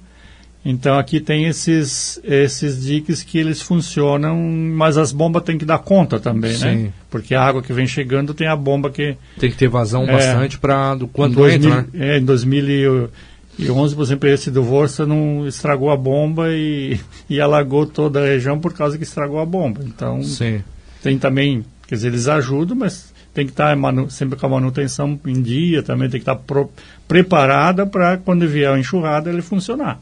Então 0.64 0.98
aqui 0.98 1.20
tem 1.20 1.46
esses, 1.46 2.20
esses 2.24 2.84
diques 2.84 3.22
que 3.22 3.38
eles 3.38 3.62
funcionam, 3.62 4.36
mas 4.36 4.98
as 4.98 5.12
bombas 5.12 5.44
têm 5.44 5.60
que 5.60 5.66
dar 5.66 5.78
conta 5.78 6.20
também, 6.20 6.54
né? 6.54 6.58
Sim. 6.58 6.84
né? 6.84 6.94
Porque 7.10 7.36
a 7.36 7.44
água 7.44 7.62
que 7.62 7.72
vem 7.72 7.86
chegando 7.86 8.34
tem 8.34 8.48
a 8.48 8.56
bomba 8.56 8.90
que... 8.90 9.16
Tem 9.40 9.52
que 9.52 9.58
ter 9.58 9.68
vazão 9.68 10.04
é, 10.06 10.12
bastante 10.12 10.58
para 10.58 10.96
do 10.96 11.08
quanto 11.08 11.36
2000, 11.36 11.70
entra, 11.70 11.82
né? 11.94 12.16
É, 12.16 12.18
em 12.18 12.26
2000 12.26 13.10
e 13.58 13.70
11, 13.72 13.96
por 13.96 14.04
exemplo, 14.04 14.30
esse 14.30 14.52
do 14.52 14.62
Vorsa 14.62 15.06
não 15.06 15.48
estragou 15.48 15.90
a 15.90 15.98
bomba 15.98 16.50
e, 16.52 17.00
e 17.30 17.40
alagou 17.40 17.86
toda 17.86 18.22
a 18.22 18.26
região 18.26 18.60
por 18.60 18.74
causa 18.74 18.98
que 18.98 19.04
estragou 19.04 19.40
a 19.40 19.46
bomba. 19.46 19.82
Então, 19.86 20.22
Sim. 20.24 20.62
tem 21.02 21.18
também, 21.18 21.66
quer 21.88 21.96
dizer, 21.96 22.10
eles 22.10 22.28
ajudam, 22.28 22.76
mas 22.76 23.14
tem 23.34 23.46
que 23.46 23.52
estar 23.52 23.78
sempre 24.10 24.40
com 24.40 24.46
a 24.46 24.50
manutenção 24.50 25.20
em 25.26 25.42
dia, 25.42 25.84
também 25.84 26.10
tem 26.10 26.20
que 26.20 26.30
estar 26.30 26.36
pro, 26.36 26.70
preparada 27.08 27.86
para 27.86 28.18
quando 28.18 28.48
vier 28.48 28.72
a 28.72 28.80
enxurrada 28.80 29.30
ele 29.30 29.42
funcionar. 29.42 30.00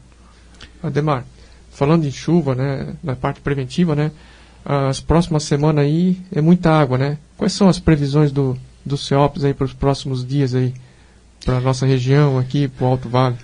Ademar, 0.82 1.24
falando 1.72 2.04
em 2.04 2.12
chuva, 2.12 2.54
né, 2.54 2.94
na 3.02 3.16
parte 3.16 3.40
preventiva, 3.40 3.94
né, 3.94 4.12
as 4.64 5.00
próximas 5.00 5.42
semanas 5.44 5.84
aí 5.84 6.16
é 6.32 6.40
muita 6.40 6.70
água, 6.70 6.96
né? 6.96 7.18
Quais 7.36 7.52
são 7.52 7.68
as 7.68 7.78
previsões 7.78 8.32
do, 8.32 8.56
do 8.84 8.96
CEOPS 8.96 9.44
aí 9.44 9.52
para 9.52 9.66
os 9.66 9.74
próximos 9.74 10.26
dias 10.26 10.54
aí, 10.54 10.72
para 11.44 11.58
a 11.58 11.60
nossa 11.60 11.86
região 11.86 12.38
aqui, 12.38 12.68
para 12.68 12.84
o 12.84 12.88
Alto 12.88 13.08
Vale? 13.08 13.36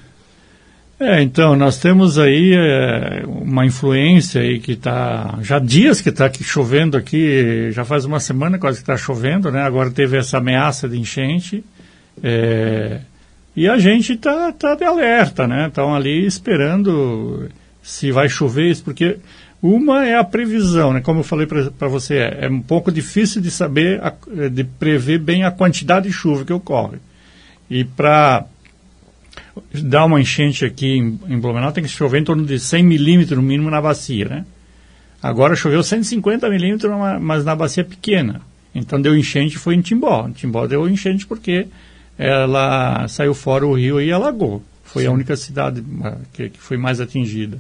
É, 0.99 1.23
então, 1.23 1.57
nós 1.57 1.79
temos 1.79 2.19
aí 2.19 2.53
é, 2.55 3.23
uma 3.27 3.65
influência 3.65 4.43
aí 4.43 4.61
que 4.61 4.73
está, 4.73 5.39
já 5.41 5.59
dias 5.59 6.01
que 6.01 6.11
está 6.11 6.31
chovendo 6.43 6.97
aqui, 6.97 7.71
já 7.73 7.87
faz 7.87 8.05
uma 8.05 8.21
semana 8.21 8.59
quase 8.59 8.79
que 8.79 8.83
está 8.83 8.99
chovendo, 8.99 9.51
né? 9.51 9.63
Agora 9.63 9.91
teve 9.91 10.19
essa 10.19 10.37
ameaça 10.37 10.87
de 10.87 10.99
enchente, 10.99 11.65
é, 12.23 13.01
e 13.57 13.67
a 13.67 13.79
gente 13.79 14.13
está 14.13 14.53
tá 14.53 14.75
de 14.75 14.85
alerta, 14.85 15.47
né? 15.47 15.69
Estão 15.69 15.95
ali 15.95 16.27
esperando 16.27 17.49
se 17.83 18.13
vai 18.13 18.29
chover, 18.29 18.77
porque 18.85 19.17
uma 19.63 20.07
é 20.07 20.17
a 20.17 20.25
previsão, 20.25 20.93
né? 20.93 21.01
Como 21.01 21.21
eu 21.21 21.25
falei 21.25 21.47
para 21.47 21.89
você, 21.89 22.17
é, 22.17 22.39
é, 22.43 22.49
um 22.49 22.61
pouco 22.61 22.93
difícil 22.93 23.41
de 23.41 23.51
saber, 23.51 24.01
a, 24.03 24.13
de 24.49 24.65
prever 24.65 25.19
bem 25.19 25.45
a 25.45 25.51
quantidade 25.51 26.07
de 26.09 26.13
chuva 26.13 26.45
que 26.45 26.53
ocorre. 26.53 26.99
E 27.71 27.85
para 27.85 28.47
dar 29.73 30.05
uma 30.07 30.21
enchente 30.21 30.65
aqui 30.65 30.97
em, 30.97 31.21
em 31.29 31.39
Blumenau 31.39 31.73
tem 31.73 31.85
que 31.85 31.91
chover 31.91 32.21
em 32.21 32.25
torno 32.25 32.45
de 32.45 32.59
100 32.59 32.83
milímetros 32.83 33.39
no 33.39 33.43
mínimo 33.43 33.71
na 33.71 33.81
bacia, 33.81 34.25
né? 34.25 34.45
Agora 35.23 35.55
choveu 35.55 35.83
150 35.83 36.49
milímetros, 36.49 36.91
mas 37.21 37.45
na 37.45 37.55
bacia 37.55 37.85
pequena. 37.85 38.41
Então 38.75 39.01
deu 39.01 39.17
enchente 39.17 39.59
foi 39.59 39.75
em 39.75 39.81
Timbó. 39.81 40.27
Em 40.27 40.33
Timbó 40.33 40.67
deu 40.67 40.89
enchente 40.89 41.27
porque 41.27 41.67
ela 42.19 43.07
saiu 43.09 43.35
fora 43.35 43.67
o 43.67 43.75
rio 43.75 44.01
e 44.01 44.11
alagou. 44.11 44.63
Foi 44.85 45.03
Sim. 45.03 45.09
a 45.09 45.13
única 45.13 45.37
cidade 45.37 45.85
ah, 46.03 46.17
que, 46.33 46.51
que 46.51 46.59
foi 46.59 46.77
mais 46.77 47.01
atingida. 47.01 47.59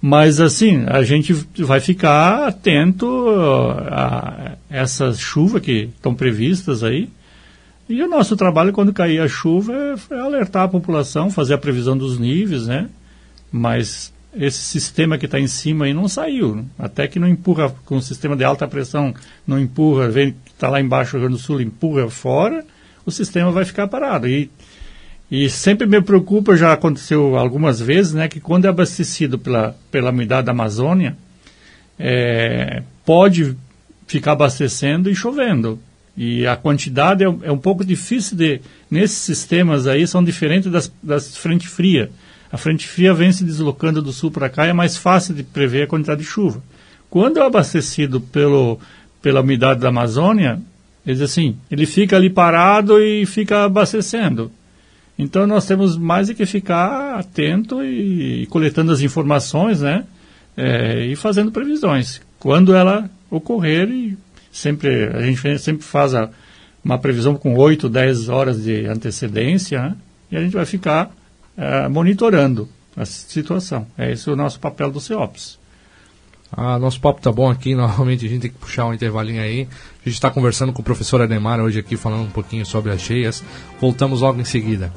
Mas, 0.00 0.40
assim, 0.40 0.84
a 0.88 1.02
gente 1.04 1.32
vai 1.58 1.78
ficar 1.78 2.48
atento 2.48 3.06
a 3.88 4.56
essas 4.68 5.20
chuvas 5.20 5.62
que 5.62 5.90
estão 5.94 6.12
previstas 6.12 6.82
aí. 6.82 7.08
E 7.88 8.02
o 8.02 8.08
nosso 8.08 8.36
trabalho, 8.36 8.72
quando 8.72 8.92
cair 8.92 9.20
a 9.20 9.28
chuva, 9.28 9.72
é, 9.72 10.14
é 10.14 10.20
alertar 10.20 10.64
a 10.64 10.68
população, 10.68 11.30
fazer 11.30 11.54
a 11.54 11.58
previsão 11.58 11.96
dos 11.96 12.18
níveis, 12.18 12.66
né? 12.66 12.88
Mas 13.50 14.12
esse 14.34 14.60
sistema 14.60 15.18
que 15.18 15.26
está 15.26 15.38
em 15.38 15.46
cima 15.46 15.84
aí 15.84 15.92
não 15.92 16.08
saiu. 16.08 16.64
Até 16.78 17.06
que 17.06 17.18
não 17.18 17.28
empurra, 17.28 17.74
com 17.84 17.96
o 17.96 18.02
sistema 18.02 18.36
de 18.36 18.44
alta 18.44 18.66
pressão, 18.66 19.14
não 19.46 19.58
empurra, 19.58 20.08
vem 20.08 20.32
que 20.32 20.52
está 20.52 20.68
lá 20.68 20.80
embaixo, 20.80 21.12
Rio 21.12 21.26
Grande 21.26 21.36
do 21.36 21.42
Sul, 21.42 21.60
empurra 21.60 22.08
fora, 22.08 22.64
o 23.04 23.10
sistema 23.10 23.50
vai 23.50 23.64
ficar 23.64 23.88
parado. 23.88 24.26
E 24.26 24.50
e 25.32 25.48
sempre 25.48 25.86
me 25.86 25.98
preocupa, 26.02 26.54
já 26.54 26.74
aconteceu 26.74 27.38
algumas 27.38 27.80
vezes, 27.80 28.12
né, 28.12 28.28
que 28.28 28.38
quando 28.38 28.66
é 28.66 28.68
abastecido 28.68 29.38
pela, 29.38 29.74
pela 29.90 30.10
umidade 30.10 30.44
da 30.44 30.52
Amazônia, 30.52 31.16
é, 31.98 32.82
pode 33.02 33.56
ficar 34.06 34.32
abastecendo 34.32 35.08
e 35.08 35.14
chovendo. 35.14 35.78
E 36.16 36.46
a 36.46 36.56
quantidade 36.56 37.24
é, 37.24 37.26
é, 37.26 37.52
um 37.52 37.58
pouco 37.58 37.84
difícil 37.84 38.36
de. 38.36 38.60
Nesses 38.90 39.18
sistemas 39.18 39.86
aí 39.86 40.06
são 40.06 40.22
diferentes 40.22 40.70
das, 40.70 40.92
das 41.02 41.36
frente 41.36 41.66
fria. 41.68 42.10
A 42.50 42.58
frente 42.58 42.86
fria 42.86 43.14
vem 43.14 43.32
se 43.32 43.44
deslocando 43.44 44.02
do 44.02 44.12
sul 44.12 44.30
para 44.30 44.50
cá 44.50 44.66
e 44.66 44.70
é 44.70 44.74
mais 44.74 44.96
fácil 44.96 45.34
de 45.34 45.42
prever 45.42 45.84
a 45.84 45.86
quantidade 45.86 46.20
de 46.20 46.26
chuva. 46.26 46.62
Quando 47.08 47.38
é 47.38 47.46
abastecido 47.46 48.20
pelo, 48.20 48.78
pela 49.22 49.40
umidade 49.40 49.80
da 49.80 49.88
Amazônia, 49.88 50.60
ele, 51.06 51.22
assim, 51.22 51.56
ele 51.70 51.86
fica 51.86 52.16
ali 52.16 52.28
parado 52.28 53.00
e 53.00 53.24
fica 53.24 53.64
abastecendo. 53.64 54.52
Então 55.18 55.46
nós 55.46 55.66
temos 55.66 55.96
mais 55.96 56.30
é 56.30 56.34
que 56.34 56.44
ficar 56.44 57.18
atento 57.18 57.82
e, 57.82 58.42
e 58.42 58.46
coletando 58.46 58.92
as 58.92 59.00
informações, 59.00 59.80
né? 59.80 60.04
É, 60.56 61.06
e 61.06 61.16
fazendo 61.16 61.50
previsões. 61.50 62.20
Quando 62.38 62.74
ela 62.74 63.08
ocorrer, 63.30 63.88
e 63.88 64.18
sempre, 64.52 65.06
a 65.06 65.22
gente 65.22 65.58
sempre 65.58 65.82
faz 65.82 66.14
a, 66.14 66.28
uma 66.84 66.98
previsão 66.98 67.34
com 67.34 67.56
8, 67.56 67.88
10 67.88 68.28
horas 68.28 68.62
de 68.62 68.86
antecedência, 68.86 69.82
né? 69.82 69.96
e 70.30 70.36
a 70.36 70.40
gente 70.40 70.52
vai 70.52 70.66
ficar 70.66 71.10
é, 71.56 71.88
monitorando 71.88 72.68
a 72.96 73.04
situação. 73.04 73.86
É 73.96 74.12
esse 74.12 74.30
o 74.30 74.36
nosso 74.36 74.60
papel 74.60 74.90
do 74.90 75.00
CEOPS. 75.00 75.58
Ah, 76.54 76.78
nosso 76.78 77.00
papo 77.00 77.22
tá 77.22 77.32
bom 77.32 77.50
aqui, 77.50 77.74
normalmente 77.76 78.26
a 78.26 78.28
gente 78.28 78.42
tem 78.42 78.50
que 78.50 78.58
puxar 78.58 78.86
um 78.86 78.94
intervalinho 78.94 79.40
aí. 79.40 79.66
A 80.04 80.08
gente 80.08 80.14
está 80.14 80.30
conversando 80.30 80.72
com 80.72 80.82
o 80.82 80.84
professor 80.84 81.22
Ademar 81.22 81.60
hoje 81.60 81.78
aqui, 81.78 81.96
falando 81.96 82.24
um 82.24 82.30
pouquinho 82.30 82.66
sobre 82.66 82.92
as 82.92 83.00
cheias. 83.00 83.42
Voltamos 83.80 84.20
logo 84.20 84.40
em 84.40 84.44
seguida. 84.44 84.92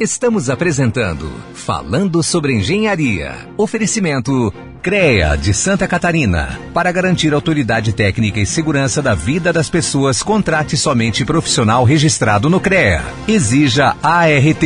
Estamos 0.00 0.48
apresentando 0.48 1.28
Falando 1.52 2.22
sobre 2.22 2.54
Engenharia. 2.54 3.34
Oferecimento 3.56 4.54
CREA 4.82 5.36
de 5.36 5.52
Santa 5.52 5.86
Catarina. 5.86 6.58
Para 6.72 6.92
garantir 6.92 7.34
autoridade 7.34 7.92
técnica 7.92 8.40
e 8.40 8.46
segurança 8.46 9.02
da 9.02 9.14
vida 9.14 9.52
das 9.52 9.68
pessoas, 9.68 10.22
contrate 10.22 10.76
somente 10.76 11.24
profissional 11.24 11.84
registrado 11.84 12.48
no 12.48 12.60
CREA. 12.60 13.02
Exija 13.26 13.96
ART. 14.02 14.64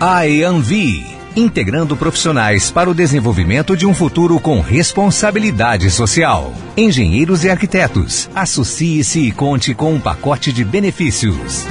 AEANVI 0.00 1.20
integrando 1.36 1.96
profissionais 1.96 2.70
para 2.72 2.90
o 2.90 2.94
desenvolvimento 2.94 3.76
de 3.76 3.86
um 3.86 3.94
futuro 3.94 4.40
com 4.40 4.60
responsabilidade 4.60 5.88
social. 5.90 6.52
Engenheiros 6.76 7.44
e 7.44 7.50
arquitetos, 7.50 8.28
associe-se 8.34 9.20
e 9.20 9.30
conte 9.30 9.72
com 9.72 9.94
um 9.94 10.00
pacote 10.00 10.52
de 10.52 10.64
benefícios. 10.64 11.64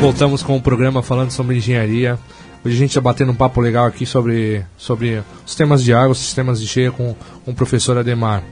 Voltamos 0.00 0.42
com 0.42 0.56
o 0.56 0.60
programa 0.60 1.02
falando 1.02 1.30
sobre 1.30 1.56
engenharia. 1.56 2.18
Hoje 2.64 2.76
a 2.76 2.78
gente 2.78 2.90
está 2.90 3.00
batendo 3.02 3.30
um 3.30 3.34
papo 3.34 3.60
legal 3.60 3.84
aqui 3.84 4.06
sobre, 4.06 4.64
sobre 4.78 5.22
sistemas 5.44 5.84
de 5.84 5.92
água, 5.92 6.14
sistemas 6.14 6.58
de 6.58 6.66
cheia 6.66 6.90
com, 6.90 7.14
com 7.44 7.50
o 7.50 7.54
professor 7.54 7.98
Ademar. 7.98 8.42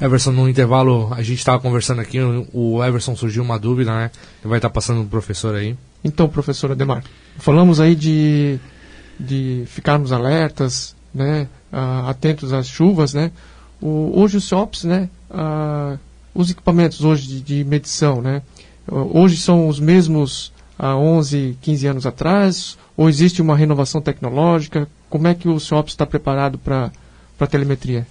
Everson, 0.00 0.30
no 0.30 0.48
intervalo, 0.48 1.12
a 1.12 1.20
gente 1.20 1.38
estava 1.38 1.58
conversando 1.58 2.00
aqui, 2.00 2.20
o 2.52 2.84
Everson 2.84 3.16
surgiu 3.16 3.42
uma 3.42 3.58
dúvida, 3.58 3.92
né? 3.92 4.10
Ele 4.40 4.48
vai 4.50 4.58
estar 4.58 4.68
tá 4.68 4.72
passando 4.72 5.02
o 5.02 5.06
professor 5.06 5.56
aí. 5.56 5.76
Então, 6.04 6.28
professor 6.28 6.70
Ademar, 6.70 7.02
falamos 7.38 7.80
aí 7.80 7.96
de, 7.96 8.60
de 9.18 9.64
ficarmos 9.66 10.12
alertas, 10.12 10.94
né? 11.12 11.48
Uh, 11.72 12.08
atentos 12.08 12.52
às 12.52 12.68
chuvas, 12.68 13.12
né? 13.12 13.32
O, 13.80 14.12
hoje 14.14 14.36
o 14.36 14.40
SOPS, 14.40 14.84
né? 14.84 15.08
Uh, 15.28 15.98
os 16.32 16.52
equipamentos 16.52 17.02
hoje 17.02 17.26
de, 17.26 17.40
de 17.40 17.64
medição, 17.64 18.22
né? 18.22 18.42
Uh, 18.86 19.18
hoje 19.18 19.36
são 19.38 19.66
os 19.66 19.80
mesmos 19.80 20.52
há 20.78 20.96
11, 20.96 21.58
15 21.60 21.86
anos 21.86 22.06
atrás? 22.06 22.78
Ou 22.96 23.08
existe 23.08 23.42
uma 23.42 23.56
renovação 23.56 24.00
tecnológica? 24.00 24.88
Como 25.08 25.28
é 25.28 25.34
que 25.34 25.48
o 25.48 25.60
SOPS 25.60 25.92
está 25.92 26.06
preparado 26.06 26.58
para 26.58 26.90
a 27.38 27.46
telemetria? 27.46 28.06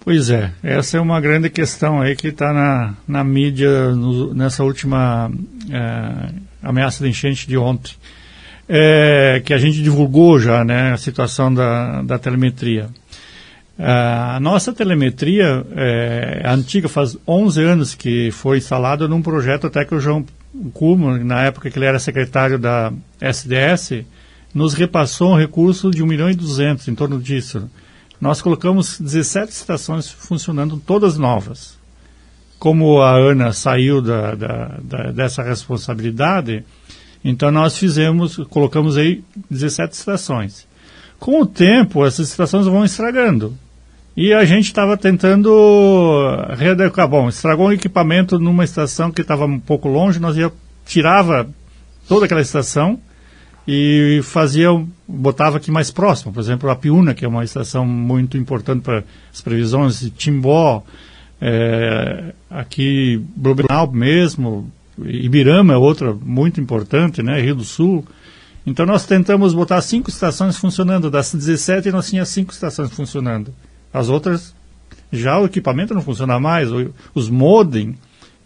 Pois 0.00 0.30
é, 0.30 0.52
essa 0.62 0.96
é 0.96 1.00
uma 1.00 1.20
grande 1.20 1.50
questão 1.50 2.00
aí 2.00 2.16
que 2.16 2.28
está 2.28 2.52
na, 2.52 2.94
na 3.06 3.22
mídia 3.22 3.90
no, 3.90 4.32
nessa 4.32 4.64
última 4.64 5.30
é, 5.70 6.30
ameaça 6.62 7.04
de 7.04 7.10
enchente 7.10 7.46
de 7.46 7.58
ontem, 7.58 7.92
é, 8.68 9.42
que 9.44 9.52
a 9.52 9.58
gente 9.58 9.82
divulgou 9.82 10.38
já, 10.38 10.64
né, 10.64 10.92
a 10.92 10.96
situação 10.96 11.52
da, 11.52 12.00
da 12.02 12.18
telemetria. 12.18 12.88
É, 13.78 13.84
a 13.84 14.38
nossa 14.40 14.72
telemetria 14.72 15.64
é, 15.76 16.42
antiga, 16.46 16.88
faz 16.88 17.16
11 17.26 17.62
anos 17.62 17.94
que 17.94 18.30
foi 18.30 18.58
instalada 18.58 19.06
num 19.06 19.20
projeto 19.20 19.66
até 19.66 19.84
que 19.84 19.94
o 19.94 20.00
João 20.00 20.24
Kuhlmann, 20.72 21.24
na 21.24 21.42
época 21.44 21.70
que 21.70 21.78
ele 21.78 21.86
era 21.86 21.98
secretário 21.98 22.58
da 22.58 22.92
SDS, 23.20 24.04
nos 24.54 24.74
repassou 24.74 25.32
um 25.32 25.38
recurso 25.38 25.90
de 25.90 26.02
1 26.02 26.06
milhão 26.06 26.30
e 26.30 26.34
200, 26.34 26.88
em 26.88 26.94
torno 26.94 27.20
disso 27.20 27.68
nós 28.20 28.42
colocamos 28.42 28.98
17 28.98 29.52
estações 29.52 30.10
funcionando, 30.10 30.82
todas 30.84 31.16
novas. 31.16 31.78
Como 32.58 33.00
a 33.00 33.12
Ana 33.16 33.52
saiu 33.52 34.02
da, 34.02 34.34
da, 34.34 34.78
da, 34.82 35.12
dessa 35.12 35.42
responsabilidade, 35.42 36.64
então 37.24 37.52
nós 37.52 37.78
fizemos, 37.78 38.36
colocamos 38.48 38.96
aí 38.96 39.22
17 39.48 39.94
estações. 39.94 40.66
Com 41.20 41.40
o 41.40 41.46
tempo, 41.46 42.04
essas 42.04 42.28
estações 42.28 42.66
vão 42.66 42.84
estragando. 42.84 43.56
E 44.20 44.34
a 44.34 44.44
gente 44.44 44.64
estava 44.64 44.96
tentando 44.96 45.48
readequar. 46.56 47.06
Bom, 47.06 47.28
estragou 47.28 47.68
um 47.68 47.72
equipamento 47.72 48.36
numa 48.36 48.64
estação 48.64 49.12
que 49.12 49.20
estava 49.20 49.44
um 49.44 49.60
pouco 49.60 49.88
longe, 49.88 50.18
nós 50.18 50.36
ia, 50.36 50.50
tirava 50.84 51.48
toda 52.08 52.26
aquela 52.26 52.40
estação 52.40 52.98
e 53.64 54.18
fazia, 54.24 54.70
botava 55.06 55.58
aqui 55.58 55.70
mais 55.70 55.92
próximo, 55.92 56.32
por 56.32 56.40
exemplo, 56.40 56.68
a 56.68 56.74
Piúna, 56.74 57.14
que 57.14 57.24
é 57.24 57.28
uma 57.28 57.44
estação 57.44 57.86
muito 57.86 58.36
importante 58.36 58.82
para 58.82 59.04
as 59.32 59.40
previsões 59.40 60.00
de 60.00 60.10
Timbó, 60.10 60.82
é, 61.40 62.34
aqui 62.50 63.24
Blumenau 63.36 63.88
mesmo, 63.92 64.68
Ibirama 64.98 65.74
é 65.74 65.76
outra 65.76 66.12
muito 66.12 66.60
importante, 66.60 67.22
né, 67.22 67.40
Rio 67.40 67.54
do 67.54 67.64
Sul. 67.64 68.04
Então 68.66 68.84
nós 68.84 69.06
tentamos 69.06 69.54
botar 69.54 69.80
cinco 69.80 70.10
estações 70.10 70.56
funcionando, 70.56 71.08
das 71.08 71.32
17 71.32 71.92
nós 71.92 72.10
tínhamos 72.10 72.30
cinco 72.30 72.52
estações 72.52 72.90
funcionando. 72.90 73.54
As 73.92 74.08
outras, 74.08 74.54
já 75.12 75.38
o 75.38 75.46
equipamento 75.46 75.94
não 75.94 76.02
funciona 76.02 76.38
mais, 76.38 76.68
os 77.14 77.28
modem, 77.28 77.96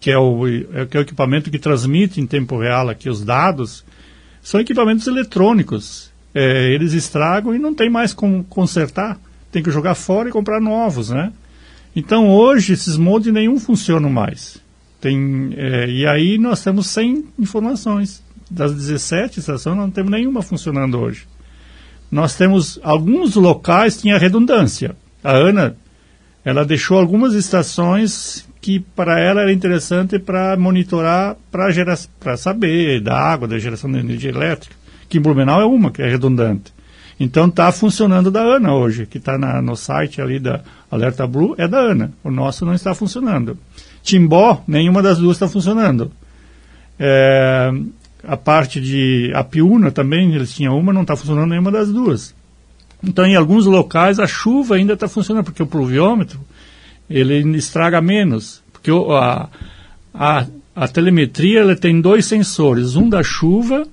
que 0.00 0.10
é 0.10 0.18
o, 0.18 0.46
é, 0.46 0.86
que 0.86 0.96
é 0.96 1.00
o 1.00 1.02
equipamento 1.02 1.50
que 1.50 1.58
transmite 1.58 2.20
em 2.20 2.26
tempo 2.26 2.58
real 2.58 2.88
aqui 2.88 3.08
os 3.08 3.24
dados, 3.24 3.84
são 4.42 4.60
equipamentos 4.60 5.06
eletrônicos. 5.06 6.10
É, 6.34 6.72
eles 6.72 6.92
estragam 6.92 7.54
e 7.54 7.58
não 7.58 7.74
tem 7.74 7.88
mais 7.88 8.12
como 8.12 8.42
consertar. 8.44 9.18
Tem 9.50 9.62
que 9.62 9.70
jogar 9.70 9.94
fora 9.94 10.28
e 10.28 10.32
comprar 10.32 10.60
novos, 10.60 11.10
né? 11.10 11.32
Então 11.94 12.30
hoje 12.30 12.72
esses 12.72 12.96
modems 12.96 13.34
nenhum 13.34 13.60
funcionam 13.60 14.10
mais. 14.10 14.58
Tem, 15.00 15.52
é, 15.56 15.88
e 15.88 16.06
aí 16.06 16.38
nós 16.38 16.62
temos 16.62 16.86
100 16.88 17.24
informações. 17.38 18.22
Das 18.50 18.74
17 18.74 19.40
estações 19.40 19.76
não 19.76 19.90
temos 19.90 20.10
nenhuma 20.10 20.42
funcionando 20.42 20.98
hoje. 20.98 21.26
Nós 22.10 22.36
temos 22.36 22.78
alguns 22.82 23.34
locais 23.36 24.00
tinha 24.00 24.18
redundância. 24.18 24.96
A 25.22 25.32
Ana 25.32 25.76
ela 26.44 26.64
deixou 26.64 26.98
algumas 26.98 27.34
estações 27.34 28.48
que 28.60 28.80
para 28.80 29.20
ela 29.20 29.42
era 29.42 29.52
interessante 29.52 30.18
para 30.18 30.56
monitorar, 30.56 31.36
para 31.50 32.36
saber 32.36 33.00
da 33.00 33.16
água, 33.16 33.48
da 33.48 33.58
geração 33.58 33.90
de 33.90 33.98
energia 33.98 34.30
elétrica, 34.30 34.74
que 35.08 35.18
em 35.18 35.20
Blumenau 35.20 35.60
é 35.60 35.64
uma 35.64 35.90
que 35.90 36.02
é 36.02 36.08
redundante. 36.08 36.72
Então 37.18 37.46
está 37.46 37.70
funcionando 37.70 38.30
da 38.30 38.40
ANA 38.40 38.74
hoje, 38.74 39.06
que 39.06 39.18
está 39.18 39.36
no 39.38 39.76
site 39.76 40.20
ali 40.20 40.38
da 40.38 40.60
Alerta 40.90 41.26
Blue, 41.26 41.54
é 41.58 41.68
da 41.68 41.78
ANA. 41.78 42.12
O 42.24 42.30
nosso 42.30 42.64
não 42.64 42.74
está 42.74 42.94
funcionando. 42.94 43.56
Timbó, 44.02 44.62
nenhuma 44.66 45.02
das 45.02 45.18
duas 45.18 45.36
está 45.36 45.48
funcionando. 45.48 46.10
É, 46.98 47.70
a 48.24 48.36
parte 48.36 48.80
de 48.80 49.30
Apiúna 49.34 49.90
também, 49.90 50.34
eles 50.34 50.54
tinham 50.54 50.76
uma, 50.76 50.92
não 50.92 51.02
está 51.02 51.14
funcionando 51.14 51.50
nenhuma 51.50 51.70
das 51.70 51.92
duas. 51.92 52.34
Então, 53.02 53.26
em 53.26 53.34
alguns 53.34 53.66
locais, 53.66 54.20
a 54.20 54.26
chuva 54.26 54.76
ainda 54.76 54.92
está 54.92 55.08
funcionando, 55.08 55.44
porque 55.44 55.62
o 55.62 55.66
pluviômetro, 55.66 56.40
ele 57.10 57.56
estraga 57.56 58.00
menos. 58.00 58.62
Porque 58.72 58.90
a, 58.90 59.48
a, 60.14 60.46
a 60.74 60.88
telemetria 60.88 61.60
ela 61.60 61.76
tem 61.76 62.00
dois 62.00 62.26
sensores, 62.26 62.94
um 62.94 63.08
da 63.08 63.22
chuva 63.22 63.86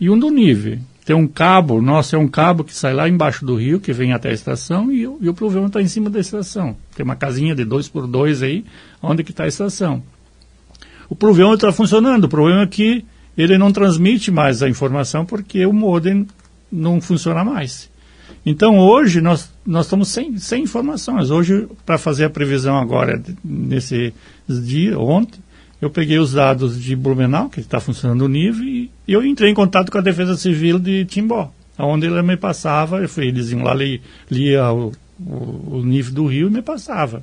e 0.00 0.10
um 0.10 0.18
do 0.18 0.30
nível. 0.30 0.78
Tem 1.04 1.16
um 1.16 1.26
cabo, 1.26 1.80
nosso 1.80 2.14
é 2.14 2.18
um 2.18 2.28
cabo 2.28 2.62
que 2.62 2.74
sai 2.74 2.92
lá 2.92 3.08
embaixo 3.08 3.44
do 3.44 3.54
rio, 3.54 3.80
que 3.80 3.92
vem 3.92 4.12
até 4.12 4.28
a 4.28 4.34
estação, 4.34 4.92
e, 4.92 5.02
e 5.02 5.28
o 5.28 5.34
pluviômetro 5.34 5.78
está 5.78 5.80
em 5.80 5.88
cima 5.88 6.10
da 6.10 6.20
estação. 6.20 6.76
Tem 6.94 7.02
uma 7.02 7.16
casinha 7.16 7.54
de 7.54 7.64
dois 7.64 7.88
por 7.88 8.06
dois 8.06 8.42
aí, 8.42 8.64
onde 9.02 9.24
que 9.24 9.30
está 9.30 9.44
a 9.44 9.48
estação. 9.48 10.02
O 11.08 11.16
pluviômetro 11.16 11.66
está 11.66 11.72
funcionando, 11.72 12.24
o 12.24 12.28
problema 12.28 12.62
é 12.62 12.66
que 12.66 13.06
ele 13.38 13.56
não 13.56 13.72
transmite 13.72 14.30
mais 14.30 14.62
a 14.62 14.68
informação 14.68 15.24
porque 15.24 15.64
o 15.64 15.72
modem 15.72 16.26
não 16.70 17.00
funciona 17.00 17.42
mais. 17.42 17.88
Então 18.50 18.78
hoje 18.78 19.20
nós, 19.20 19.52
nós 19.66 19.84
estamos 19.84 20.08
sem, 20.08 20.38
sem 20.38 20.62
informações. 20.62 21.30
Hoje, 21.30 21.68
para 21.84 21.98
fazer 21.98 22.24
a 22.24 22.30
previsão 22.30 22.78
agora, 22.78 23.22
nesse 23.44 24.14
dia, 24.48 24.98
ontem, 24.98 25.38
eu 25.82 25.90
peguei 25.90 26.18
os 26.18 26.32
dados 26.32 26.82
de 26.82 26.96
Blumenau, 26.96 27.50
que 27.50 27.60
está 27.60 27.78
funcionando 27.78 28.22
o 28.22 28.28
nível, 28.28 28.64
e 28.64 28.90
eu 29.06 29.22
entrei 29.22 29.50
em 29.50 29.54
contato 29.54 29.92
com 29.92 29.98
a 29.98 30.00
Defesa 30.00 30.34
Civil 30.34 30.78
de 30.78 31.04
Timbó, 31.04 31.52
onde 31.78 32.06
ele 32.06 32.22
me 32.22 32.38
passava, 32.38 33.02
eu 33.02 33.08
fui, 33.08 33.26
eles 33.26 33.50
iam 33.50 33.62
lá, 33.62 33.74
li, 33.74 34.00
lia 34.30 34.72
o, 34.72 34.92
o, 35.20 35.76
o 35.76 35.84
nível 35.84 36.14
do 36.14 36.26
rio 36.26 36.48
e 36.48 36.50
me 36.50 36.62
passava. 36.62 37.22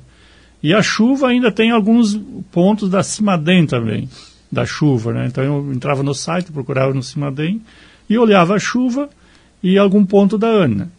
E 0.62 0.72
a 0.72 0.80
chuva 0.80 1.26
ainda 1.26 1.50
tem 1.50 1.72
alguns 1.72 2.16
pontos 2.52 2.88
da 2.88 3.02
Cimadem 3.02 3.66
também, 3.66 4.08
da 4.50 4.64
chuva, 4.64 5.12
né? 5.12 5.26
Então 5.26 5.42
eu 5.42 5.72
entrava 5.72 6.04
no 6.04 6.14
site, 6.14 6.52
procurava 6.52 6.94
no 6.94 7.02
Cimadem 7.02 7.60
e 8.08 8.16
olhava 8.16 8.54
a 8.54 8.60
chuva 8.60 9.10
e 9.60 9.76
algum 9.76 10.06
ponto 10.06 10.38
da 10.38 10.46
ANA. 10.46 10.94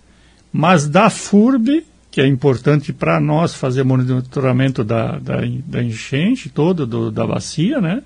Mas 0.52 0.88
da 0.88 1.10
FURB, 1.10 1.86
que 2.10 2.22
é 2.22 2.28
importante 2.28 2.92
para 2.92 3.20
nós 3.20 3.54
fazer 3.54 3.84
monitoramento 3.84 4.84
da, 4.84 5.20
da, 5.20 5.42
da 5.66 5.84
enchente 5.84 6.50
toda, 6.50 6.86
do, 6.86 7.12
da 7.12 7.28
bacia, 7.28 7.80
né? 7.80 8.02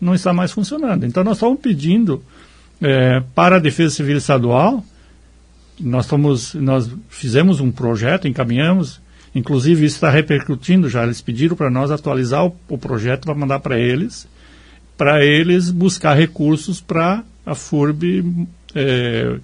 não 0.00 0.14
está 0.14 0.32
mais 0.32 0.52
funcionando. 0.52 1.04
Então 1.04 1.24
nós 1.24 1.36
estamos 1.36 1.60
pedindo 1.60 2.22
é, 2.80 3.22
para 3.34 3.56
a 3.56 3.58
Defesa 3.58 3.94
Civil 3.94 4.18
Estadual, 4.18 4.84
nós, 5.80 6.06
nós 6.54 6.90
fizemos 7.08 7.60
um 7.60 7.70
projeto, 7.70 8.28
encaminhamos, 8.28 9.00
inclusive 9.34 9.84
isso 9.84 9.96
está 9.96 10.10
repercutindo 10.10 10.88
já, 10.88 11.04
eles 11.04 11.20
pediram 11.20 11.56
para 11.56 11.70
nós 11.70 11.90
atualizar 11.90 12.46
o, 12.46 12.56
o 12.68 12.78
projeto 12.78 13.24
para 13.24 13.34
mandar 13.34 13.60
para 13.60 13.78
eles, 13.78 14.26
para 14.96 15.24
eles 15.24 15.70
buscar 15.70 16.14
recursos 16.14 16.80
para 16.80 17.22
a 17.44 17.54
FURB 17.54 18.46
é, 18.74 19.36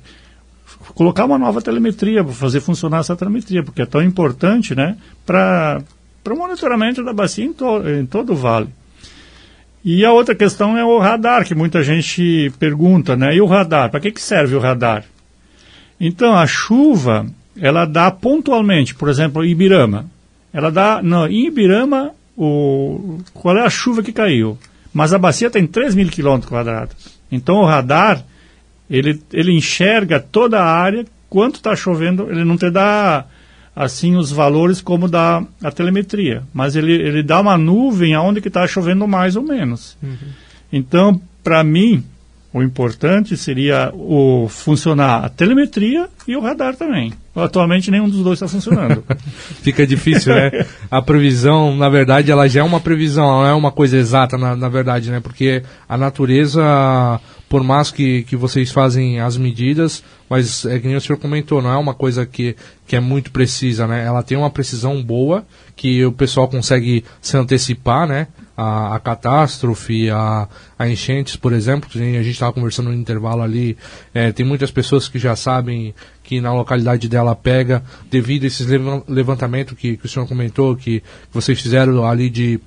colocar 0.94 1.24
uma 1.24 1.38
nova 1.38 1.60
telemetria, 1.60 2.24
fazer 2.24 2.60
funcionar 2.60 3.00
essa 3.00 3.16
telemetria, 3.16 3.62
porque 3.62 3.82
é 3.82 3.86
tão 3.86 4.02
importante 4.02 4.74
né, 4.74 4.96
para 5.24 5.82
o 6.28 6.36
monitoramento 6.36 7.04
da 7.04 7.12
bacia 7.12 7.44
em, 7.44 7.52
to, 7.52 7.88
em 7.88 8.06
todo 8.06 8.32
o 8.32 8.36
vale. 8.36 8.68
E 9.84 10.04
a 10.04 10.12
outra 10.12 10.34
questão 10.34 10.78
é 10.78 10.84
o 10.84 10.98
radar, 10.98 11.44
que 11.44 11.54
muita 11.54 11.82
gente 11.82 12.52
pergunta, 12.58 13.16
né? 13.16 13.34
E 13.34 13.40
o 13.40 13.46
radar? 13.46 13.90
Para 13.90 13.98
que, 13.98 14.12
que 14.12 14.22
serve 14.22 14.54
o 14.54 14.60
radar? 14.60 15.04
Então, 15.98 16.34
a 16.34 16.46
chuva, 16.46 17.26
ela 17.60 17.84
dá 17.84 18.08
pontualmente, 18.10 18.94
por 18.94 19.08
exemplo, 19.08 19.44
Ibirama. 19.44 20.06
Ela 20.52 20.70
dá, 20.70 21.00
não, 21.02 21.26
em 21.26 21.46
Ibirama, 21.48 22.12
o, 22.36 23.18
qual 23.34 23.56
é 23.56 23.64
a 23.64 23.70
chuva 23.70 24.02
que 24.02 24.12
caiu? 24.12 24.56
Mas 24.94 25.12
a 25.12 25.18
bacia 25.18 25.50
tem 25.50 25.66
3 25.66 25.96
mil 25.96 26.08
quilômetros 26.08 26.48
quadrados. 26.48 26.94
Então, 27.30 27.56
o 27.56 27.64
radar, 27.64 28.24
ele, 28.92 29.20
ele 29.32 29.52
enxerga 29.52 30.20
toda 30.20 30.60
a 30.60 30.70
área, 30.70 31.06
quanto 31.30 31.56
está 31.56 31.74
chovendo, 31.74 32.30
ele 32.30 32.44
não 32.44 32.58
te 32.58 32.70
dá 32.70 33.24
assim 33.74 34.16
os 34.16 34.30
valores 34.30 34.82
como 34.82 35.08
dá 35.08 35.42
a 35.64 35.70
telemetria, 35.70 36.42
mas 36.52 36.76
ele, 36.76 36.92
ele 36.92 37.22
dá 37.22 37.40
uma 37.40 37.56
nuvem 37.56 38.12
aonde 38.12 38.42
que 38.42 38.48
está 38.48 38.66
chovendo 38.66 39.08
mais 39.08 39.34
ou 39.34 39.42
menos. 39.42 39.96
Uhum. 40.02 40.16
Então, 40.70 41.18
para 41.42 41.64
mim, 41.64 42.04
o 42.52 42.62
importante 42.62 43.34
seria 43.34 43.90
o 43.94 44.46
funcionar 44.46 45.24
a 45.24 45.28
telemetria 45.30 46.06
e 46.28 46.36
o 46.36 46.40
radar 46.40 46.76
também. 46.76 47.14
Atualmente 47.34 47.90
nenhum 47.90 48.10
dos 48.10 48.22
dois 48.22 48.36
está 48.36 48.46
funcionando. 48.46 49.02
Fica 49.62 49.86
difícil, 49.86 50.34
né? 50.34 50.66
A 50.90 51.00
previsão, 51.00 51.74
na 51.74 51.88
verdade, 51.88 52.30
ela 52.30 52.46
já 52.46 52.60
é 52.60 52.62
uma 52.62 52.78
previsão, 52.78 53.24
não 53.24 53.46
é 53.46 53.54
uma 53.54 53.72
coisa 53.72 53.96
exata, 53.96 54.36
na, 54.36 54.54
na 54.54 54.68
verdade, 54.68 55.10
né? 55.10 55.18
Porque 55.18 55.62
a 55.88 55.96
natureza 55.96 56.62
por 57.52 57.62
mais 57.62 57.90
que, 57.90 58.22
que 58.22 58.34
vocês 58.34 58.70
fazem 58.70 59.20
as 59.20 59.36
medidas, 59.36 60.02
mas 60.26 60.64
é 60.64 60.78
que 60.78 60.86
nem 60.86 60.96
o 60.96 61.00
senhor 61.02 61.18
comentou, 61.18 61.60
não 61.60 61.70
é 61.70 61.76
uma 61.76 61.92
coisa 61.92 62.24
que, 62.24 62.56
que 62.86 62.96
é 62.96 63.00
muito 63.00 63.30
precisa, 63.30 63.86
né? 63.86 64.06
Ela 64.06 64.22
tem 64.22 64.38
uma 64.38 64.48
precisão 64.48 65.02
boa, 65.02 65.44
que 65.76 66.02
o 66.02 66.12
pessoal 66.12 66.48
consegue 66.48 67.04
se 67.20 67.36
antecipar, 67.36 68.08
né? 68.08 68.28
A, 68.56 68.96
a 68.96 68.98
catástrofe, 68.98 70.08
a, 70.08 70.48
a 70.78 70.88
enchentes, 70.88 71.36
por 71.36 71.52
exemplo, 71.52 71.90
a 71.94 71.98
gente 71.98 72.30
estava 72.30 72.54
conversando 72.54 72.88
no 72.88 72.94
intervalo 72.94 73.42
ali, 73.42 73.76
é, 74.14 74.32
tem 74.32 74.46
muitas 74.46 74.70
pessoas 74.70 75.06
que 75.06 75.18
já 75.18 75.36
sabem 75.36 75.94
que 76.22 76.40
na 76.40 76.54
localidade 76.54 77.06
dela 77.06 77.36
pega, 77.36 77.82
devido 78.10 78.44
a 78.44 78.46
esses 78.46 78.66
levantamento 79.06 79.76
que, 79.76 79.98
que 79.98 80.06
o 80.06 80.08
senhor 80.08 80.26
comentou, 80.26 80.74
que 80.74 81.02
vocês 81.30 81.60
fizeram 81.60 82.02
ali 82.06 82.30
de 82.30 82.58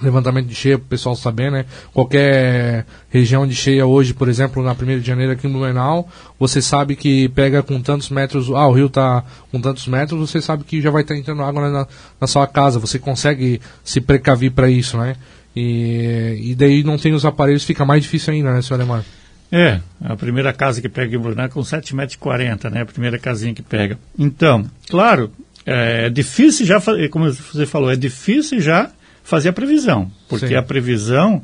levantamento 0.00 0.46
de 0.46 0.54
cheia 0.54 0.78
para 0.78 0.84
o 0.84 0.88
pessoal 0.88 1.16
saber, 1.16 1.50
né? 1.50 1.64
Qualquer 1.92 2.86
região 3.10 3.46
de 3.46 3.54
cheia 3.54 3.86
hoje, 3.86 4.14
por 4.14 4.28
exemplo, 4.28 4.62
na 4.62 4.72
1 4.72 5.00
de 5.00 5.06
janeiro 5.06 5.32
aqui 5.32 5.46
no 5.46 5.54
Blumenau, 5.54 6.08
você 6.38 6.62
sabe 6.62 6.96
que 6.96 7.28
pega 7.30 7.62
com 7.62 7.80
tantos 7.80 8.10
metros, 8.10 8.48
ah, 8.50 8.66
o 8.66 8.72
rio 8.72 8.86
está 8.86 9.24
com 9.50 9.60
tantos 9.60 9.86
metros, 9.88 10.18
você 10.18 10.40
sabe 10.40 10.64
que 10.64 10.80
já 10.80 10.90
vai 10.90 11.02
estar 11.02 11.14
tá 11.14 11.20
entrando 11.20 11.42
água 11.42 11.68
na, 11.68 11.86
na, 12.20 12.26
sua 12.26 12.46
casa, 12.46 12.78
você 12.78 12.98
consegue 12.98 13.60
se 13.84 14.00
precaver 14.00 14.52
para 14.52 14.70
isso, 14.70 14.96
né? 14.96 15.16
E, 15.54 16.50
e 16.50 16.54
daí 16.54 16.84
não 16.84 16.96
tem 16.96 17.12
os 17.12 17.24
aparelhos, 17.24 17.64
fica 17.64 17.84
mais 17.84 18.02
difícil 18.02 18.32
ainda, 18.32 18.52
né, 18.52 18.62
senhor 18.62 18.80
Ademar? 18.80 19.04
É, 19.50 19.80
a 20.04 20.14
primeira 20.14 20.52
casa 20.52 20.80
que 20.80 20.88
pega 20.88 21.16
em 21.16 21.18
Blumenau 21.18 21.46
é 21.46 21.48
com 21.48 21.60
7,40 21.60 21.94
metros, 21.94 22.72
né? 22.72 22.82
A 22.82 22.86
primeira 22.86 23.18
casinha 23.18 23.54
que 23.54 23.62
pega. 23.62 23.98
Então, 24.18 24.64
claro, 24.88 25.32
é 25.64 26.08
difícil 26.08 26.64
já, 26.64 26.80
como 27.10 27.32
você 27.32 27.66
falou, 27.66 27.90
é 27.90 27.96
difícil 27.96 28.60
já 28.60 28.90
fazer 29.28 29.50
a 29.50 29.52
previsão, 29.52 30.10
porque 30.26 30.48
Sim. 30.48 30.54
a 30.54 30.62
previsão, 30.62 31.42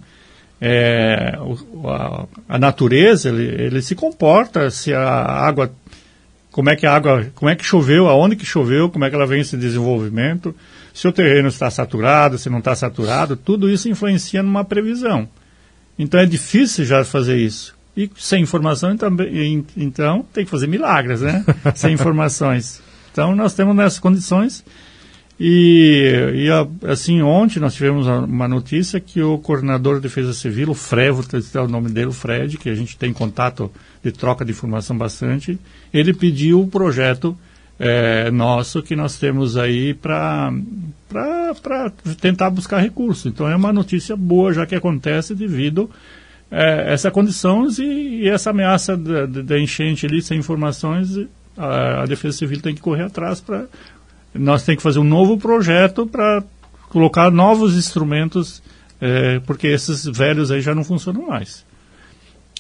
é, 0.59 1.37
a, 1.85 2.25
a, 2.49 2.59
natureza, 2.59 3.29
ele, 3.29 3.45
ele, 3.63 3.83
se 3.83 3.95
comporta 3.95 4.71
se 4.71 4.95
a 4.95 5.07
água, 5.07 5.71
como 6.51 6.71
é 6.71 6.77
que 6.77 6.87
a 6.87 6.95
água, 6.95 7.27
como 7.35 7.51
é 7.51 7.55
que 7.55 7.63
choveu, 7.63 8.09
aonde 8.09 8.37
que 8.37 8.47
choveu, 8.47 8.89
como 8.89 9.05
é 9.05 9.11
que 9.11 9.15
ela 9.15 9.27
vem 9.27 9.43
esse 9.43 9.55
desenvolvimento, 9.59 10.57
se 10.95 11.07
o 11.07 11.13
terreno 11.13 11.49
está 11.49 11.71
saturado, 11.71 12.39
se 12.39 12.49
não 12.49 12.61
está 12.61 12.75
saturado, 12.75 13.37
tudo 13.37 13.69
isso 13.69 13.87
influencia 13.87 14.43
numa 14.43 14.65
previsão. 14.65 15.29
Então 15.99 16.19
é 16.19 16.25
difícil 16.25 16.87
já 16.87 17.05
fazer 17.05 17.37
isso. 17.37 17.77
E 17.95 18.11
sem 18.17 18.43
informação, 18.43 18.97
também, 18.97 19.63
então, 19.77 20.25
tem 20.33 20.47
que 20.47 20.51
fazer 20.51 20.69
milagres, 20.69 21.21
né? 21.21 21.45
sem 21.77 21.93
informações. 21.93 22.81
Então, 23.13 23.37
nós 23.37 23.53
temos 23.53 23.77
nessas 23.77 23.99
condições 23.99 24.65
e, 25.39 26.47
e, 26.47 26.89
assim, 26.89 27.21
ontem 27.21 27.59
nós 27.59 27.75
tivemos 27.75 28.07
uma 28.07 28.47
notícia 28.47 29.01
que 29.01 29.21
o 29.21 29.39
coordenador 29.39 29.97
de 29.97 30.03
defesa 30.03 30.33
civil, 30.33 30.71
o 30.71 30.75
Frevo, 30.75 31.25
é 31.55 31.61
o 31.61 31.69
nome 31.69 31.91
dele, 31.91 32.07
o 32.07 32.13
Fred, 32.13 32.57
que 32.57 32.71
a 32.71 32.75
gente 32.75 32.97
tem 32.97 33.13
contato 33.13 33.71
de 34.03 34.13
troca 34.13 34.45
de 34.45 34.53
informação 34.53 34.97
bastante, 34.97 35.59
ele 35.93 36.15
pediu 36.15 36.61
o 36.61 36.69
projeto 36.69 37.37
é, 37.79 38.31
nosso 38.31 38.83
que 38.83 38.95
nós 38.95 39.19
temos 39.19 39.57
aí 39.57 39.95
para 39.95 40.53
tentar 42.21 42.51
buscar 42.51 42.79
recursos. 42.79 43.27
Então 43.27 43.49
é 43.49 43.57
uma 43.57 43.73
notícia 43.73 44.17
boa, 44.17 44.53
já 44.53 44.65
que 44.65 44.75
acontece 44.75 45.35
devido 45.35 45.91
é, 46.51 46.93
essa 46.93 47.11
condição 47.11 47.67
e, 47.79 48.23
e, 48.23 48.29
essa 48.29 48.51
ameaça 48.51 48.97
da, 48.97 49.27
da, 49.27 49.59
enchente 49.59 50.07
ali, 50.07 50.23
sem 50.23 50.39
informações, 50.39 51.19
a, 51.57 52.03
a 52.03 52.07
Defesa 52.07 52.39
Civil 52.39 52.61
tem 52.61 52.75
que 52.75 52.81
correr 52.81 53.05
atrás 53.05 53.41
para. 53.41 53.67
Nós 54.35 54.65
temos 54.65 54.79
que 54.79 54.83
fazer 54.83 54.99
um 54.99 55.05
novo 55.05 55.39
projeto 55.39 56.07
para 56.07 56.43
colocar 56.89 57.31
novos 57.31 57.77
instrumentos, 57.77 58.63
é, 59.01 59.41
porque 59.41 59.69
esses 59.69 60.05
velhos 60.05 60.51
aí 60.51 60.61
já 60.61 60.75
não 60.75 60.85
funcionam 60.85 61.29
mais. 61.29 61.65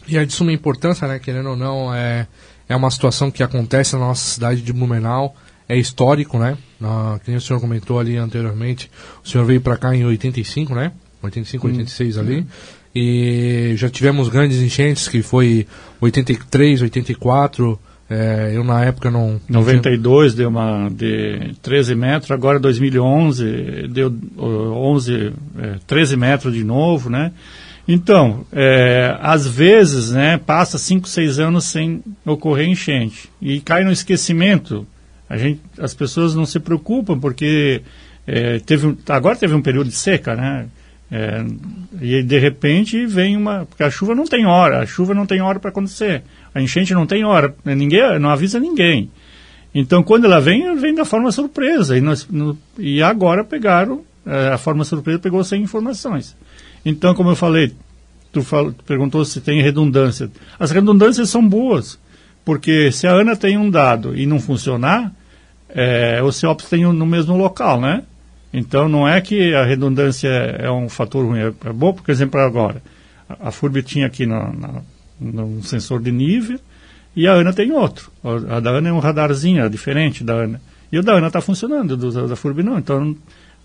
E 0.06 0.16
é 0.16 0.24
de 0.24 0.32
suma 0.32 0.52
importância, 0.52 1.08
né, 1.08 1.18
querendo 1.18 1.50
ou 1.50 1.56
não, 1.56 1.94
é, 1.94 2.26
é 2.68 2.76
uma 2.76 2.90
situação 2.90 3.30
que 3.30 3.42
acontece 3.42 3.94
na 3.94 4.00
nossa 4.00 4.24
cidade 4.24 4.60
de 4.62 4.72
Blumenau, 4.72 5.34
é 5.68 5.76
histórico, 5.76 6.38
né? 6.38 6.58
Ah, 6.82 7.18
que 7.24 7.30
o 7.30 7.40
senhor 7.40 7.58
comentou 7.60 7.98
ali 7.98 8.16
anteriormente, 8.16 8.90
o 9.24 9.28
senhor 9.28 9.44
veio 9.44 9.60
para 9.60 9.76
cá 9.76 9.94
em 9.94 10.04
85, 10.04 10.74
né? 10.74 10.92
85, 11.22 11.66
86 11.68 12.16
hum, 12.16 12.20
ali. 12.20 12.40
Hum. 12.40 12.46
E 12.94 13.74
já 13.76 13.88
tivemos 13.88 14.28
grandes 14.28 14.60
enchentes, 14.60 15.08
que 15.08 15.22
foi 15.22 15.66
83, 16.00 16.82
84. 16.82 17.78
É, 18.16 18.52
eu 18.54 18.62
na 18.62 18.84
época 18.84 19.10
não. 19.10 19.40
92 19.48 20.32
tinha... 20.32 20.36
deu 20.36 20.48
uma 20.48 20.88
de 20.88 21.52
13 21.60 21.96
metros, 21.96 22.30
agora 22.30 22.60
2011 22.60 23.88
deu 23.88 24.14
11, 24.38 25.32
é, 25.58 25.74
13 25.84 26.16
metros 26.16 26.54
de 26.54 26.62
novo, 26.62 27.10
né? 27.10 27.32
Então, 27.88 28.46
é, 28.52 29.16
às 29.20 29.46
vezes, 29.46 30.12
né, 30.12 30.38
passa 30.38 30.78
5, 30.78 31.08
6 31.08 31.38
anos 31.40 31.64
sem 31.64 32.02
ocorrer 32.24 32.68
enchente 32.68 33.28
e 33.42 33.60
cai 33.60 33.82
no 33.82 33.90
esquecimento. 33.90 34.86
A 35.28 35.36
gente, 35.36 35.60
as 35.78 35.92
pessoas 35.92 36.36
não 36.36 36.46
se 36.46 36.60
preocupam 36.60 37.18
porque 37.18 37.82
é, 38.26 38.60
teve, 38.60 38.96
agora 39.08 39.36
teve 39.36 39.54
um 39.54 39.60
período 39.60 39.88
de 39.88 39.96
seca, 39.96 40.36
né? 40.36 40.66
É, 41.16 41.44
e 42.00 42.24
de 42.24 42.38
repente 42.40 43.06
vem 43.06 43.36
uma. 43.36 43.66
Porque 43.66 43.84
a 43.84 43.90
chuva 43.90 44.16
não 44.16 44.24
tem 44.24 44.46
hora, 44.46 44.80
a 44.80 44.86
chuva 44.86 45.14
não 45.14 45.24
tem 45.24 45.40
hora 45.40 45.60
para 45.60 45.70
acontecer. 45.70 46.24
A 46.52 46.60
enchente 46.60 46.92
não 46.92 47.06
tem 47.06 47.24
hora, 47.24 47.54
ninguém 47.64 48.18
não 48.18 48.30
avisa 48.30 48.58
ninguém. 48.58 49.08
Então 49.72 50.02
quando 50.02 50.24
ela 50.24 50.40
vem, 50.40 50.74
vem 50.74 50.92
da 50.92 51.04
forma 51.04 51.30
surpresa. 51.30 51.96
E, 51.96 52.00
nós, 52.00 52.26
no, 52.28 52.58
e 52.76 53.00
agora 53.00 53.44
pegaram, 53.44 54.02
é, 54.26 54.48
a 54.48 54.58
forma 54.58 54.84
surpresa 54.84 55.20
pegou 55.20 55.44
sem 55.44 55.62
informações. 55.62 56.36
Então, 56.84 57.14
como 57.14 57.30
eu 57.30 57.36
falei, 57.36 57.72
tu, 58.32 58.42
fal, 58.42 58.72
tu 58.72 58.82
perguntou 58.82 59.24
se 59.24 59.40
tem 59.40 59.62
redundância. 59.62 60.28
As 60.58 60.72
redundâncias 60.72 61.30
são 61.30 61.46
boas, 61.46 61.96
porque 62.44 62.90
se 62.90 63.06
a 63.06 63.12
ANA 63.12 63.36
tem 63.36 63.56
um 63.56 63.70
dado 63.70 64.16
e 64.16 64.26
não 64.26 64.40
funcionar, 64.40 65.12
é, 65.68 66.20
o 66.24 66.32
CEOPS 66.32 66.68
tem 66.68 66.84
um, 66.84 66.92
no 66.92 67.06
mesmo 67.06 67.36
local, 67.36 67.80
né? 67.80 68.02
Então, 68.57 68.88
não 68.88 69.07
é 69.07 69.20
que 69.20 69.52
a 69.52 69.64
redundância 69.64 70.28
é 70.28 70.70
um 70.70 70.88
fator 70.88 71.26
ruim, 71.26 71.40
é, 71.40 71.52
é 71.64 71.72
bom, 71.72 71.92
por 71.92 72.09
exemplo, 72.09 72.40
agora. 72.40 72.80
A, 73.28 73.50
FURB 73.50 73.82
tinha 73.82 74.07
aqui 74.07 74.26
no, 74.26 74.52
no, 74.52 74.84
no, 75.20 75.62
sensor 75.64 76.00
de 76.00 76.12
nível 76.12 76.61
e 77.16 77.26
a 77.26 77.32
ANA 77.32 77.52
tem 77.52 77.72
outro. 77.72 78.12
A, 78.22 78.61
da 78.61 78.70
ANA 78.70 78.90
é 78.90 78.92
um 78.92 79.00
radarzinho, 79.00 79.64
é 79.64 79.68
diferente 79.68 80.22
da 80.22 80.34
ANA. 80.34 80.61
E 80.92 80.96
o 80.96 81.02
da 81.02 81.14
ANA 81.14 81.26
está 81.26 81.40
funcionando, 81.40 81.96
do, 81.96 82.28
da 82.28 82.36
FURB 82.36 82.62
não. 82.62 82.78
Então, 82.78 83.16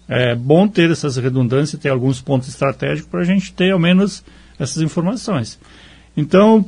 é 0.08 0.34
bom 0.34 0.68
ter 0.68 0.90
essas 0.90 1.18
redundâncias, 1.18 1.80
ter 1.80 1.90
alguns 1.90 2.20
pontos 2.20 2.50
estratégicos 2.50 3.12
para 3.12 3.20
a 3.20 3.26
gente 3.26 3.54
ter 3.54 3.72
ao 3.72 3.78
menos 3.78 4.24
essas 4.58 4.82
informações. 4.82 5.60
Então, 6.18 6.66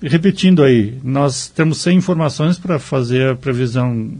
repetindo 0.00 0.62
aí, 0.62 0.96
nós 1.02 1.48
temos 1.48 1.78
100 1.78 1.96
informações 1.96 2.56
para 2.56 2.78
fazer 2.78 3.32
a 3.32 3.34
previsão, 3.34 4.12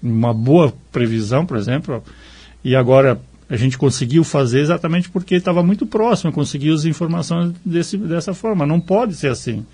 uma 0.00 0.32
boa 0.32 0.72
previsão, 0.92 1.44
por 1.44 1.56
exemplo, 1.56 2.00
e 2.66 2.74
agora 2.74 3.20
a 3.48 3.54
gente 3.54 3.78
conseguiu 3.78 4.24
fazer 4.24 4.58
exatamente 4.58 5.08
porque 5.08 5.36
estava 5.36 5.62
muito 5.62 5.86
próximo, 5.86 6.32
conseguir 6.32 6.72
as 6.72 6.84
informações 6.84 7.54
desse, 7.64 7.96
dessa 7.96 8.34
forma. 8.34 8.66
Não 8.66 8.80
pode 8.80 9.14
ser 9.14 9.28
assim. 9.28 9.64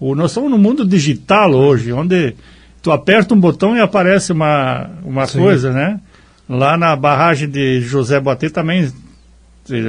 O, 0.00 0.14
nós 0.14 0.30
estamos 0.30 0.50
no 0.50 0.56
mundo 0.56 0.82
digital 0.82 1.52
hoje, 1.52 1.92
onde 1.92 2.34
tu 2.80 2.90
aperta 2.90 3.34
um 3.34 3.38
botão 3.38 3.76
e 3.76 3.80
aparece 3.80 4.32
uma, 4.32 4.88
uma 5.04 5.28
coisa, 5.28 5.74
né? 5.74 6.00
Lá 6.48 6.78
na 6.78 6.96
barragem 6.96 7.50
de 7.50 7.82
José 7.82 8.18
Boatê 8.18 8.48
também 8.48 8.90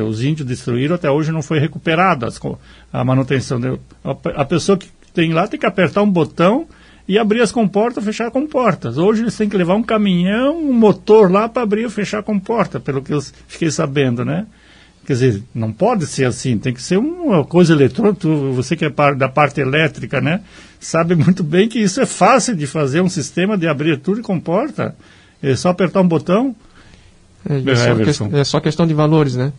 os 0.05 0.21
índios 0.21 0.45
destruíram, 0.45 0.95
até 0.95 1.09
hoje 1.09 1.31
não 1.31 1.41
foi 1.41 1.59
recuperada 1.59 2.27
a 2.91 3.05
manutenção. 3.05 3.79
A, 4.03 4.41
a 4.41 4.45
pessoa 4.45 4.77
que 4.77 4.89
tem 5.13 5.31
lá 5.31 5.47
tem 5.47 5.57
que 5.57 5.65
apertar 5.65 6.01
um 6.01 6.11
botão 6.11 6.67
e 7.07 7.19
abrir 7.19 7.41
as 7.41 7.51
comportas, 7.51 8.03
fechar 8.03 8.31
comportas. 8.31 8.97
Hoje 8.97 9.23
eles 9.23 9.35
têm 9.35 9.49
que 9.49 9.57
levar 9.57 9.75
um 9.75 9.83
caminhão, 9.83 10.57
um 10.57 10.73
motor 10.73 11.31
lá 11.31 11.49
para 11.49 11.63
abrir 11.63 11.85
e 11.85 11.89
fechar 11.89 12.19
a 12.19 12.23
comporta, 12.23 12.79
pelo 12.79 13.01
que 13.01 13.13
eu 13.13 13.21
fiquei 13.47 13.69
sabendo, 13.69 14.23
né? 14.23 14.45
Quer 15.05 15.13
dizer, 15.13 15.43
não 15.53 15.73
pode 15.73 16.07
ser 16.07 16.23
assim, 16.23 16.57
tem 16.57 16.73
que 16.73 16.81
ser 16.81 16.97
uma 16.97 17.43
coisa 17.43 17.73
eletrônica. 17.73 18.25
Você 18.53 18.77
que 18.77 18.85
é 18.85 18.89
da 18.89 19.27
parte 19.27 19.59
elétrica, 19.59 20.21
né? 20.21 20.41
Sabe 20.79 21.13
muito 21.15 21.43
bem 21.43 21.67
que 21.67 21.77
isso 21.77 21.99
é 21.99 22.05
fácil 22.05 22.55
de 22.55 22.65
fazer 22.65 23.01
um 23.01 23.09
sistema 23.09 23.57
de 23.57 23.67
abrir 23.67 23.99
tudo 23.99 24.21
e 24.21 24.23
comporta. 24.23 24.95
É 25.41 25.57
só 25.57 25.69
apertar 25.69 25.99
um 25.99 26.07
botão. 26.07 26.55
É, 27.49 27.55
é, 27.69 27.75
só, 27.75 27.95
que, 28.29 28.35
é 28.37 28.43
só, 28.45 28.59
questão 28.61 28.87
de 28.87 28.93
valores, 28.93 29.35
né? 29.35 29.51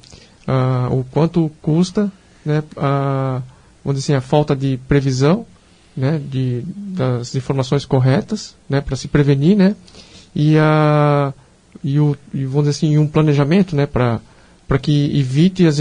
Ah, 0.47 0.89
o 0.91 1.05
quanto 1.05 1.51
custa, 1.61 2.11
né? 2.43 2.63
A, 2.79 3.43
vamos 3.85 4.01
dizer 4.01 4.15
assim, 4.15 4.19
a 4.19 4.27
falta 4.27 4.57
de 4.57 4.79
previsão 4.89 5.45
né, 5.97 6.21
de, 6.31 6.63
das 6.67 7.35
informações 7.35 7.85
corretas, 7.85 8.55
né, 8.69 8.81
para 8.81 8.97
se 8.97 9.09
prevenir, 9.09 9.57
né, 9.57 9.77
e, 10.35 10.59
a, 10.59 11.33
e, 11.83 12.01
o, 12.01 12.17
e 12.33 12.45
vamos 12.45 12.69
dizer 12.69 12.71
assim, 12.71 12.99
um 12.99 13.07
planejamento, 13.07 13.77
né, 13.77 13.87
para 13.87 14.21
que 14.81 15.19
evite 15.19 15.67
as, 15.67 15.77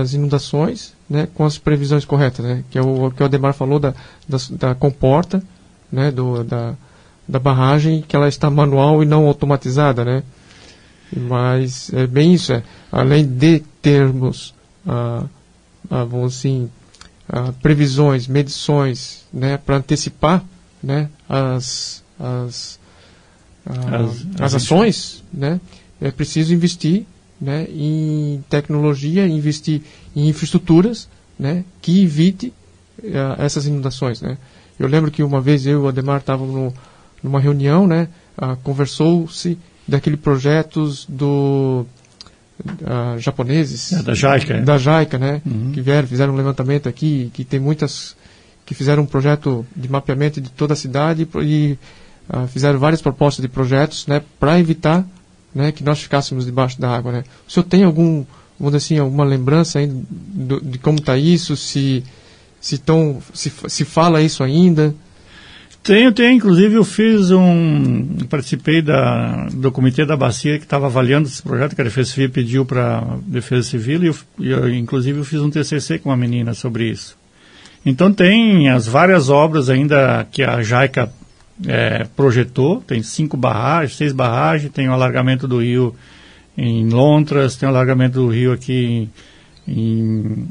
as 0.00 0.14
inundações, 0.14 0.94
né, 1.08 1.28
com 1.34 1.44
as 1.44 1.58
previsões 1.58 2.04
corretas, 2.04 2.44
né, 2.44 2.64
que 2.70 2.78
é 2.78 2.82
o 2.82 3.10
que 3.10 3.22
o 3.22 3.26
Ademar 3.26 3.52
falou 3.52 3.78
da, 3.78 3.94
da, 4.28 4.38
da 4.52 4.74
comporta, 4.74 5.42
né, 5.92 6.10
do, 6.10 6.42
da, 6.42 6.74
da 7.28 7.38
barragem, 7.38 8.02
que 8.06 8.16
ela 8.16 8.28
está 8.28 8.48
manual 8.48 9.02
e 9.02 9.06
não 9.06 9.26
automatizada, 9.26 10.04
né, 10.04 10.22
mas 11.14 11.92
é 11.92 12.06
bem 12.06 12.32
isso, 12.34 12.52
é, 12.52 12.62
além 12.90 13.26
de 13.26 13.60
termos, 13.82 14.54
ah, 14.86 15.24
ah, 15.90 16.04
vamos 16.04 16.36
assim, 16.36 16.70
ah, 17.32 17.52
previsões, 17.62 18.26
medições, 18.26 19.24
né, 19.32 19.56
para 19.56 19.76
antecipar, 19.76 20.44
né, 20.82 21.08
as, 21.28 22.02
as, 22.18 22.80
ah, 23.64 23.96
as, 23.96 24.26
as, 24.40 24.54
ações, 24.54 25.22
né, 25.32 25.60
é 26.00 26.10
preciso 26.10 26.52
investir, 26.52 27.06
né, 27.40 27.68
em 27.70 28.44
tecnologia, 28.50 29.28
investir 29.28 29.82
em 30.14 30.28
infraestruturas, 30.28 31.08
né, 31.38 31.64
que 31.80 32.02
evite 32.02 32.52
ah, 33.04 33.36
essas 33.38 33.64
inundações, 33.66 34.20
né. 34.20 34.36
Eu 34.76 34.88
lembro 34.88 35.10
que 35.10 35.22
uma 35.22 35.40
vez 35.40 35.66
eu 35.66 35.72
e 35.72 35.82
o 35.84 35.88
Ademar 35.88 36.20
estávamos 36.20 36.72
numa 37.22 37.38
reunião, 37.38 37.86
né, 37.86 38.08
conversou-se 38.62 39.58
daquele 39.86 40.16
projetos 40.16 41.04
do 41.06 41.84
uh, 42.60 43.18
japoneses. 43.18 43.92
É, 43.92 44.02
da 44.02 44.14
JICA. 44.14 44.54
É. 44.54 44.60
Da 44.60 44.78
JICA, 44.78 45.18
né? 45.18 45.42
Uhum. 45.44 45.72
Que 45.72 45.80
vieram, 45.80 46.06
fizeram 46.06 46.32
um 46.32 46.36
levantamento 46.36 46.88
aqui, 46.88 47.30
que 47.32 47.44
tem 47.44 47.60
muitas. 47.60 48.16
que 48.64 48.74
fizeram 48.74 49.02
um 49.02 49.06
projeto 49.06 49.66
de 49.74 49.88
mapeamento 49.90 50.40
de 50.40 50.50
toda 50.50 50.74
a 50.74 50.76
cidade 50.76 51.26
e 51.42 51.78
uh, 52.32 52.46
fizeram 52.48 52.78
várias 52.78 53.02
propostas 53.02 53.42
de 53.42 53.48
projetos, 53.48 54.06
né? 54.06 54.22
Para 54.38 54.58
evitar 54.58 55.06
né, 55.54 55.72
que 55.72 55.82
nós 55.82 56.00
ficássemos 56.00 56.44
debaixo 56.44 56.80
da 56.80 56.90
água, 56.94 57.12
né? 57.12 57.24
O 57.48 57.50
senhor 57.50 57.64
tem 57.64 57.84
algum, 57.84 58.24
vamos 58.58 58.74
assim, 58.74 58.98
alguma 58.98 59.24
lembrança 59.24 59.78
ainda 59.78 59.94
do, 60.08 60.60
de 60.60 60.78
como 60.78 60.98
está 60.98 61.16
isso? 61.16 61.56
Se, 61.56 62.04
se, 62.60 62.78
tão, 62.78 63.20
se, 63.34 63.52
se 63.68 63.84
fala 63.84 64.22
isso 64.22 64.42
ainda? 64.42 64.94
Tenho, 65.82 66.12
tenho. 66.12 66.32
Inclusive, 66.32 66.74
eu 66.74 66.84
fiz 66.84 67.30
um. 67.30 68.18
Participei 68.28 68.82
da, 68.82 69.46
do 69.52 69.72
comitê 69.72 70.04
da 70.04 70.16
Bacia 70.16 70.58
que 70.58 70.64
estava 70.64 70.86
avaliando 70.86 71.26
esse 71.26 71.42
projeto 71.42 71.74
que 71.74 71.80
a 71.80 71.84
Defesa 71.84 72.10
Civil 72.10 72.30
pediu 72.30 72.66
para 72.66 72.98
a 72.98 73.18
Defesa 73.26 73.68
Civil, 73.68 74.04
e 74.04 74.06
eu, 74.06 74.16
eu, 74.40 74.74
inclusive, 74.74 75.18
eu 75.18 75.24
fiz 75.24 75.40
um 75.40 75.50
TCC 75.50 75.98
com 75.98 76.10
uma 76.10 76.16
menina 76.16 76.52
sobre 76.52 76.90
isso. 76.90 77.16
Então, 77.84 78.12
tem 78.12 78.68
as 78.68 78.86
várias 78.86 79.30
obras 79.30 79.70
ainda 79.70 80.26
que 80.30 80.42
a 80.42 80.62
JAICA 80.62 81.10
é, 81.66 82.06
projetou: 82.14 82.82
tem 82.82 83.02
cinco 83.02 83.36
barragens, 83.36 83.96
seis 83.96 84.12
barragens, 84.12 84.72
tem 84.72 84.88
o 84.88 84.92
alargamento 84.92 85.48
do 85.48 85.62
rio 85.62 85.94
em 86.58 86.90
Lontras, 86.90 87.56
tem 87.56 87.66
o 87.66 87.72
alargamento 87.72 88.20
do 88.20 88.28
rio 88.28 88.52
aqui 88.52 89.10
em, 89.66 89.72
em, 89.72 90.48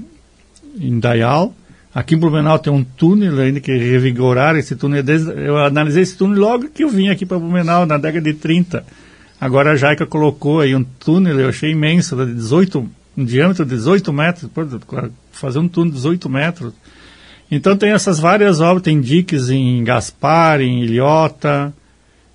em 0.80 1.00
Dayal 1.00 1.54
Aqui 1.94 2.16
em 2.16 2.18
Blumenau 2.18 2.60
tem 2.60 2.72
um 2.72 2.84
túnel 2.84 3.40
ainda 3.40 3.60
que 3.60 3.76
revigorar 3.76 4.56
esse 4.56 4.76
túnel. 4.76 5.04
Eu 5.36 5.58
analisei 5.58 6.04
esse 6.04 6.16
túnel 6.16 6.40
logo 6.40 6.70
que 6.70 6.84
eu 6.84 6.90
vim 6.90 7.10
aqui 7.10 7.26
para 7.26 7.40
Blumenau, 7.40 7.86
na 7.86 7.98
década 7.98 8.32
de 8.32 8.38
30. 8.38 8.86
Agora 9.42 9.72
a 9.72 9.76
Jaica 9.76 10.06
colocou 10.06 10.60
aí 10.60 10.76
um 10.76 10.84
túnel, 10.84 11.40
eu 11.40 11.50
achei 11.50 11.72
imenso, 11.72 12.16
de 12.26 12.34
18, 12.34 12.90
um 13.18 13.26
diâmetro 13.26 13.66
de 13.66 13.72
18 13.72 14.14
metros, 14.14 14.50
fazer 15.32 15.60
um 15.60 15.68
túnel 15.68 15.92
de 15.92 15.98
18 15.98 16.30
metros. 16.30 16.74
Então 17.50 17.76
tem 17.76 17.92
essas 17.92 18.20
várias 18.20 18.60
obras, 18.60 18.84
tem 18.84 19.02
diques 19.02 19.50
em 19.50 19.84
Gaspar, 19.84 20.62
em 20.62 20.84
Ilhota. 20.84 21.74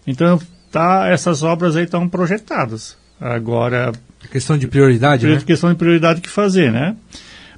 Então 0.07 0.41
tá, 0.73 1.07
essas 1.09 1.45
obras 1.45 1.77
aí 1.77 1.85
estão 1.85 2.09
projetadas. 2.09 2.97
Agora. 3.21 3.93
Questão 4.33 4.59
de 4.59 4.67
prioridade, 4.67 5.27
né? 5.27 5.41
Questão 5.47 5.71
de 5.71 5.77
prioridade 5.77 6.21
que 6.21 6.29
fazer, 6.29 6.73
né? 6.73 6.97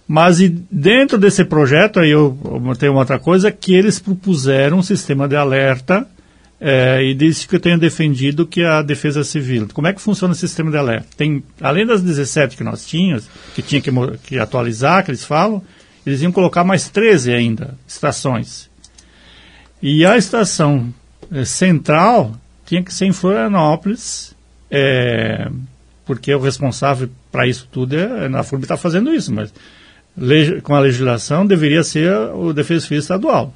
Mas 0.09 0.41
e 0.41 0.49
dentro 0.71 1.19
desse 1.19 1.45
projeto, 1.45 1.99
aí 1.99 2.11
eu, 2.11 2.39
eu 2.45 2.77
tenho 2.77 2.95
outra 2.95 3.19
coisa, 3.19 3.51
que 3.51 3.75
eles 3.75 3.99
propuseram 3.99 4.79
um 4.79 4.83
sistema 4.83 5.27
de 5.27 5.35
alerta 5.35 6.07
é, 6.61 7.03
e 7.03 7.15
disse 7.15 7.47
que 7.47 7.57
eu 7.57 7.61
tenho 7.61 7.79
defendido 7.79 8.47
que 8.47 8.63
a 8.63 8.83
defesa 8.83 9.25
civil. 9.25 9.69
Como 9.73 9.89
é 9.89 9.93
que 9.93 10.01
funciona 10.01 10.33
o 10.33 10.37
sistema 10.37 10.71
de 10.71 10.77
alerta? 10.77 11.09
Tem, 11.17 11.43
além 11.61 11.85
das 11.85 12.03
17 12.03 12.57
que 12.57 12.65
nós 12.65 12.87
tínhamos, 12.87 13.29
que 13.55 13.63
tinha 13.63 13.81
que, 13.81 13.91
que 14.23 14.39
atualizar, 14.39 15.05
que 15.05 15.11
eles 15.11 15.25
falam, 15.25 15.63
eles 16.07 16.23
iam 16.23 16.31
colocar 16.31 16.63
mais 16.63 16.89
13 16.89 17.33
ainda, 17.33 17.75
estações. 17.87 18.71
E 19.83 20.07
a 20.07 20.17
estação 20.17 20.93
é, 21.33 21.45
central 21.45 22.35
tinha 22.65 22.83
que 22.83 22.95
ser 22.95 23.07
em 23.07 23.13
Florianópolis, 23.13 24.35
é, 24.71 25.51
porque 26.05 26.33
o 26.33 26.41
responsável 26.41 27.11
para 27.31 27.47
isso 27.47 27.69
tudo 27.71 27.97
é, 27.97 28.27
a 28.27 28.43
FURB 28.43 28.65
está 28.65 28.77
fazendo 28.77 29.13
isso, 29.13 29.35
mas 29.35 29.53
com 30.62 30.75
a 30.75 30.81
legislação 30.81 31.47
deveria 31.47 31.83
ser 31.83 32.11
o 32.35 32.53
Defesa 32.53 32.83
Civil 32.83 32.99
Estadual. 32.99 33.55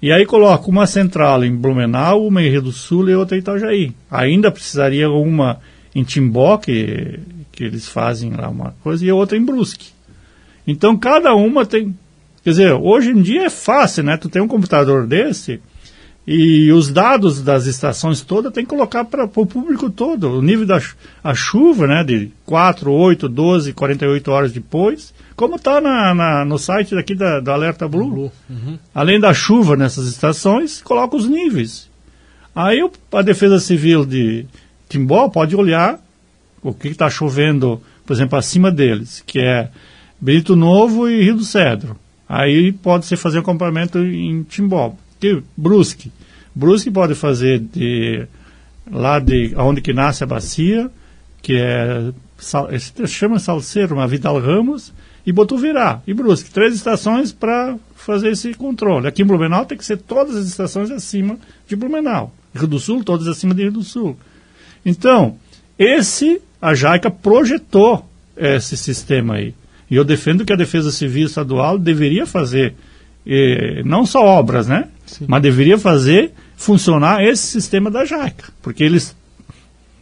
E 0.00 0.12
aí 0.12 0.24
coloca 0.24 0.70
uma 0.70 0.86
central 0.86 1.44
em 1.44 1.54
Blumenau, 1.54 2.26
uma 2.26 2.40
em 2.40 2.48
Rio 2.48 2.62
do 2.62 2.72
Sul 2.72 3.08
e 3.10 3.14
outra 3.14 3.36
em 3.36 3.40
Itajaí. 3.40 3.92
Ainda 4.08 4.50
precisaria 4.50 5.10
uma 5.10 5.58
em 5.92 6.04
Timbó, 6.04 6.56
que, 6.56 7.18
que 7.50 7.64
eles 7.64 7.88
fazem 7.88 8.30
lá 8.30 8.48
uma 8.48 8.74
coisa, 8.82 9.04
e 9.04 9.10
outra 9.10 9.36
em 9.36 9.44
Brusque. 9.44 9.88
Então 10.66 10.96
cada 10.96 11.34
uma 11.34 11.66
tem. 11.66 11.96
Quer 12.44 12.50
dizer, 12.50 12.72
hoje 12.74 13.10
em 13.10 13.20
dia 13.20 13.46
é 13.46 13.50
fácil, 13.50 14.04
né? 14.04 14.16
Tu 14.16 14.28
tem 14.28 14.40
um 14.40 14.46
computador 14.46 15.04
desse 15.04 15.60
e 16.30 16.70
os 16.70 16.92
dados 16.92 17.42
das 17.42 17.66
estações 17.66 18.20
todas 18.20 18.52
tem 18.52 18.62
que 18.62 18.70
colocar 18.70 19.04
para 19.04 19.24
o 19.24 19.46
público 19.46 19.90
todo. 19.90 20.30
O 20.30 20.42
nível 20.42 20.66
da 20.66 20.78
a 21.24 21.34
chuva, 21.34 21.86
né? 21.86 22.04
De 22.04 22.30
4, 22.44 22.92
8, 22.92 23.28
12, 23.28 23.72
48 23.72 24.30
horas 24.30 24.52
depois 24.52 25.12
como 25.38 25.54
está 25.54 25.80
no 26.44 26.58
site 26.58 26.96
daqui 26.96 27.14
da, 27.14 27.38
da 27.38 27.52
Alerta 27.52 27.86
Blue. 27.86 28.10
Blue. 28.10 28.32
Uhum. 28.50 28.76
Além 28.92 29.20
da 29.20 29.32
chuva 29.32 29.76
nessas 29.76 30.08
estações, 30.08 30.82
coloca 30.82 31.16
os 31.16 31.28
níveis. 31.28 31.88
Aí 32.52 32.80
a 33.12 33.22
Defesa 33.22 33.60
Civil 33.60 34.04
de 34.04 34.46
Timbó 34.88 35.28
pode 35.28 35.54
olhar 35.54 36.00
o 36.60 36.74
que 36.74 36.88
está 36.88 37.08
chovendo, 37.08 37.80
por 38.04 38.14
exemplo, 38.14 38.36
acima 38.36 38.68
deles, 38.68 39.22
que 39.24 39.38
é 39.38 39.70
Brito 40.20 40.56
Novo 40.56 41.08
e 41.08 41.22
Rio 41.22 41.36
do 41.36 41.44
Cedro. 41.44 41.96
Aí 42.28 42.72
pode 42.72 43.06
se 43.06 43.14
fazer 43.14 43.38
um 43.38 43.42
acompanhamento 43.42 44.00
em 44.00 44.42
Timbó. 44.42 44.92
E 45.22 45.40
Brusque. 45.56 46.10
Brusque 46.52 46.90
pode 46.90 47.14
fazer 47.14 47.60
de 47.60 48.26
lá 48.90 49.20
de 49.20 49.54
onde 49.56 49.80
que 49.80 49.92
nasce 49.92 50.24
a 50.24 50.26
bacia, 50.26 50.90
que 51.40 51.54
é 51.54 52.10
chama 53.06 53.38
Salceiro, 53.38 53.94
uma 53.94 54.08
Vidal 54.08 54.40
Ramos, 54.40 54.92
e 55.28 55.32
Botuvirá 55.32 56.00
e 56.06 56.14
Brusque. 56.14 56.50
Três 56.50 56.74
estações 56.74 57.32
para 57.32 57.76
fazer 57.94 58.30
esse 58.30 58.54
controle. 58.54 59.06
Aqui 59.06 59.20
em 59.20 59.26
Blumenau 59.26 59.66
tem 59.66 59.76
que 59.76 59.84
ser 59.84 59.98
todas 59.98 60.34
as 60.34 60.46
estações 60.46 60.90
acima 60.90 61.36
de 61.68 61.76
Blumenau. 61.76 62.32
Rio 62.54 62.66
do 62.66 62.78
Sul, 62.78 63.04
todas 63.04 63.28
acima 63.28 63.54
de 63.54 63.60
Rio 63.64 63.72
do 63.72 63.82
Sul. 63.82 64.16
Então, 64.86 65.36
esse, 65.78 66.40
a 66.62 66.72
JAICA 66.72 67.10
projetou 67.10 68.08
esse 68.34 68.74
sistema 68.74 69.34
aí. 69.34 69.54
E 69.90 69.96
eu 69.96 70.02
defendo 70.02 70.46
que 70.46 70.52
a 70.52 70.56
Defesa 70.56 70.90
Civil 70.90 71.26
Estadual 71.26 71.78
deveria 71.78 72.24
fazer, 72.24 72.74
eh, 73.26 73.82
não 73.84 74.06
só 74.06 74.24
obras, 74.24 74.66
né? 74.66 74.88
Sim. 75.04 75.26
Mas 75.28 75.42
deveria 75.42 75.76
fazer 75.76 76.32
funcionar 76.56 77.22
esse 77.22 77.46
sistema 77.48 77.90
da 77.90 78.06
JAICA. 78.06 78.50
Porque 78.62 78.82
eles 78.82 79.14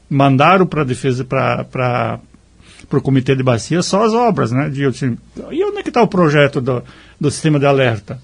mandaram 0.08 0.64
para 0.64 0.82
a 0.82 0.84
defesa, 0.84 1.24
para 1.24 2.20
para 2.88 2.98
o 2.98 3.02
Comitê 3.02 3.34
de 3.34 3.42
Bacia 3.42 3.82
só 3.82 4.04
as 4.04 4.12
obras, 4.12 4.52
né? 4.52 4.68
De, 4.68 4.82
e 4.82 5.64
onde 5.64 5.78
é 5.78 5.82
que 5.82 5.88
está 5.88 6.02
o 6.02 6.08
projeto 6.08 6.60
do, 6.60 6.82
do 7.20 7.30
sistema 7.30 7.58
de 7.58 7.66
alerta? 7.66 8.20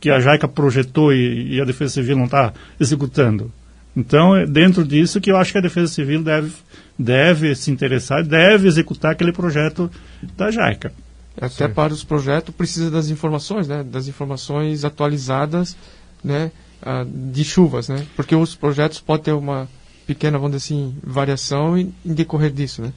Que 0.00 0.10
a 0.10 0.20
JAICA 0.20 0.48
projetou 0.48 1.12
e, 1.12 1.56
e 1.56 1.60
a 1.60 1.64
Defesa 1.64 1.94
Civil 1.94 2.16
não 2.16 2.26
está 2.26 2.52
executando. 2.78 3.52
Então, 3.96 4.36
é 4.36 4.46
dentro 4.46 4.84
disso 4.84 5.20
que 5.20 5.30
eu 5.30 5.36
acho 5.36 5.50
que 5.50 5.58
a 5.58 5.62
Defesa 5.62 5.92
Civil 5.92 6.22
deve, 6.22 6.52
deve 6.96 7.54
se 7.54 7.70
interessar, 7.70 8.22
deve 8.22 8.68
executar 8.68 9.12
aquele 9.12 9.32
projeto 9.32 9.90
da 10.36 10.50
JAICA. 10.50 10.92
Até 11.40 11.66
Sim. 11.66 11.74
para 11.74 11.92
os 11.92 12.04
projetos 12.04 12.54
precisa 12.54 12.90
das 12.90 13.08
informações, 13.08 13.68
né? 13.68 13.84
Das 13.84 14.08
informações 14.08 14.84
atualizadas, 14.84 15.76
né? 16.22 16.50
Ah, 16.82 17.04
de 17.06 17.44
chuvas, 17.44 17.88
né? 17.88 18.06
Porque 18.14 18.34
os 18.36 18.54
projetos 18.54 19.00
podem 19.00 19.24
ter 19.24 19.32
uma 19.32 19.68
pequena, 20.06 20.38
vamos 20.38 20.56
dizer 20.56 20.74
assim, 20.74 20.96
variação 21.02 21.76
em, 21.76 21.92
em 22.04 22.14
decorrer 22.14 22.50
disso, 22.50 22.82
né? 22.82 22.92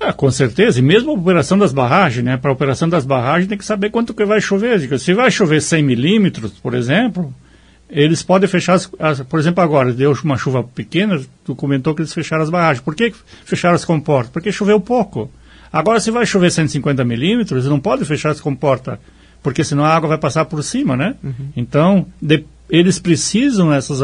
Ah, 0.00 0.14
com 0.14 0.30
certeza, 0.30 0.78
e 0.78 0.82
mesmo 0.82 1.10
a 1.10 1.14
operação 1.14 1.58
das 1.58 1.72
barragens, 1.72 2.24
né? 2.24 2.38
Para 2.38 2.50
a 2.50 2.54
operação 2.54 2.88
das 2.88 3.04
barragens 3.04 3.48
tem 3.48 3.58
que 3.58 3.64
saber 3.64 3.90
quanto 3.90 4.14
que 4.14 4.24
vai 4.24 4.40
chover. 4.40 4.98
Se 4.98 5.12
vai 5.12 5.30
chover 5.30 5.60
100 5.60 5.82
milímetros, 5.82 6.52
por 6.52 6.72
exemplo, 6.72 7.34
eles 7.90 8.22
podem 8.22 8.48
fechar, 8.48 8.74
as, 8.74 8.90
as, 8.98 9.20
por 9.20 9.38
exemplo, 9.38 9.62
agora 9.62 9.92
deu 9.92 10.16
uma 10.24 10.38
chuva 10.38 10.64
pequena, 10.64 11.20
tu 11.44 11.54
comentou 11.54 11.94
que 11.94 12.00
eles 12.00 12.14
fecharam 12.14 12.42
as 12.42 12.48
barragens. 12.48 12.82
Por 12.82 12.94
que 12.94 13.12
fecharam 13.44 13.74
as 13.74 13.84
comportas? 13.84 14.32
Porque 14.32 14.50
choveu 14.50 14.80
pouco. 14.80 15.30
Agora, 15.70 16.00
se 16.00 16.10
vai 16.10 16.24
chover 16.24 16.50
150 16.50 17.04
milímetros, 17.04 17.66
não 17.66 17.78
pode 17.78 18.04
fechar 18.06 18.30
as 18.30 18.40
comportas, 18.40 18.98
porque 19.42 19.62
senão 19.62 19.84
a 19.84 19.94
água 19.94 20.08
vai 20.08 20.18
passar 20.18 20.46
por 20.46 20.62
cima, 20.64 20.96
né? 20.96 21.14
Uhum. 21.22 21.48
Então, 21.54 22.06
de, 22.20 22.44
eles 22.70 22.98
precisam 22.98 23.72
essas, 23.72 24.00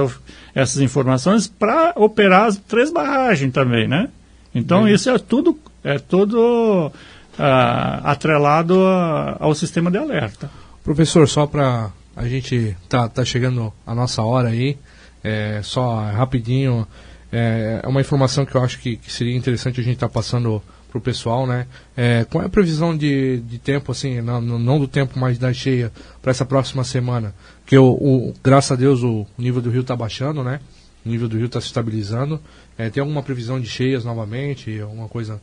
essas 0.54 0.80
informações 0.82 1.46
para 1.46 1.92
operar 1.96 2.46
as 2.46 2.56
três 2.56 2.92
barragens 2.92 3.52
também, 3.52 3.88
né? 3.88 4.08
Então, 4.54 4.82
uhum. 4.82 4.88
isso 4.88 5.10
é 5.10 5.18
tudo 5.18 5.58
é 5.86 5.98
tudo 6.00 6.90
ah, 7.38 8.00
atrelado 8.10 8.84
a, 8.84 9.36
ao 9.38 9.54
sistema 9.54 9.90
de 9.90 9.98
alerta. 9.98 10.50
Professor, 10.82 11.28
só 11.28 11.46
para 11.46 11.90
a 12.16 12.26
gente 12.26 12.76
tá, 12.88 13.08
tá 13.08 13.24
chegando 13.24 13.72
a 13.86 13.94
nossa 13.94 14.22
hora 14.22 14.48
aí, 14.48 14.76
é, 15.22 15.60
só 15.62 16.10
rapidinho, 16.10 16.86
é, 17.30 17.80
é 17.82 17.88
uma 17.88 18.00
informação 18.00 18.44
que 18.44 18.54
eu 18.54 18.62
acho 18.62 18.80
que, 18.80 18.96
que 18.96 19.12
seria 19.12 19.36
interessante 19.36 19.80
a 19.80 19.84
gente 19.84 19.94
estar 19.94 20.08
tá 20.08 20.12
passando 20.12 20.62
para 20.88 20.98
o 20.98 21.00
pessoal, 21.00 21.46
né? 21.46 21.66
É, 21.96 22.24
qual 22.24 22.42
é 22.42 22.46
a 22.46 22.50
previsão 22.50 22.96
de, 22.96 23.38
de 23.40 23.58
tempo, 23.58 23.92
assim, 23.92 24.20
não, 24.20 24.40
não 24.40 24.78
do 24.78 24.88
tempo 24.88 25.18
mais 25.18 25.38
da 25.38 25.52
cheia, 25.52 25.92
para 26.22 26.30
essa 26.30 26.44
próxima 26.44 26.84
semana? 26.84 27.34
Que 27.64 27.76
o, 27.76 27.90
o, 27.90 28.34
graças 28.42 28.72
a 28.72 28.76
Deus 28.76 29.02
o 29.02 29.26
nível 29.36 29.60
do 29.60 29.70
rio 29.70 29.82
está 29.82 29.94
baixando, 29.94 30.42
né? 30.42 30.60
O 31.04 31.08
nível 31.08 31.28
do 31.28 31.36
rio 31.36 31.46
está 31.46 31.60
se 31.60 31.66
estabilizando. 31.66 32.40
É, 32.78 32.90
tem 32.90 33.00
alguma 33.00 33.22
previsão 33.22 33.60
de 33.60 33.68
cheias 33.68 34.04
novamente? 34.04 34.80
Alguma 34.80 35.08
coisa 35.08 35.40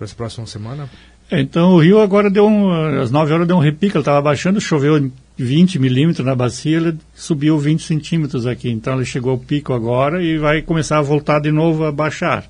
para 0.00 0.06
essa 0.06 0.16
próxima 0.16 0.46
semana? 0.46 0.88
Então 1.30 1.74
o 1.74 1.78
rio 1.78 2.00
agora 2.00 2.30
deu 2.30 2.46
um, 2.46 3.00
às 3.00 3.10
9 3.10 3.32
horas 3.34 3.46
deu 3.46 3.56
um 3.56 3.60
repique, 3.60 3.94
ele 3.94 4.00
estava 4.00 4.20
baixando, 4.22 4.60
choveu 4.60 5.10
20 5.36 5.78
milímetros 5.78 6.26
na 6.26 6.34
bacia, 6.34 6.78
ele 6.78 6.98
subiu 7.14 7.58
20 7.58 7.82
centímetros 7.82 8.46
aqui, 8.46 8.70
então 8.70 8.94
ele 8.94 9.04
chegou 9.04 9.32
ao 9.32 9.38
pico 9.38 9.74
agora 9.74 10.22
e 10.22 10.38
vai 10.38 10.62
começar 10.62 10.98
a 10.98 11.02
voltar 11.02 11.38
de 11.40 11.52
novo 11.52 11.84
a 11.84 11.92
baixar. 11.92 12.46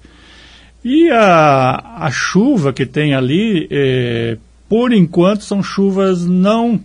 E 0.84 1.11
a, 1.11 2.05
a 2.07 2.11
chuva 2.11 2.72
que 2.72 2.86
tem 2.86 3.14
ali, 3.14 3.68
é, 3.70 4.38
por 4.68 4.92
enquanto, 4.92 5.42
são 5.42 5.62
chuvas 5.62 6.24
não 6.24 6.80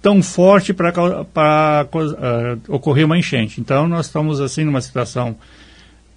tão 0.00 0.22
fortes 0.22 0.74
para 0.74 1.86
uh, 1.92 2.74
ocorrer 2.74 3.04
uma 3.04 3.18
enchente. 3.18 3.60
Então 3.60 3.86
nós 3.86 4.06
estamos 4.06 4.40
assim 4.40 4.64
numa 4.64 4.80
situação 4.80 5.36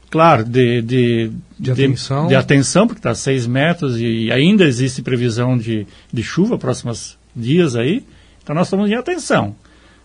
claro, 0.09 0.43
de, 0.43 0.81
de, 0.81 1.31
de, 1.57 1.71
atenção. 1.71 2.23
de, 2.23 2.29
de 2.29 2.35
atenção, 2.35 2.87
porque 2.87 2.99
está 2.99 3.11
a 3.11 3.15
6 3.15 3.47
metros 3.47 3.99
e 3.99 4.31
ainda 4.31 4.63
existe 4.63 5.01
previsão 5.01 5.57
de, 5.57 5.85
de 6.11 6.23
chuva 6.23 6.57
próximos 6.57 7.17
dias 7.35 7.75
aí. 7.75 8.03
Então 8.43 8.55
nós 8.55 8.67
estamos 8.67 8.89
em 8.89 8.95
atenção. 8.95 9.55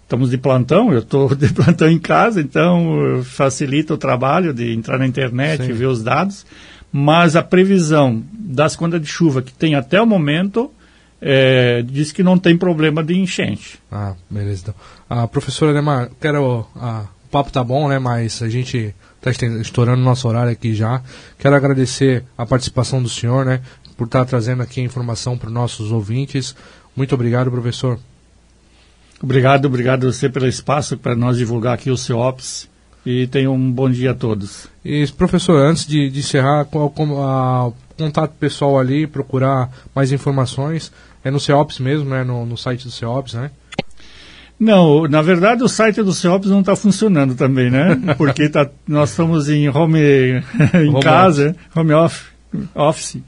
Estamos 0.03 0.31
de 0.31 0.37
plantão, 0.37 0.93
eu 0.93 0.99
estou 0.99 1.33
de 1.35 1.53
plantão 1.53 1.89
em 1.89 1.99
casa, 1.99 2.41
então 2.41 3.23
facilita 3.25 3.95
o 3.95 3.99
trabalho 3.99 4.53
de 4.53 4.73
entrar 4.73 4.99
na 4.99 5.07
internet 5.07 5.65
Sim. 5.65 5.71
e 5.71 5.73
ver 5.73 5.87
os 5.87 6.03
dados. 6.03 6.45
Mas 6.93 7.35
a 7.35 7.43
previsão 7.43 8.23
das 8.33 8.77
contas 8.77 9.01
de 9.01 9.09
chuva 9.09 9.43
que 9.43 9.53
tem 9.53 9.75
até 9.75 10.01
o 10.01 10.07
momento 10.07 10.71
é, 11.21 11.83
diz 11.83 12.13
que 12.13 12.23
não 12.23 12.39
tem 12.39 12.57
problema 12.57 13.03
de 13.03 13.19
enchente. 13.19 13.81
Ah, 13.91 14.15
beleza. 14.31 14.63
Então. 14.63 14.75
Ah, 15.09 15.27
professora 15.27 15.73
Ademar, 15.73 16.11
quero. 16.21 16.67
Ah, 16.77 17.07
o 17.25 17.29
papo 17.31 17.51
tá 17.51 17.65
bom, 17.65 17.89
né? 17.89 17.99
Mas 17.99 18.43
a 18.43 18.49
gente 18.49 18.95
está 19.31 19.47
estourando 19.47 20.03
nosso 20.03 20.29
horário 20.29 20.53
aqui 20.53 20.75
já. 20.75 21.03
Quero 21.39 21.55
agradecer 21.55 22.25
a 22.37 22.45
participação 22.45 23.03
do 23.03 23.09
senhor, 23.09 23.45
né, 23.45 23.61
por 23.97 24.05
estar 24.05 24.21
tá 24.21 24.25
trazendo 24.25 24.63
aqui 24.63 24.81
a 24.81 24.85
informação 24.85 25.37
para 25.39 25.49
os 25.49 25.55
nossos 25.55 25.93
ouvintes. 25.93 26.55
Muito 26.97 27.15
obrigado, 27.15 27.51
professor. 27.51 27.99
Obrigado, 29.23 29.67
obrigado 29.67 30.07
a 30.07 30.13
você 30.13 30.29
pelo 30.29 30.47
espaço 30.47 30.97
para 30.97 31.15
nós 31.15 31.37
divulgar 31.37 31.75
aqui 31.75 31.91
o 31.91 31.97
CEOPS 31.97 32.69
e 33.07 33.27
tenham 33.27 33.55
um 33.55 33.73
bom 33.73 33.89
dia 33.91 34.11
a 34.11 34.15
todos. 34.15 34.67
E, 34.85 35.07
professor, 35.17 35.57
antes 35.57 35.87
de, 35.87 36.11
de 36.11 36.21
encerrar, 36.21 36.65
qual, 36.67 36.93
a, 37.23 37.73
contato 37.97 38.33
pessoal 38.39 38.79
ali, 38.79 39.07
procurar 39.07 39.71
mais 39.95 40.13
informações, 40.13 40.93
é 41.23 41.31
no 41.31 41.41
CEOPS 41.41 41.79
mesmo, 41.79 42.11
né, 42.11 42.25
no, 42.25 42.45
no 42.45 42.57
site 42.57 42.85
do 42.85 42.91
CEOPS, 42.91 43.35
né? 43.35 43.51
Não, 44.65 45.07
na 45.07 45.21
verdade 45.21 45.63
o 45.63 45.69
site 45.69 46.03
do 46.03 46.15
CEOPS 46.15 46.49
não 46.49 46.61
está 46.61 46.75
funcionando 46.75 47.35
também, 47.35 47.71
né? 47.71 48.01
Porque 48.17 48.49
tá, 48.49 48.69
nós 48.89 49.11
estamos 49.11 49.51
em 49.51 49.69
home, 49.69 50.01
em 50.75 50.89
home 50.89 51.03
casa, 51.03 51.55
office. 51.75 51.77
home 51.77 51.93
office. 52.75 53.23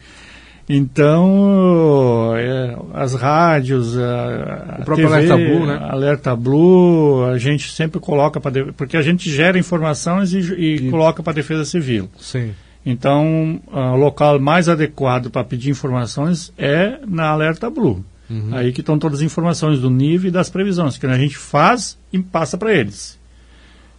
Então, 0.68 2.32
é, 2.36 2.76
as 2.94 3.14
rádios, 3.14 3.96
a, 3.98 4.80
próprio 4.84 5.08
TV, 5.08 5.14
Alerta 5.14 5.36
Blue, 5.36 5.66
né? 5.66 5.78
Alerta 5.90 6.36
Blue, 6.36 7.24
a 7.26 7.38
gente 7.38 7.70
sempre 7.70 8.00
coloca 8.00 8.40
para 8.40 8.72
porque 8.72 8.96
a 8.96 9.02
gente 9.02 9.30
gera 9.30 9.58
informações 9.58 10.32
e, 10.32 10.38
e, 10.38 10.74
e... 10.76 10.90
coloca 10.90 11.22
para 11.22 11.32
a 11.32 11.34
Defesa 11.34 11.64
Civil. 11.64 12.08
Sim. 12.18 12.52
Então, 12.84 13.60
o 13.70 13.96
local 13.96 14.40
mais 14.40 14.68
adequado 14.68 15.28
para 15.30 15.44
pedir 15.44 15.70
informações 15.70 16.52
é 16.56 16.98
na 17.06 17.28
Alerta 17.28 17.68
Blue. 17.68 18.04
Uhum. 18.28 18.48
Aí 18.52 18.72
que 18.72 18.80
estão 18.80 18.98
todas 18.98 19.20
as 19.20 19.24
informações 19.24 19.80
do 19.80 19.90
nível 19.90 20.28
e 20.28 20.32
das 20.32 20.50
previsões, 20.50 20.98
que 20.98 21.06
a 21.06 21.18
gente 21.18 21.36
faz 21.36 21.98
e 22.12 22.18
passa 22.18 22.58
para 22.58 22.74
eles. 22.74 23.18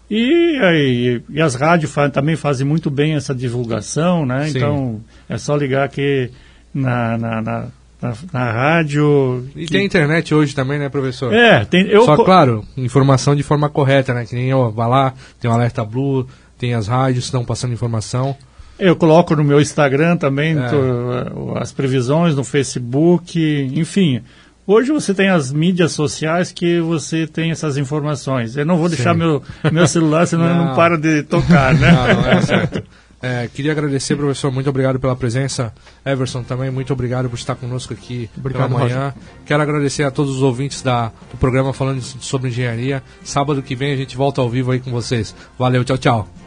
E, 0.09 0.57
aí, 0.61 1.21
e 1.29 1.41
as 1.41 1.55
rádios 1.55 1.93
também 2.13 2.35
fazem 2.35 2.65
muito 2.65 2.89
bem 2.89 3.15
essa 3.15 3.35
divulgação, 3.35 4.25
né? 4.25 4.47
Sim. 4.47 4.57
Então, 4.57 5.01
é 5.27 5.37
só 5.37 5.55
ligar 5.55 5.83
aqui 5.83 6.31
na, 6.73 7.17
na, 7.17 7.41
na 7.41 7.67
na, 8.01 8.13
na, 8.31 8.51
rádio. 8.51 9.47
E 9.55 9.65
que... 9.65 9.71
tem 9.71 9.85
internet 9.85 10.33
hoje 10.33 10.53
também, 10.53 10.77
né, 10.77 10.87
professor? 10.87 11.33
É, 11.33 11.65
tem. 11.65 11.87
Eu... 11.87 12.05
Só, 12.05 12.15
claro, 12.23 12.63
informação 12.77 13.35
de 13.35 13.43
forma 13.43 13.69
correta, 13.69 14.13
né? 14.13 14.25
Que 14.25 14.35
nem 14.35 14.49
eu, 14.49 14.71
vá 14.71 14.87
lá, 14.87 15.13
tem 15.39 15.49
o 15.49 15.53
Alerta 15.53 15.83
Blue, 15.83 16.27
tem 16.57 16.73
as 16.73 16.87
rádios 16.87 17.25
que 17.25 17.29
estão 17.29 17.43
passando 17.43 17.73
informação. 17.73 18.35
Eu 18.79 18.95
coloco 18.95 19.35
no 19.35 19.43
meu 19.43 19.59
Instagram 19.59 20.17
também 20.17 20.57
é. 20.57 20.69
tô, 20.69 21.57
as 21.57 21.71
previsões, 21.71 22.35
no 22.35 22.43
Facebook, 22.43 23.39
enfim. 23.73 24.21
Hoje 24.65 24.91
você 24.91 25.13
tem 25.13 25.29
as 25.29 25.51
mídias 25.51 25.93
sociais 25.93 26.51
que 26.51 26.79
você 26.81 27.25
tem 27.25 27.51
essas 27.51 27.77
informações. 27.77 28.57
Eu 28.57 28.65
não 28.65 28.77
vou 28.77 28.89
deixar 28.89 29.13
meu, 29.13 29.41
meu 29.71 29.87
celular, 29.87 30.27
senão 30.27 30.45
não. 30.47 30.65
não 30.65 30.75
para 30.75 30.97
de 30.97 31.23
tocar, 31.23 31.73
né? 31.73 31.91
Não, 31.91 32.21
não 32.21 32.31
é 32.31 32.41
certo. 32.41 32.83
É, 33.21 33.49
queria 33.51 33.71
agradecer, 33.71 34.15
professor, 34.15 34.51
muito 34.51 34.69
obrigado 34.69 34.99
pela 34.99 35.15
presença. 35.15 35.73
Everson, 36.05 36.43
também 36.43 36.69
muito 36.69 36.93
obrigado 36.93 37.27
por 37.29 37.35
estar 37.35 37.55
conosco 37.55 37.93
aqui 37.93 38.29
obrigado, 38.37 38.67
pela 38.67 38.79
manhã. 38.79 39.05
Roger. 39.05 39.13
Quero 39.45 39.63
agradecer 39.63 40.03
a 40.03 40.11
todos 40.11 40.35
os 40.35 40.43
ouvintes 40.43 40.81
da, 40.81 41.11
do 41.31 41.37
programa 41.39 41.73
falando 41.73 42.01
sobre 42.01 42.49
engenharia. 42.49 43.01
Sábado 43.23 43.63
que 43.63 43.75
vem 43.75 43.91
a 43.91 43.97
gente 43.97 44.15
volta 44.15 44.39
ao 44.39 44.49
vivo 44.49 44.71
aí 44.71 44.79
com 44.79 44.91
vocês. 44.91 45.35
Valeu, 45.57 45.83
tchau, 45.83 45.97
tchau. 45.97 46.46